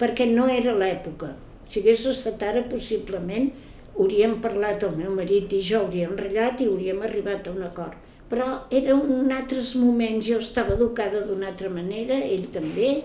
perquè 0.00 0.28
no 0.28 0.48
era 0.52 0.76
l'època. 0.76 1.32
Si 1.70 1.80
hagués 1.80 2.04
estat 2.10 2.42
ara, 2.44 2.64
possiblement, 2.68 3.48
hauríem 3.94 4.36
parlat, 4.44 4.84
el 4.84 4.96
meu 4.98 5.14
marit 5.16 5.52
i 5.56 5.62
jo 5.64 5.84
hauríem 5.84 6.16
ratllat 6.18 6.60
i 6.60 6.68
hauríem 6.68 7.00
arribat 7.06 7.48
a 7.48 7.54
un 7.54 7.64
acord. 7.64 7.96
Però 8.30 8.46
eren 8.70 9.32
altres 9.34 9.72
moments, 9.78 10.28
jo 10.28 10.38
estava 10.44 10.76
educada 10.76 11.24
d'una 11.26 11.50
altra 11.50 11.70
manera, 11.72 12.18
ell 12.20 12.46
també, 12.52 12.98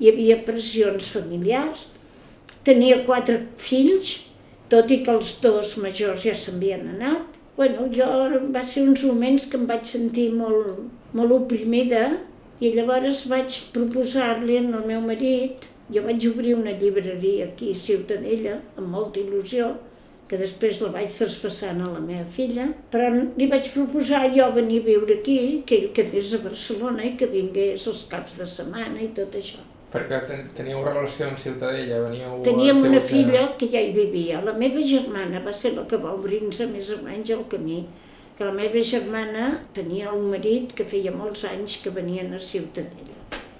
hi 0.00 0.10
havia 0.10 0.40
pressions 0.44 1.08
familiars, 1.14 1.86
tenia 2.66 3.02
quatre 3.06 3.40
fills, 3.62 4.12
tot 4.72 4.90
i 4.90 5.02
que 5.06 5.14
els 5.14 5.36
dos 5.42 5.76
majors 5.82 6.24
ja 6.26 6.34
s'havien 6.34 6.88
anat. 6.96 7.38
Bueno, 7.56 7.86
jo 7.94 8.06
va 8.52 8.62
ser 8.66 8.82
uns 8.84 9.04
moments 9.06 9.46
que 9.50 9.56
em 9.60 9.68
vaig 9.70 9.86
sentir 9.88 10.26
molt, 10.34 10.82
molt 11.16 11.36
oprimida 11.38 12.02
i 12.60 12.72
llavors 12.74 13.22
vaig 13.30 13.54
proposar-li 13.72 14.58
al 14.60 14.84
meu 14.90 15.00
marit, 15.04 15.68
jo 15.92 16.02
vaig 16.04 16.26
obrir 16.28 16.56
una 16.56 16.74
llibreria 16.80 17.46
aquí 17.46 17.70
a 17.72 17.80
Ciutadella 17.80 18.56
amb 18.76 18.90
molta 18.90 19.22
il·lusió, 19.22 19.70
que 20.26 20.40
després 20.40 20.80
la 20.82 20.90
vaig 20.96 21.12
traspassant 21.14 21.84
a 21.84 21.92
la 21.92 22.02
meva 22.02 22.26
filla, 22.38 22.66
però 22.90 23.12
li 23.14 23.46
vaig 23.52 23.70
proposar 23.76 24.24
jo 24.34 24.50
venir 24.56 24.82
a 24.82 24.88
viure 24.88 25.20
aquí, 25.20 25.38
que 25.68 25.78
ell 25.78 25.92
quedés 25.94 26.34
a 26.34 26.42
Barcelona 26.42 27.06
i 27.06 27.14
que 27.20 27.30
vingués 27.30 27.86
els 27.86 28.04
caps 28.10 28.34
de 28.40 28.50
setmana 28.56 29.04
i 29.06 29.12
tot 29.20 29.38
això. 29.38 29.62
Perquè 29.96 30.18
ten 30.28 30.42
teníeu 30.56 30.82
relació 30.84 31.30
amb 31.30 31.38
Ciutadella, 31.40 32.02
veníeu... 32.04 32.40
Teníem 32.44 32.82
una 32.84 33.00
filla 33.00 33.46
que 33.56 33.68
ja 33.72 33.80
hi 33.80 33.94
vivia. 33.96 34.42
La 34.44 34.52
meva 34.52 34.82
germana 34.84 35.40
va 35.44 35.54
ser 35.56 35.72
la 35.76 35.86
que 35.88 35.96
va 36.02 36.12
obrir-nos 36.12 36.58
més 36.72 36.90
o 36.92 36.98
menys 37.04 37.32
el 37.32 37.46
camí. 37.52 37.78
Que 38.36 38.44
la 38.44 38.52
meva 38.52 38.82
germana 38.84 39.46
tenia 39.78 40.12
un 40.12 40.26
marit 40.34 40.74
que 40.76 40.84
feia 40.90 41.14
molts 41.14 41.46
anys 41.48 41.78
que 41.80 41.92
venien 41.96 42.34
a 42.36 42.40
Ciutadella. 42.48 43.14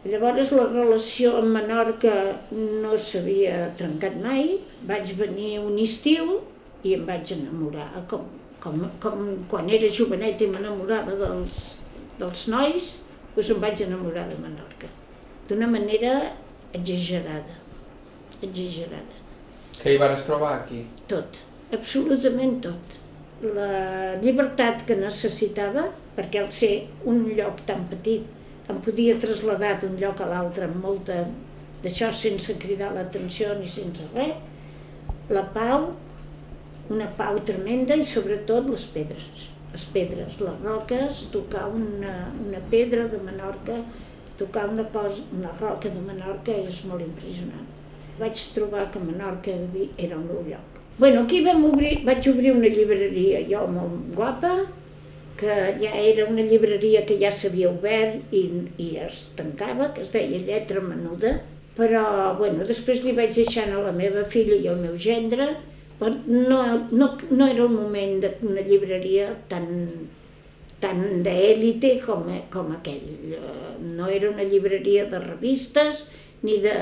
Llavors 0.07 0.53
la 0.53 0.67
relació 0.75 1.33
amb 1.39 1.57
Menorca 1.57 2.13
no 2.53 2.93
s'havia 3.07 3.71
trencat 3.81 4.21
mai. 4.21 4.59
Vaig 4.91 5.15
venir 5.19 5.57
un 5.63 5.81
estiu 5.87 6.43
i 6.85 6.93
em 6.99 7.09
vaig 7.09 7.33
enamorar, 7.39 7.89
com, 8.13 8.29
com, 8.61 8.85
com 9.03 9.25
quan 9.49 9.73
era 9.73 9.89
jovenet 9.89 10.45
i 10.45 10.53
m'enamorava 10.53 11.17
dels, 11.25 11.65
dels 12.21 12.47
nois, 12.53 12.93
doncs 13.33 13.57
em 13.57 13.67
vaig 13.67 13.83
enamorar 13.89 14.29
de 14.29 14.39
Menorca 14.45 14.93
d'una 15.49 15.69
manera 15.71 16.15
exagerada, 16.75 17.57
exagerada. 18.43 19.23
Què 19.81 19.95
hi 19.95 20.01
vas 20.01 20.25
trobar 20.27 20.55
aquí? 20.61 20.83
Tot, 21.11 21.39
absolutament 21.77 22.59
tot. 22.65 22.97
La 23.57 24.17
llibertat 24.23 24.87
que 24.89 24.97
necessitava, 24.99 25.91
perquè 26.17 26.41
al 26.41 26.53
ser 26.57 26.73
un 27.05 27.27
lloc 27.37 27.61
tan 27.69 27.85
petit 27.91 28.25
em 28.73 28.79
podia 28.83 29.19
traslladar 29.23 29.77
d'un 29.83 29.99
lloc 30.01 30.23
a 30.23 30.31
l'altre 30.33 30.71
amb 30.71 30.81
molta... 30.83 31.25
d'això 31.83 32.09
sense 32.19 32.55
cridar 32.59 32.89
l'atenció 32.95 33.53
ni 33.59 33.69
sense 33.71 34.03
res, 34.15 34.33
la 35.31 35.43
pau, 35.55 35.85
una 36.91 37.07
pau 37.19 37.37
tremenda 37.47 37.95
i 37.95 38.07
sobretot 38.09 38.67
les 38.73 38.87
pedres. 38.95 39.45
Les 39.75 39.85
pedres, 39.95 40.39
les 40.41 40.65
roques, 40.65 41.21
tocar 41.35 41.67
una, 41.69 42.15
una 42.47 42.63
pedra 42.73 43.05
de 43.13 43.21
Menorca 43.23 43.77
tocar 44.39 44.69
una, 44.69 44.85
cosa, 44.95 45.23
una 45.33 45.53
roca 45.61 45.91
de 45.93 46.01
Menorca 46.05 46.55
és 46.55 46.83
molt 46.89 47.05
impressionant. 47.05 47.67
Vaig 48.21 48.41
trobar 48.55 48.87
que 48.93 49.03
Menorca 49.03 49.53
era 49.53 50.17
el 50.17 50.25
meu 50.25 50.43
lloc. 50.47 50.81
Bueno, 50.99 51.23
aquí 51.25 51.43
vam 51.45 51.65
obrir, 51.69 51.99
vaig 52.05 52.25
obrir 52.31 52.55
una 52.57 52.73
llibreria 52.73 53.43
jo 53.49 53.67
molt 53.69 54.15
guapa, 54.17 54.55
que 55.37 55.57
ja 55.81 55.93
era 56.01 56.25
una 56.25 56.43
llibreria 56.43 57.05
que 57.05 57.19
ja 57.21 57.31
s'havia 57.31 57.69
obert 57.69 58.33
i, 58.33 58.47
i 58.81 58.95
es 59.05 59.27
tancava, 59.37 59.91
que 59.93 60.01
es 60.07 60.13
deia 60.15 60.41
Lletra 60.41 60.81
Menuda, 60.81 61.35
però 61.77 62.35
bueno, 62.39 62.65
després 62.65 63.03
li 63.05 63.13
vaig 63.17 63.35
deixar 63.37 63.67
a 63.69 63.83
la 63.85 63.93
meva 63.93 64.25
filla 64.33 64.57
i 64.57 64.69
al 64.73 64.81
meu 64.81 64.97
gendre, 64.97 65.51
però 66.01 66.15
no, 66.27 66.61
no, 66.91 67.11
no 67.31 67.49
era 67.49 67.67
el 67.67 67.73
moment 67.73 68.23
d'una 68.25 68.65
llibreria 68.65 69.35
tan, 69.53 69.69
tan 70.81 71.03
d'èlite 71.25 71.97
com, 72.05 72.29
com 72.53 72.73
aquell. 72.77 73.37
No 73.97 74.11
era 74.13 74.31
una 74.31 74.45
llibreria 74.45 75.07
de 75.11 75.21
revistes 75.23 76.05
ni 76.43 76.59
de, 76.63 76.73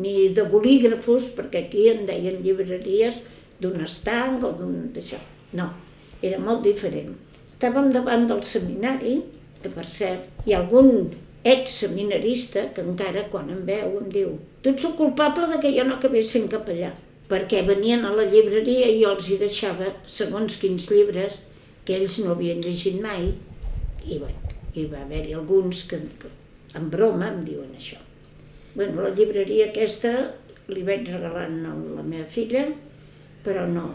ni 0.00 0.16
de 0.34 0.46
bolígrafos, 0.46 1.32
perquè 1.36 1.66
aquí 1.66 1.88
en 1.90 2.06
deien 2.08 2.40
llibreries 2.44 3.20
d'un 3.60 3.82
estanc 3.84 4.44
o 4.46 4.52
d'un 4.56 4.90
d'això. 4.94 5.18
No, 5.58 5.70
era 6.22 6.38
molt 6.42 6.64
diferent. 6.66 7.14
Estàvem 7.56 7.90
davant 7.92 8.26
del 8.30 8.42
seminari, 8.46 9.20
que 9.62 9.72
per 9.72 9.86
cert, 9.90 10.28
hi 10.46 10.54
ha 10.54 10.60
algun 10.62 11.08
ex-seminarista 11.46 12.72
que 12.74 12.82
encara 12.82 13.28
quan 13.30 13.50
em 13.54 13.62
veu 13.68 13.98
em 14.00 14.06
diu 14.10 14.30
tu 14.62 14.72
ets 14.72 14.86
el 14.88 14.94
culpable 14.98 15.46
de 15.52 15.60
que 15.62 15.70
jo 15.76 15.84
no 15.86 15.94
acabés 15.96 16.32
sent 16.34 16.48
capellà 16.50 16.90
perquè 17.30 17.60
venien 17.66 18.02
a 18.06 18.14
la 18.16 18.24
llibreria 18.32 18.88
i 18.90 18.96
jo 19.02 19.12
els 19.14 19.28
hi 19.30 19.38
deixava 19.42 19.92
segons 20.16 20.58
quins 20.62 20.88
llibres 20.90 21.38
que 21.86 21.96
ells 21.96 22.18
no 22.24 22.34
havien 22.34 22.62
llegit 22.64 22.98
mai, 23.02 23.30
i 24.06 24.18
bueno, 24.18 24.54
hi 24.74 24.84
va 24.90 25.04
haver-hi 25.04 25.34
alguns 25.38 25.84
que, 25.90 26.00
que 26.20 26.30
en 26.78 26.90
broma 26.92 27.30
em 27.32 27.44
diuen 27.46 27.72
això. 27.78 27.98
Bueno, 28.76 29.00
la 29.02 29.14
llibreria 29.16 29.70
aquesta 29.70 30.12
li 30.68 30.82
vaig 30.86 31.06
regalar 31.08 31.46
a 31.46 31.74
la 31.96 32.02
meva 32.02 32.26
filla, 32.28 32.66
però 33.46 33.64
no, 33.70 33.86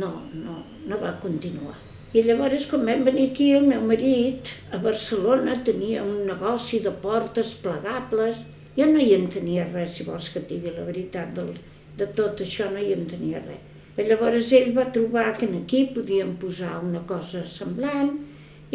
no, 0.00 0.10
no, 0.34 0.62
no 0.88 1.00
va 1.02 1.12
continuar. 1.22 1.76
I 2.14 2.22
llavors, 2.22 2.68
quan 2.70 2.86
vam 2.86 3.04
venir 3.06 3.28
aquí, 3.30 3.50
el 3.58 3.64
meu 3.66 3.82
marit 3.82 4.52
a 4.72 4.78
Barcelona 4.82 5.56
tenia 5.66 6.04
un 6.06 6.24
negoci 6.28 6.78
de 6.82 6.92
portes 7.04 7.54
plegables. 7.62 8.40
Jo 8.76 8.86
no 8.90 9.02
hi 9.02 9.14
entenia 9.16 9.66
res, 9.70 9.96
si 9.98 10.06
vols 10.06 10.28
que 10.30 10.42
et 10.42 10.50
digui 10.50 10.72
la 10.74 10.86
veritat, 10.86 11.32
del, 11.34 11.52
de 11.98 12.06
tot 12.18 12.42
això 12.42 12.70
no 12.70 12.82
hi 12.82 12.94
entenia 12.94 13.42
res. 13.42 13.73
I 13.94 14.04
llavors 14.08 14.50
ell 14.58 14.72
va 14.74 14.88
trobar 14.94 15.36
que 15.38 15.46
aquí 15.60 15.84
podíem 15.94 16.34
posar 16.42 16.80
una 16.82 17.04
cosa 17.06 17.44
semblant 17.46 18.16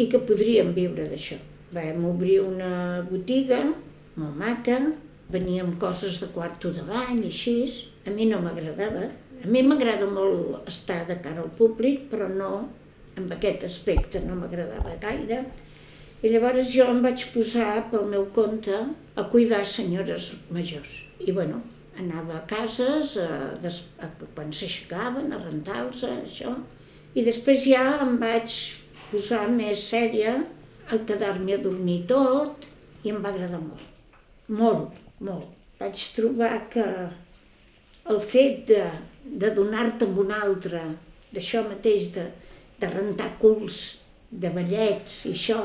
i 0.00 0.06
que 0.08 0.20
podríem 0.30 0.72
viure 0.76 1.08
d'això. 1.10 1.36
Vam 1.76 2.06
obrir 2.08 2.38
una 2.40 3.04
botiga 3.10 3.60
molt 4.16 4.36
maca, 4.40 4.78
veníem 5.30 5.74
coses 5.82 6.18
de 6.22 6.28
quarto 6.34 6.72
de 6.72 6.84
bany 6.88 7.20
així. 7.28 7.56
A 8.06 8.14
mi 8.14 8.26
no 8.30 8.40
m'agradava. 8.40 9.10
A 9.44 9.48
mi 9.48 9.62
m'agrada 9.62 10.08
molt 10.08 10.68
estar 10.68 11.02
de 11.08 11.16
cara 11.24 11.44
al 11.44 11.52
públic, 11.58 12.08
però 12.10 12.28
no 12.28 12.50
amb 13.20 13.34
aquest 13.36 13.64
aspecte, 13.68 14.22
no 14.24 14.38
m'agradava 14.40 14.96
gaire. 15.02 15.42
I 16.20 16.32
llavors 16.32 16.72
jo 16.72 16.86
em 16.92 17.00
vaig 17.04 17.26
posar 17.34 17.76
pel 17.92 18.08
meu 18.08 18.26
compte 18.36 18.76
a 19.16 19.26
cuidar 19.32 19.62
senyores 19.68 20.32
majors. 20.52 20.96
I 21.20 21.32
bueno, 21.36 21.60
anava 22.00 22.38
a 22.38 22.44
cases, 22.50 23.16
a, 23.20 23.28
des, 23.62 23.80
a, 24.00 24.10
quan 24.34 24.52
s'aixecaven, 24.54 25.32
a 25.32 25.40
rentar-los, 25.42 26.04
això. 26.10 26.54
I 27.14 27.24
després 27.26 27.66
ja 27.66 27.84
em 28.04 28.16
vaig 28.22 28.56
posar 29.10 29.46
més 29.50 29.82
sèria 29.90 30.36
a 30.90 30.98
quedar-me 31.06 31.54
a 31.54 31.62
dormir 31.62 32.02
tot 32.10 32.66
i 33.04 33.12
em 33.12 33.20
va 33.22 33.32
agradar 33.32 33.60
molt. 33.62 33.86
Molt, 34.60 34.98
molt. 35.22 35.50
Vaig 35.80 36.02
trobar 36.14 36.54
que 36.72 36.86
el 38.10 38.20
fet 38.20 38.66
de, 38.70 38.82
de 39.24 39.52
donar-te 39.56 40.06
amb 40.08 40.18
un 40.24 40.32
altre, 40.34 40.82
d'això 41.34 41.62
mateix, 41.68 42.10
de, 42.16 42.26
de 42.80 42.90
rentar 42.90 43.30
culs, 43.42 43.80
de 44.30 44.50
ballets 44.54 45.24
i 45.26 45.34
això, 45.34 45.60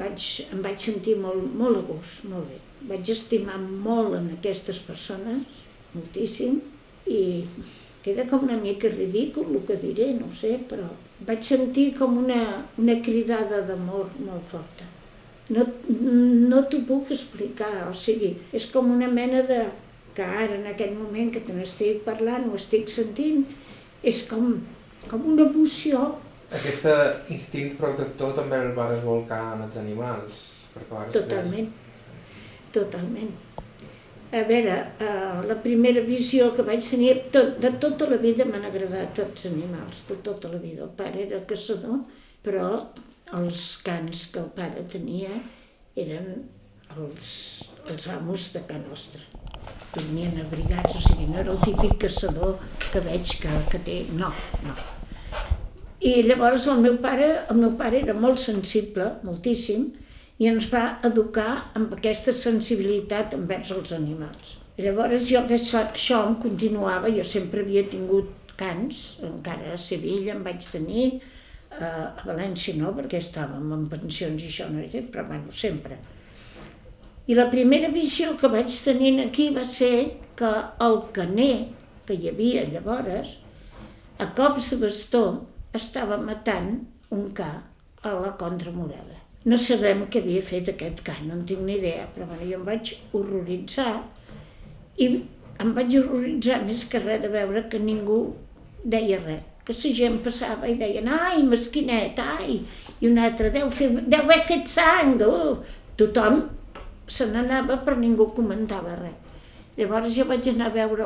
vaig, 0.00 0.24
em 0.52 0.62
vaig 0.64 0.80
sentir 0.88 1.16
molt, 1.20 1.44
molt 1.60 1.80
a 1.80 1.84
gust, 1.88 2.24
molt 2.30 2.48
bé. 2.48 2.60
Vaig 2.88 3.10
estimar 3.12 3.58
molt 3.60 4.16
en 4.18 4.30
aquestes 4.36 4.80
persones, 4.86 5.64
moltíssim, 5.94 6.60
i 7.08 7.22
queda 8.04 8.26
com 8.28 8.44
una 8.46 8.56
mica 8.60 8.90
ridícul 8.92 9.54
el 9.54 9.64
que 9.66 9.76
diré, 9.80 10.12
no 10.16 10.28
sé, 10.34 10.56
però 10.68 10.86
vaig 11.26 11.42
sentir 11.42 11.90
com 11.98 12.18
una, 12.20 12.42
una 12.78 12.98
cridada 13.04 13.62
d'amor 13.66 14.12
molt 14.22 14.46
forta. 14.52 14.86
No, 15.48 15.64
no 15.88 16.62
t'ho 16.68 16.82
puc 16.88 17.12
explicar, 17.14 17.88
o 17.88 17.94
sigui, 17.96 18.34
és 18.52 18.68
com 18.72 18.90
una 18.94 19.08
mena 19.08 19.42
de... 19.48 19.62
que 20.18 20.24
ara, 20.26 20.56
en 20.56 20.64
aquest 20.66 20.94
moment 20.98 21.28
que 21.30 21.40
te 21.46 21.54
n'estic 21.54 22.00
parlant, 22.02 22.48
ho 22.50 22.56
estic 22.58 22.88
sentint, 22.90 23.44
és 24.02 24.24
com, 24.26 24.48
com 25.06 25.28
una 25.30 25.44
emoció. 25.46 26.00
Aquest 26.58 26.88
instint 27.30 27.76
protector 27.78 28.32
també 28.34 28.58
el 28.58 28.72
vas 28.74 28.98
volcar 29.04 29.54
en 29.54 29.62
els 29.68 29.78
animals? 29.78 30.40
Totalment, 31.14 31.70
totalment. 32.74 33.30
A 34.28 34.42
veure, 34.44 34.74
uh, 35.00 35.38
la 35.48 35.54
primera 35.64 36.02
visió 36.04 36.50
que 36.52 36.64
vaig 36.66 36.84
tenir, 36.84 37.14
tot, 37.32 37.54
de 37.62 37.70
tota 37.80 38.08
la 38.10 38.18
vida 38.20 38.44
m'han 38.44 38.66
agradat 38.68 39.14
tots 39.16 39.46
els 39.46 39.54
animals, 39.54 40.02
de 40.08 40.18
tota 40.26 40.50
la 40.52 40.58
vida. 40.60 40.84
El 40.84 40.92
pare 40.98 41.22
era 41.24 41.40
caçador, 41.48 42.02
però 42.44 42.66
els 43.38 43.70
cans 43.86 44.26
que 44.32 44.42
el 44.42 44.50
pare 44.56 44.84
tenia 44.92 45.32
eren 45.96 46.28
els, 46.96 47.30
els 47.88 48.08
amos 48.12 48.50
de 48.52 48.62
Can 48.68 48.84
Nostra. 48.90 49.24
Dormien 49.94 50.36
abrigats, 50.42 50.98
o 50.98 51.00
sigui, 51.06 51.30
no 51.30 51.40
era 51.40 51.54
el 51.54 51.62
típic 51.64 51.96
caçador 52.04 52.58
que 52.90 53.00
veig 53.08 53.32
que, 53.40 53.54
que 53.72 53.80
té... 53.88 53.96
No, 54.12 54.28
no. 54.66 54.76
I 56.04 56.20
llavors 56.28 56.68
el 56.68 56.84
meu 56.84 57.00
pare, 57.02 57.30
el 57.48 57.64
meu 57.64 57.72
pare 57.80 58.04
era 58.04 58.14
molt 58.14 58.44
sensible, 58.44 59.08
moltíssim, 59.24 59.88
i 60.38 60.46
ens 60.46 60.68
va 60.70 60.84
educar 61.06 61.50
amb 61.78 61.94
aquesta 61.96 62.34
sensibilitat 62.36 63.34
envers 63.34 63.72
els 63.74 63.92
animals. 63.96 64.56
Llavors 64.78 65.26
jo 65.26 65.42
que 65.48 65.56
això 65.58 66.20
em 66.28 66.36
continuava, 66.42 67.10
jo 67.10 67.24
sempre 67.26 67.64
havia 67.64 67.82
tingut 67.90 68.54
cans, 68.58 69.18
encara 69.26 69.74
a 69.74 69.80
Sevilla 69.80 70.36
en 70.36 70.44
vaig 70.46 70.62
tenir, 70.70 71.08
a 71.78 72.22
València 72.24 72.76
no, 72.78 72.92
perquè 72.96 73.18
estàvem 73.22 73.74
en 73.74 73.84
pensions 73.90 74.42
i 74.42 74.48
això 74.50 74.68
no 74.70 74.80
era, 74.84 75.02
però 75.12 75.26
bueno, 75.28 75.52
sempre. 75.52 75.98
I 77.28 77.36
la 77.36 77.50
primera 77.52 77.90
visió 77.92 78.32
que 78.40 78.48
vaig 78.48 78.72
tenir 78.86 79.18
aquí 79.24 79.50
va 79.54 79.66
ser 79.68 79.92
que 80.38 80.52
el 80.86 81.00
caner 81.12 81.68
que 82.08 82.16
hi 82.16 82.30
havia 82.30 82.64
llavors, 82.70 83.36
a 84.18 84.30
cops 84.38 84.70
de 84.72 84.78
bastó, 84.86 85.24
estava 85.76 86.16
matant 86.22 86.86
un 87.14 87.28
ca 87.36 87.50
a 88.02 88.14
la 88.14 88.32
contramurada. 88.40 89.27
No 89.48 89.56
sabem 89.60 90.06
què 90.12 90.22
havia 90.22 90.44
fet 90.44 90.70
aquest 90.72 91.02
ca, 91.06 91.14
no 91.24 91.38
en 91.38 91.44
tinc 91.48 91.64
ni 91.64 91.78
idea, 91.78 92.08
però 92.14 92.26
bueno, 92.28 92.44
jo 92.44 92.58
em 92.58 92.64
vaig 92.68 92.94
horroritzar 93.16 93.92
i 94.98 95.12
em 95.62 95.70
vaig 95.76 95.94
horroritzar 96.00 96.58
més 96.66 96.84
que 96.90 97.00
res 97.04 97.22
de 97.22 97.30
veure 97.32 97.68
que 97.72 97.80
ningú 97.82 98.18
deia 98.84 99.22
res 99.22 99.46
que 99.68 99.74
la 99.76 99.94
gent 99.94 100.18
passava 100.24 100.68
i 100.68 100.76
deien 100.80 101.08
ai, 101.12 101.42
mesquinet, 101.44 102.18
ai, 102.18 102.62
i 103.00 103.08
un 103.08 103.18
altre, 103.20 103.50
deu, 103.52 103.68
fer, 103.68 103.90
deu 104.00 104.22
haver 104.22 104.40
fet 104.48 104.70
sang, 104.72 105.18
oh. 105.20 105.58
tothom 106.00 106.40
se 107.06 107.26
n'anava 107.28 107.76
però 107.84 107.98
ningú 108.00 108.30
comentava 108.36 108.96
res. 108.96 109.16
Llavors 109.78 110.14
jo 110.16 110.24
vaig 110.26 110.48
anar 110.50 110.70
a 110.70 110.74
veure 110.74 111.04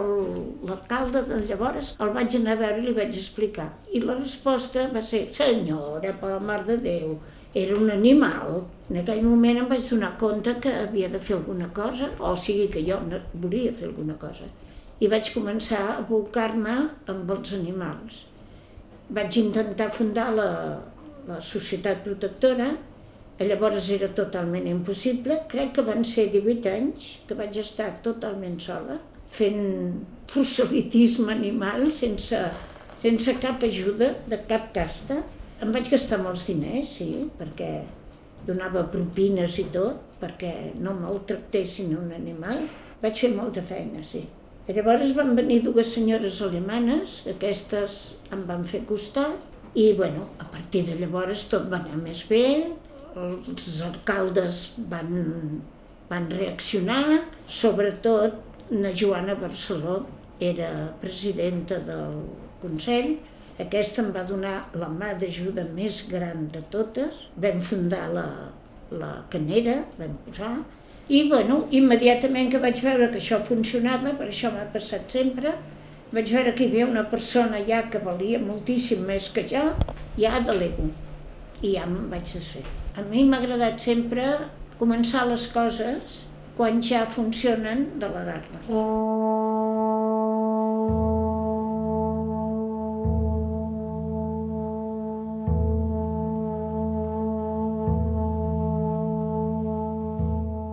l'alcalde 0.68 1.24
de 1.28 1.40
llavors, 1.48 1.96
el 2.00 2.14
vaig 2.14 2.38
anar 2.38 2.54
a 2.54 2.60
veure 2.62 2.78
i 2.80 2.86
li 2.86 2.94
vaig 2.96 3.18
explicar. 3.18 3.66
I 3.92 4.00
la 4.00 4.14
resposta 4.20 4.86
va 4.94 5.02
ser, 5.04 5.26
senyora, 5.34 6.14
per 6.20 6.30
la 6.30 6.38
mar 6.40 6.62
de 6.68 6.78
Déu, 6.86 7.18
era 7.54 7.76
un 7.76 7.90
animal. 7.90 8.64
En 8.90 9.00
aquell 9.02 9.22
moment 9.24 9.62
em 9.62 9.70
vaig 9.70 9.86
donar 9.88 10.16
compte 10.20 10.56
que 10.60 10.72
havia 10.82 11.08
de 11.12 11.20
fer 11.20 11.36
alguna 11.36 11.68
cosa, 11.76 12.10
o 12.20 12.34
sigui 12.36 12.68
que 12.72 12.84
jo 12.88 12.98
volia 13.34 13.72
fer 13.72 13.88
alguna 13.90 14.18
cosa. 14.20 14.48
I 15.00 15.08
vaig 15.10 15.32
començar 15.34 15.82
a 15.94 16.02
volcar-me 16.08 16.76
amb 17.10 17.32
els 17.36 17.56
animals 17.58 18.26
vaig 19.12 19.36
intentar 19.36 19.90
fundar 19.92 20.30
la, 20.34 20.48
la 21.28 21.38
societat 21.44 22.02
protectora, 22.04 22.70
llavors 23.42 23.88
era 23.90 24.08
totalment 24.14 24.68
impossible. 24.70 25.40
Crec 25.50 25.74
que 25.76 25.84
van 25.86 26.04
ser 26.06 26.28
18 26.32 26.70
anys 26.72 27.08
que 27.26 27.36
vaig 27.38 27.58
estar 27.58 27.90
totalment 28.04 28.58
sola, 28.62 29.00
fent 29.32 29.64
proselitisme 30.30 31.32
animal 31.34 31.88
sense, 31.90 32.38
sense 33.02 33.34
cap 33.42 33.64
ajuda 33.66 34.12
de 34.30 34.38
cap 34.48 34.70
casta. 34.76 35.22
Em 35.62 35.70
vaig 35.70 35.88
gastar 35.92 36.18
molts 36.18 36.44
diners, 36.48 36.96
sí, 36.98 37.08
perquè 37.38 37.70
donava 38.46 38.82
propines 38.90 39.58
i 39.62 39.68
tot, 39.74 40.00
perquè 40.18 40.72
no 40.82 40.94
maltractessin 40.98 41.92
un 41.94 42.10
animal. 42.16 42.64
Vaig 43.02 43.20
fer 43.22 43.30
molta 43.34 43.62
feina, 43.66 44.02
sí. 44.06 44.24
I 44.66 44.74
llavors 44.74 45.14
van 45.14 45.32
venir 45.38 45.60
dues 45.62 45.94
senyores 45.94 46.40
alemanes, 46.42 47.20
aquestes 47.30 47.96
em 48.34 48.44
van 48.46 48.62
fer 48.66 48.82
costat 48.86 49.78
i 49.78 49.88
bueno, 49.98 50.28
a 50.38 50.46
partir 50.52 50.84
de 50.86 50.94
llavors 51.00 51.46
tot 51.50 51.66
va 51.72 51.80
anar 51.80 51.98
més 52.02 52.20
bé, 52.28 52.44
els 53.16 53.80
alcaldes 53.86 54.60
van, 54.90 55.10
van 56.10 56.28
reaccionar, 56.30 57.02
sobretot 57.46 58.70
na 58.74 58.92
Joana 58.94 59.34
Barceló 59.40 60.00
era 60.42 60.70
presidenta 61.00 61.78
del 61.86 62.22
Consell, 62.62 63.16
aquesta 63.60 64.02
em 64.02 64.12
va 64.14 64.22
donar 64.28 64.54
la 64.78 64.88
mà 64.88 65.12
d'ajuda 65.18 65.66
més 65.76 66.02
gran 66.08 66.46
de 66.54 66.62
totes, 66.72 67.26
vam 67.36 67.60
fundar 67.60 68.06
la, 68.14 68.28
la 68.90 69.12
canera, 69.32 69.82
vam 69.98 70.16
posar, 70.26 70.54
i 71.12 71.24
bueno, 71.28 71.66
immediatament 71.74 72.50
que 72.52 72.60
vaig 72.62 72.80
veure 72.84 73.10
que 73.12 73.20
això 73.20 73.42
funcionava, 73.44 74.14
per 74.16 74.30
això 74.30 74.52
m'ha 74.54 74.68
passat 74.72 75.10
sempre, 75.12 75.52
vaig 76.12 76.32
veure 76.32 76.52
que 76.56 76.64
hi 76.64 76.70
havia 76.70 76.88
una 76.88 77.04
persona 77.10 77.60
ja 77.66 77.82
que 77.92 78.00
valia 78.04 78.40
moltíssim 78.40 79.04
més 79.08 79.28
que 79.34 79.44
jo, 79.48 79.64
ja 80.16 80.40
delego. 80.46 80.88
I 81.62 81.74
ja 81.76 81.86
em 81.88 81.96
vaig 82.12 82.24
desfer. 82.28 82.64
A 82.96 83.04
mi 83.08 83.24
m'ha 83.24 83.40
agradat 83.42 83.80
sempre 83.80 84.24
començar 84.78 85.26
les 85.28 85.46
coses 85.52 86.22
quan 86.56 86.82
ja 86.84 87.06
funcionen 87.08 87.86
de 88.00 88.08
la 88.12 88.24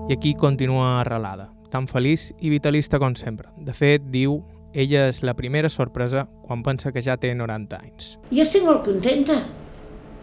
I 0.10 0.14
aquí 0.14 0.34
continua 0.34 1.02
arrelada, 1.04 1.52
tan 1.70 1.86
feliç 1.86 2.32
i 2.42 2.50
vitalista 2.50 2.98
com 2.98 3.14
sempre. 3.14 3.52
De 3.62 3.76
fet, 3.78 4.08
diu, 4.10 4.40
ella 4.74 5.04
és 5.12 5.20
la 5.22 5.36
primera 5.38 5.70
sorpresa 5.70 6.24
quan 6.48 6.64
pensa 6.66 6.90
que 6.90 7.04
ja 7.06 7.14
té 7.22 7.30
90 7.38 7.78
anys. 7.78 8.08
Jo 8.32 8.42
estic 8.42 8.66
molt 8.66 8.82
contenta. 8.88 9.36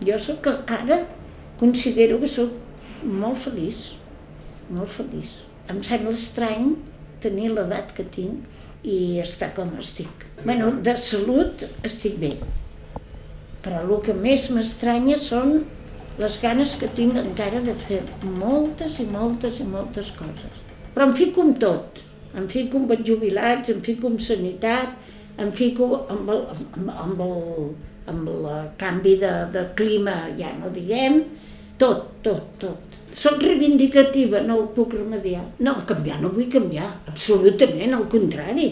Jo 0.02 0.18
sóc 0.18 0.48
ara, 0.50 0.98
considero 1.60 2.18
que 2.18 2.26
sóc 2.26 2.50
molt 3.06 3.38
feliç, 3.44 3.92
molt 4.74 4.90
feliç. 4.90 5.36
Em 5.70 5.78
sembla 5.86 6.16
estrany 6.18 6.74
tenir 7.22 7.52
l'edat 7.54 7.94
que 7.94 8.08
tinc 8.18 8.82
i 8.82 9.20
estar 9.22 9.52
com 9.54 9.70
estic. 9.78 10.26
bueno, 10.42 10.72
de 10.82 10.96
salut 10.96 11.62
estic 11.86 12.18
bé, 12.18 12.34
però 13.62 13.86
el 13.86 14.02
que 14.02 14.18
més 14.18 14.50
m'estranya 14.50 15.14
són 15.16 15.60
les 16.20 16.38
ganes 16.40 16.74
que 16.80 16.88
tinc 16.96 17.18
encara 17.20 17.60
de 17.64 17.74
fer 17.76 18.00
moltes 18.24 18.96
i 19.02 19.06
moltes 19.10 19.60
i 19.60 19.66
moltes 19.68 20.12
coses. 20.16 20.62
Però 20.94 21.10
em 21.10 21.14
fico 21.16 21.44
amb 21.44 21.58
tot. 21.60 22.00
Em 22.36 22.46
fico 22.52 22.80
amb 22.80 22.92
els 22.94 23.04
jubilats, 23.08 23.72
em 23.72 23.82
fico 23.84 24.08
amb 24.08 24.22
sanitat, 24.24 24.94
em 25.40 25.50
fico 25.52 25.90
amb 26.12 26.30
el, 26.32 26.42
amb, 26.56 26.90
amb 27.04 27.20
el, 27.26 27.68
amb 28.12 28.30
el 28.32 28.46
canvi 28.80 29.16
de, 29.20 29.32
de 29.52 29.66
clima, 29.76 30.16
ja 30.38 30.54
no 30.56 30.72
diguem, 30.72 31.20
tot, 31.80 32.08
tot, 32.24 32.48
tot. 32.62 32.96
Soc 33.16 33.40
reivindicativa, 33.44 34.40
no 34.44 34.58
ho 34.60 34.66
puc 34.76 34.96
remediar. 34.96 35.44
No, 35.64 35.76
canviar 35.88 36.18
no 36.22 36.32
vull 36.32 36.48
canviar, 36.52 36.88
absolutament, 37.12 37.92
al 37.96 38.08
contrari. 38.12 38.70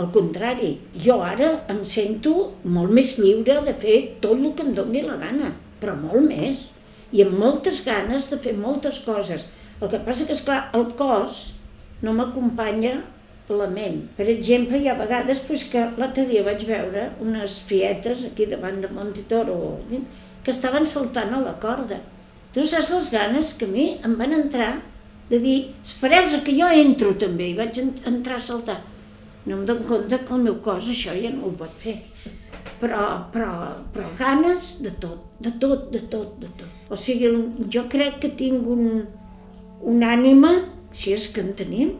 Al 0.00 0.08
contrari, 0.12 0.74
jo 1.00 1.20
ara 1.22 1.50
em 1.70 1.80
sento 1.86 2.34
molt 2.76 2.92
més 2.92 3.14
lliure 3.20 3.60
de 3.64 3.76
fer 3.78 3.98
tot 4.20 4.36
el 4.36 4.52
que 4.56 4.64
em 4.66 4.72
doni 4.76 5.04
la 5.06 5.16
gana, 5.20 5.52
però 5.80 5.94
molt 6.00 6.26
més 6.26 6.64
i 7.14 7.22
amb 7.22 7.36
moltes 7.38 7.80
ganes 7.86 8.28
de 8.30 8.38
fer 8.42 8.54
moltes 8.58 8.98
coses. 9.06 9.46
El 9.80 9.90
que 9.92 10.00
passa 10.06 10.26
que, 10.26 10.34
és 10.34 10.42
clar 10.44 10.64
el 10.76 10.88
cos 10.98 11.44
no 12.02 12.14
m'acompanya 12.16 12.96
la 13.52 13.68
ment. 13.70 14.00
Per 14.16 14.26
exemple, 14.32 14.80
hi 14.80 14.88
ha 14.88 14.96
vegades 14.98 15.42
pues, 15.46 15.66
que 15.70 15.84
l'altre 16.00 16.24
dia 16.30 16.44
vaig 16.46 16.64
veure 16.68 17.10
unes 17.22 17.58
fietes 17.68 18.24
aquí 18.30 18.48
davant 18.50 18.80
de 18.82 18.90
Montitoro 18.92 19.58
que 20.44 20.52
estaven 20.52 20.86
saltant 20.88 21.32
a 21.36 21.42
la 21.44 21.54
corda. 21.60 22.00
Tu 22.54 22.64
saps 22.68 22.90
les 22.92 23.10
ganes 23.12 23.52
que 23.58 23.68
a 23.68 23.70
mi 23.70 23.86
em 24.06 24.16
van 24.18 24.34
entrar 24.36 24.72
de 25.28 25.40
dir, 25.40 25.58
espereu 25.82 26.28
que 26.44 26.54
jo 26.56 26.68
entro 26.68 27.14
també, 27.20 27.50
i 27.50 27.56
vaig 27.58 27.80
entrar 27.80 28.36
a 28.36 28.44
saltar. 28.44 28.80
No 29.44 29.58
em 29.58 29.64
dono 29.68 29.86
compte 29.88 30.18
que 30.24 30.34
el 30.36 30.44
meu 30.44 30.60
cos 30.64 30.88
això 30.88 31.16
ja 31.16 31.32
no 31.32 31.48
ho 31.48 31.54
pot 31.58 31.72
fer. 31.80 31.96
Però, 32.80 33.00
però, 33.32 33.50
però 33.92 34.08
ganes 34.18 34.74
de 34.84 34.92
tot, 35.00 35.34
de 35.40 35.52
tot, 35.60 35.90
de 35.92 36.00
tot, 36.12 36.36
de 36.40 36.50
tot. 36.60 36.83
O 36.94 36.96
sigui, 36.96 37.26
jo 37.74 37.88
crec 37.90 38.20
que 38.22 38.28
tinc 38.38 38.68
un, 38.70 38.84
un 39.82 40.02
ànima, 40.06 40.52
si 40.94 41.10
és 41.10 41.24
que 41.34 41.42
en 41.42 41.48
tenim, 41.58 41.96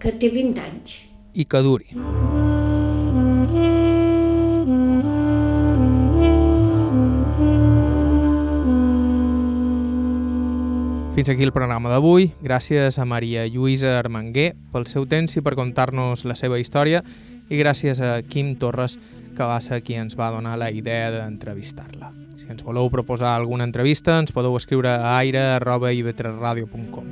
que 0.00 0.08
té 0.16 0.30
20 0.32 0.62
anys. 0.62 0.94
I 1.36 1.44
que 1.44 1.60
duri. 1.60 1.92
Fins 11.12 11.28
aquí 11.28 11.44
el 11.44 11.52
programa 11.52 11.92
d'avui. 11.92 12.30
Gràcies 12.40 12.96
a 12.96 13.04
Maria 13.04 13.44
Lluïsa 13.52 13.98
Armenguer 13.98 14.54
pel 14.72 14.88
seu 14.88 15.04
temps 15.04 15.36
i 15.36 15.44
per 15.44 15.58
contar-nos 15.60 16.24
la 16.24 16.40
seva 16.40 16.56
història 16.56 17.04
i 17.52 17.60
gràcies 17.60 18.00
a 18.00 18.14
Quim 18.24 18.56
Torres, 18.56 18.96
que 19.36 19.44
va 19.44 19.60
ser 19.60 19.84
qui 19.84 20.00
ens 20.00 20.16
va 20.16 20.32
donar 20.32 20.56
la 20.56 20.72
idea 20.72 21.12
d'entrevistar-la. 21.20 22.14
Si 22.42 22.50
ens 22.50 22.64
voleu 22.66 22.90
proposar 22.90 23.36
alguna 23.36 23.62
entrevista, 23.62 24.16
ens 24.18 24.32
podeu 24.34 24.56
escriure 24.58 24.90
a 24.90 25.14
aire.ivetresradio.com. 25.20 27.04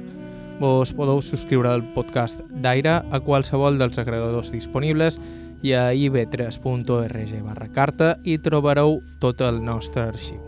Vos 0.58 0.90
podeu 0.92 1.22
subscriure 1.22 1.70
al 1.70 1.84
podcast 1.94 2.42
d'Aire 2.50 2.98
a 2.98 3.20
qualsevol 3.22 3.78
dels 3.78 4.00
agregadors 4.02 4.50
disponibles 4.50 5.20
i 5.62 5.72
a 5.78 5.92
ib3.org 5.94 7.34
barra 7.46 7.70
carta 7.70 8.16
i 8.24 8.38
trobareu 8.42 8.98
tot 9.22 9.40
el 9.46 9.62
nostre 9.64 10.08
arxiu. 10.10 10.42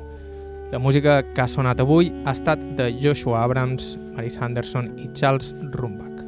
La 0.72 0.80
música 0.80 1.20
que 1.22 1.44
ha 1.44 1.48
sonat 1.48 1.80
avui 1.84 2.10
ha 2.24 2.34
estat 2.34 2.60
de 2.76 2.90
Joshua 2.98 3.44
Abrams, 3.44 3.94
Mary 4.16 4.30
Sanderson 4.32 4.90
i 4.98 5.10
Charles 5.14 5.54
Rumbach. 5.70 6.24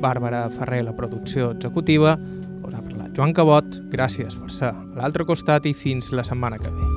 Bàrbara 0.00 0.46
Ferrer, 0.52 0.84
la 0.84 0.94
producció 0.94 1.50
executiva, 1.56 2.14
us 2.62 2.74
ha 2.76 2.84
parlat 2.84 3.16
Joan 3.16 3.34
Cabot, 3.34 3.80
gràcies 3.92 4.36
per 4.36 4.52
ser 4.52 4.70
a 4.74 4.84
l'altre 5.00 5.24
costat 5.24 5.66
i 5.66 5.74
fins 5.74 6.12
la 6.12 6.24
setmana 6.28 6.60
que 6.60 6.70
ve. 6.70 6.95